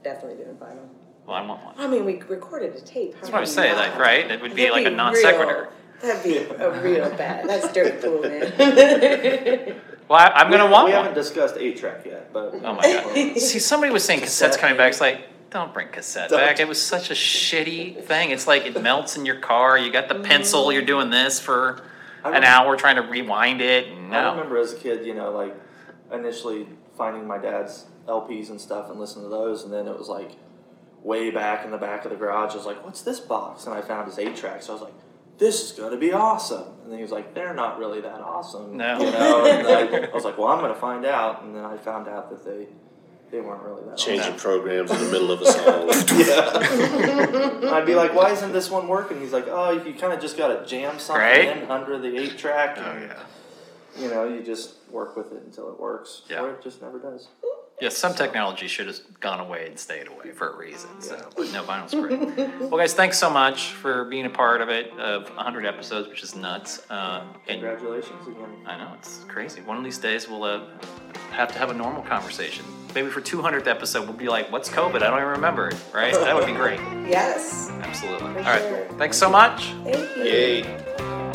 definitely 0.04 0.44
do 0.44 0.50
in 0.50 0.56
vinyl. 0.58 0.90
Well, 1.30 1.38
I 1.38 1.46
want 1.46 1.64
one. 1.64 1.76
I 1.78 1.86
mean, 1.86 2.06
we 2.06 2.24
recorded 2.24 2.74
a 2.74 2.82
tape. 2.82 3.14
How 3.14 3.22
That's 3.22 3.32
what 3.32 3.36
I 3.36 3.38
do 3.38 3.42
was 3.42 3.54
saying, 3.54 3.76
like, 3.76 4.00
right? 4.00 4.32
It 4.32 4.42
would 4.42 4.56
be 4.56 4.64
That'd 4.64 4.84
like 4.84 4.86
a 4.88 4.90
non 4.90 5.16
sequitur. 5.16 5.70
That'd 6.02 6.24
be 6.24 6.38
a 6.38 6.82
real 6.82 7.08
bad. 7.18 7.48
That's 7.48 7.72
dirt 7.72 8.02
pool, 8.02 8.22
man. 8.22 9.82
Well, 10.10 10.18
I, 10.18 10.42
I'm 10.42 10.50
gonna 10.50 10.66
we, 10.66 10.72
want 10.72 10.88
We 10.88 10.94
one. 10.94 11.04
haven't 11.04 11.14
discussed 11.14 11.56
eight 11.60 11.78
track 11.78 12.04
yet, 12.04 12.34
but 12.34 12.56
Oh 12.64 12.74
my 12.74 12.82
god! 12.82 13.38
See, 13.38 13.60
somebody 13.60 13.94
was 13.94 14.04
saying 14.04 14.22
cassettes 14.22 14.58
coming 14.58 14.76
back. 14.76 14.90
It's 14.90 15.00
like, 15.00 15.22
don't 15.52 15.72
bring 15.72 15.90
cassette 15.90 16.32
Don't. 16.32 16.40
back. 16.40 16.60
It 16.60 16.68
was 16.68 16.82
such 16.82 17.12
a 17.12 17.14
shitty 17.14 18.04
thing. 18.06 18.32
It's 18.32 18.48
like 18.48 18.66
it 18.66 18.82
melts 18.82 19.18
in 19.18 19.28
your 19.28 19.36
car. 19.36 19.78
You 19.78 19.92
got 19.92 20.10
the 20.10 20.16
pencil. 20.16 20.72
You're 20.72 20.82
mm. 20.82 20.88
doing 20.88 21.10
this 21.12 21.40
for 21.40 21.84
I 22.24 22.36
an 22.36 22.44
hour 22.44 22.76
trying 22.76 22.96
to 22.96 23.04
rewind 23.04 23.62
it. 23.62 23.86
I 23.88 24.32
remember 24.32 24.58
as 24.58 24.74
a 24.74 24.78
kid, 24.78 25.06
you 25.06 25.14
know, 25.14 25.30
like 25.32 25.56
initially 26.12 26.66
finding 26.98 27.28
my 27.28 27.38
dad's 27.38 27.86
LPs 28.08 28.50
and 28.50 28.60
stuff 28.60 28.90
and 28.90 29.00
listening 29.00 29.26
to 29.26 29.30
those, 29.30 29.64
and 29.64 29.72
then 29.72 29.88
it 29.88 29.96
was 29.96 30.08
like 30.08 30.32
way 31.04 31.32
back 31.32 31.66
in 31.66 31.72
the 31.72 31.78
back 31.78 32.04
of 32.06 32.12
the 32.12 32.18
garage. 32.18 32.54
I 32.54 32.58
was 32.58 32.66
like, 32.66 32.84
"What's 32.84 33.02
this 33.02 33.20
box?" 33.20 33.66
And 33.66 33.74
I 33.74 33.82
found 33.82 34.08
his 34.08 34.20
eight 34.20 34.36
tracks. 34.36 34.66
So 34.66 34.74
I 34.74 34.76
was 34.76 34.82
like, 34.84 34.94
"This 35.38 35.64
is 35.64 35.72
gonna 35.72 35.98
be 35.98 36.12
awesome." 36.14 36.66
And 36.84 36.92
then 36.92 36.98
he 36.98 37.04
was 37.04 37.12
like, 37.12 37.34
"They're 37.34 37.54
not 37.54 37.80
really 37.80 38.02
that 38.02 38.22
awesome." 38.22 38.76
No. 38.78 39.00
you 39.00 39.12
know. 39.12 39.46
And 39.46 39.68
I, 39.68 40.08
I 40.12 40.14
was 40.14 40.24
like, 40.26 40.38
"Well, 40.38 40.48
I'm 40.50 40.60
gonna 40.60 40.76
find 40.76 41.06
out." 41.06 41.44
And 41.44 41.56
then 41.56 41.64
I 41.66 41.78
found 41.78 42.08
out 42.08 42.30
that 42.30 42.44
they 42.46 42.68
they 43.32 43.42
weren't 43.42 43.62
really 43.62 43.84
that 43.86 43.96
Changing 43.98 44.22
awesome. 44.34 44.38
programs 44.38 44.90
in 44.92 44.98
the 44.98 45.12
middle 45.12 45.32
of 45.32 45.40
a 45.42 45.46
song. 45.52 45.90
Yeah. 46.20 47.72
I'd 47.74 47.86
be 47.86 47.96
like, 47.96 48.14
"Why 48.16 48.32
isn't 48.32 48.52
this 48.52 48.70
one 48.72 48.88
working?" 48.88 49.20
He's 49.22 49.34
like, 49.34 49.48
"Oh, 49.48 49.72
you 49.72 49.94
kind 49.94 50.14
of 50.14 50.20
just 50.20 50.38
gotta 50.38 50.66
jam 50.66 51.00
something 51.00 51.22
Right? 51.22 51.58
in 51.58 51.70
under 51.70 51.98
the 52.00 52.18
eight 52.18 52.38
track." 52.38 52.78
Oh 52.78 52.82
and, 52.92 53.02
yeah. 53.10 53.24
You 54.04 54.10
know, 54.10 54.24
you 54.28 54.42
just 54.44 54.76
work 54.92 55.16
with 55.16 55.32
it 55.32 55.42
until 55.46 55.70
it 55.72 55.80
works, 55.80 56.24
Yeah. 56.30 56.42
or 56.42 56.52
it 56.52 56.62
just 56.64 56.82
never 56.82 57.00
does. 57.00 57.28
Yeah, 57.82 57.88
some 57.88 58.14
technology 58.14 58.68
should 58.68 58.88
have 58.88 58.98
gone 59.22 59.40
away 59.40 59.66
and 59.68 59.80
stayed 59.80 60.10
away 60.10 60.32
for 60.32 60.50
a 60.50 60.58
reason. 60.58 60.90
So, 61.00 61.16
but 61.38 61.50
no, 61.54 61.64
vinyl's 61.64 61.94
great. 61.94 62.60
well, 62.60 62.78
guys, 62.78 62.94
thanks 62.94 63.18
so 63.18 63.30
much 63.30 63.68
for 63.72 64.04
being 64.04 64.26
a 64.26 64.30
part 64.30 64.60
of 64.60 64.68
it 64.68 64.92
of 65.00 65.30
100 65.30 65.66
episodes, 65.66 66.10
which 66.10 66.22
is 66.22 66.36
nuts. 66.36 66.82
Uh, 66.90 67.24
and 67.48 67.62
Congratulations 67.62 68.28
again. 68.28 68.50
I 68.66 68.78
know 68.78 68.92
it's 68.98 69.24
crazy. 69.30 69.62
One 69.62 69.78
of 69.78 69.86
these 69.86 69.98
days 69.98 70.28
we'll 70.28 70.44
uh, 70.44 70.60
have 71.32 71.54
to 71.54 71.58
have 71.58 71.70
a 71.70 71.74
normal 71.74 72.02
conversation. 72.04 72.66
Maybe 72.94 73.08
for 73.10 73.22
200th 73.22 73.68
episode 73.68 74.04
we'll 74.10 74.18
be 74.18 74.28
like, 74.28 74.52
"What's 74.52 74.68
COVID? 74.70 74.96
I 74.98 75.00
don't 75.12 75.20
even 75.20 75.30
remember 75.30 75.70
it." 75.70 75.76
Right? 75.94 76.14
That 76.14 76.36
would 76.36 76.48
be 76.48 76.54
great. 76.54 76.80
yes. 77.08 77.70
Absolutely. 77.84 78.34
For 78.34 78.40
All 78.40 78.46
right. 78.46 78.62
sure. 78.62 78.88
Thanks 78.98 79.16
so 79.16 79.30
much. 79.30 79.72
Thank 79.86 80.18
you. 80.18 80.24
Yay. 80.24 81.29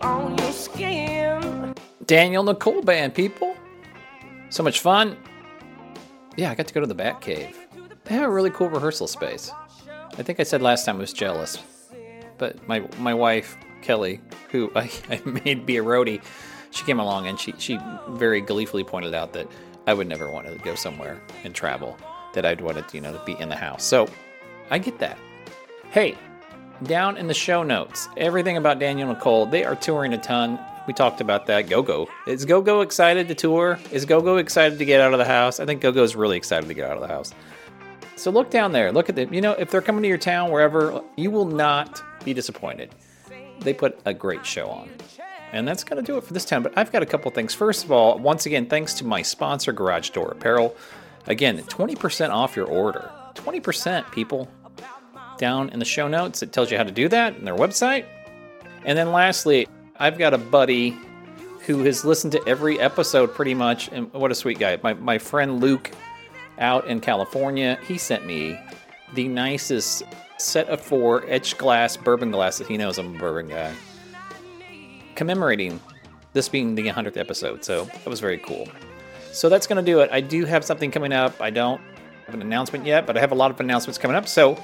On 0.00 0.36
your 0.38 0.52
skin. 0.52 1.74
Danielle 2.04 2.44
Nicole 2.44 2.82
Band, 2.82 3.14
people. 3.14 3.56
So 4.50 4.62
much 4.62 4.80
fun. 4.80 5.16
Yeah, 6.36 6.50
I 6.50 6.54
got 6.54 6.66
to 6.68 6.74
go 6.74 6.80
to 6.80 6.86
the 6.86 6.94
Bat 6.94 7.20
Cave. 7.20 7.58
They 8.04 8.14
have 8.14 8.24
a 8.24 8.30
really 8.30 8.50
cool 8.50 8.68
rehearsal 8.68 9.06
space. 9.06 9.50
I 10.18 10.22
think 10.22 10.38
I 10.38 10.44
said 10.44 10.62
last 10.62 10.84
time 10.84 10.96
I 10.96 11.00
was 11.00 11.12
jealous, 11.12 11.58
but 12.38 12.66
my 12.68 12.86
my 12.98 13.12
wife 13.12 13.56
Kelly, 13.82 14.20
who 14.50 14.70
I, 14.76 14.90
I 15.10 15.20
made 15.24 15.66
be 15.66 15.76
a 15.76 15.82
roadie, 15.82 16.22
she 16.70 16.84
came 16.84 17.00
along 17.00 17.26
and 17.26 17.38
she 17.38 17.54
she 17.58 17.78
very 18.10 18.40
gleefully 18.40 18.84
pointed 18.84 19.14
out 19.14 19.32
that 19.32 19.48
I 19.86 19.94
would 19.94 20.08
never 20.08 20.30
want 20.30 20.46
to 20.46 20.56
go 20.58 20.74
somewhere 20.74 21.20
and 21.44 21.54
travel. 21.54 21.96
That 22.34 22.44
I'd 22.44 22.60
want 22.60 22.76
to 22.76 22.96
you 22.96 23.00
know 23.00 23.12
to 23.12 23.24
be 23.24 23.32
in 23.40 23.48
the 23.48 23.56
house. 23.56 23.84
So 23.84 24.08
I 24.70 24.78
get 24.78 24.98
that. 24.98 25.18
Hey, 25.90 26.16
down 26.82 27.16
in 27.16 27.26
the 27.26 27.34
show 27.34 27.62
notes, 27.62 28.08
everything 28.16 28.56
about 28.56 28.78
Danielle 28.78 29.08
Nicole. 29.08 29.46
They 29.46 29.64
are 29.64 29.76
touring 29.76 30.12
a 30.12 30.18
ton. 30.18 30.58
We 30.86 30.92
talked 30.92 31.20
about 31.20 31.46
that. 31.46 31.68
Go 31.68 31.82
Go. 31.82 32.08
Is 32.26 32.44
Go 32.44 32.60
Go 32.60 32.80
excited 32.80 33.28
to 33.28 33.34
tour? 33.34 33.78
Is 33.90 34.04
Go 34.04 34.20
Go 34.20 34.36
excited 34.36 34.78
to 34.78 34.84
get 34.84 35.00
out 35.00 35.12
of 35.12 35.18
the 35.18 35.24
house? 35.24 35.58
I 35.58 35.66
think 35.66 35.80
Go 35.80 35.92
Go 35.92 36.02
is 36.02 36.14
really 36.14 36.36
excited 36.36 36.68
to 36.68 36.74
get 36.74 36.88
out 36.88 36.96
of 36.96 37.00
the 37.00 37.08
house. 37.08 37.32
So 38.16 38.30
look 38.30 38.50
down 38.50 38.72
there. 38.72 38.92
Look 38.92 39.08
at 39.08 39.16
them. 39.16 39.34
You 39.34 39.40
know, 39.40 39.52
if 39.52 39.70
they're 39.70 39.82
coming 39.82 40.02
to 40.02 40.08
your 40.08 40.18
town, 40.18 40.50
wherever, 40.50 41.02
you 41.16 41.30
will 41.30 41.44
not 41.44 42.02
be 42.24 42.32
disappointed. 42.32 42.94
they 43.60 43.74
put 43.74 43.98
a 44.04 44.14
great 44.14 44.44
show 44.46 44.68
on. 44.68 44.90
And 45.52 45.66
that's 45.66 45.84
going 45.84 46.02
to 46.02 46.06
do 46.12 46.18
it 46.18 46.24
for 46.24 46.32
this 46.32 46.44
time. 46.44 46.62
But 46.62 46.72
I've 46.76 46.92
got 46.92 47.02
a 47.02 47.06
couple 47.06 47.30
things. 47.30 47.54
First 47.54 47.84
of 47.84 47.92
all, 47.92 48.18
once 48.18 48.46
again, 48.46 48.66
thanks 48.66 48.94
to 48.94 49.04
my 49.04 49.22
sponsor, 49.22 49.72
Garage 49.72 50.10
Door 50.10 50.32
Apparel. 50.32 50.76
Again, 51.26 51.58
20% 51.58 52.30
off 52.30 52.56
your 52.56 52.66
order. 52.66 53.10
20%, 53.34 54.10
people. 54.12 54.48
Down 55.38 55.68
in 55.70 55.78
the 55.78 55.84
show 55.84 56.08
notes, 56.08 56.42
it 56.42 56.52
tells 56.52 56.70
you 56.70 56.76
how 56.76 56.84
to 56.84 56.90
do 56.90 57.08
that 57.08 57.36
in 57.36 57.44
their 57.44 57.56
website. 57.56 58.06
And 58.84 58.96
then 58.96 59.12
lastly, 59.12 59.66
I've 59.98 60.18
got 60.18 60.34
a 60.34 60.38
buddy 60.38 60.96
who 61.66 61.82
has 61.82 62.04
listened 62.04 62.32
to 62.32 62.42
every 62.46 62.78
episode 62.78 63.34
pretty 63.34 63.54
much. 63.54 63.88
And 63.88 64.12
what 64.12 64.30
a 64.30 64.34
sweet 64.34 64.58
guy. 64.58 64.78
My, 64.82 64.94
my 64.94 65.18
friend 65.18 65.60
Luke 65.60 65.90
out 66.58 66.86
in 66.86 67.00
California, 67.00 67.78
he 67.86 67.98
sent 67.98 68.24
me 68.24 68.58
the 69.14 69.28
nicest 69.28 70.04
set 70.38 70.68
of 70.68 70.80
four 70.80 71.24
etched 71.28 71.58
glass 71.58 71.96
bourbon 71.96 72.30
glasses. 72.30 72.68
He 72.68 72.76
knows 72.76 72.98
I'm 72.98 73.16
a 73.16 73.18
bourbon 73.18 73.48
guy. 73.48 73.74
Commemorating 75.14 75.80
this 76.32 76.48
being 76.48 76.74
the 76.74 76.86
100th 76.86 77.16
episode. 77.16 77.64
So 77.64 77.84
that 77.84 78.06
was 78.06 78.20
very 78.20 78.38
cool. 78.38 78.68
So 79.32 79.48
that's 79.48 79.66
going 79.66 79.84
to 79.84 79.92
do 79.92 80.00
it. 80.00 80.10
I 80.12 80.20
do 80.20 80.44
have 80.44 80.64
something 80.64 80.90
coming 80.90 81.12
up. 81.12 81.40
I 81.40 81.50
don't 81.50 81.80
have 82.26 82.34
an 82.34 82.42
announcement 82.42 82.86
yet, 82.86 83.06
but 83.06 83.16
I 83.16 83.20
have 83.20 83.32
a 83.32 83.34
lot 83.34 83.50
of 83.50 83.58
announcements 83.58 83.98
coming 83.98 84.16
up. 84.16 84.28
So 84.28 84.62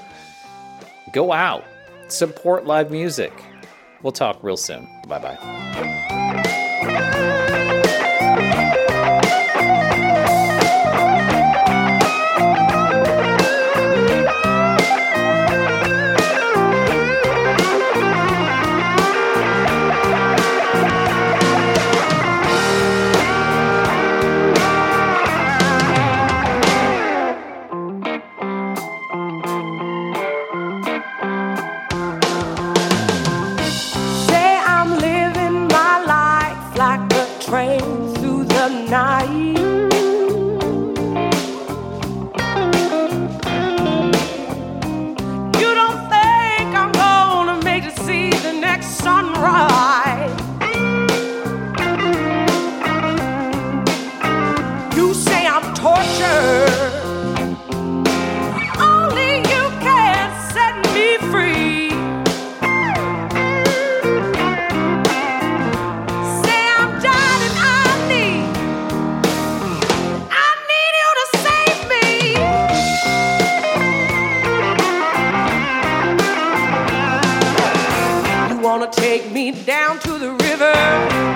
go 1.13 1.31
out, 1.31 1.63
support 2.09 2.65
live 2.65 2.91
music. 2.91 3.31
We'll 4.01 4.11
talk 4.11 4.43
real 4.43 4.57
soon. 4.57 4.87
Bye 5.07 5.19
bye. 5.19 6.02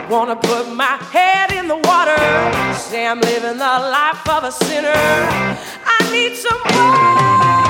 Wanna 0.10 0.36
put 0.36 0.74
my 0.74 0.98
head 1.12 1.52
in 1.52 1.68
the 1.68 1.76
water. 1.76 2.16
Say 2.74 3.06
I'm 3.06 3.20
living 3.20 3.58
the 3.58 3.80
life 3.98 4.28
of 4.30 4.44
a 4.46 4.52
sinner. 4.52 4.94
I 4.94 6.10
need 6.12 6.36
some 6.36 6.62
more. 6.72 7.67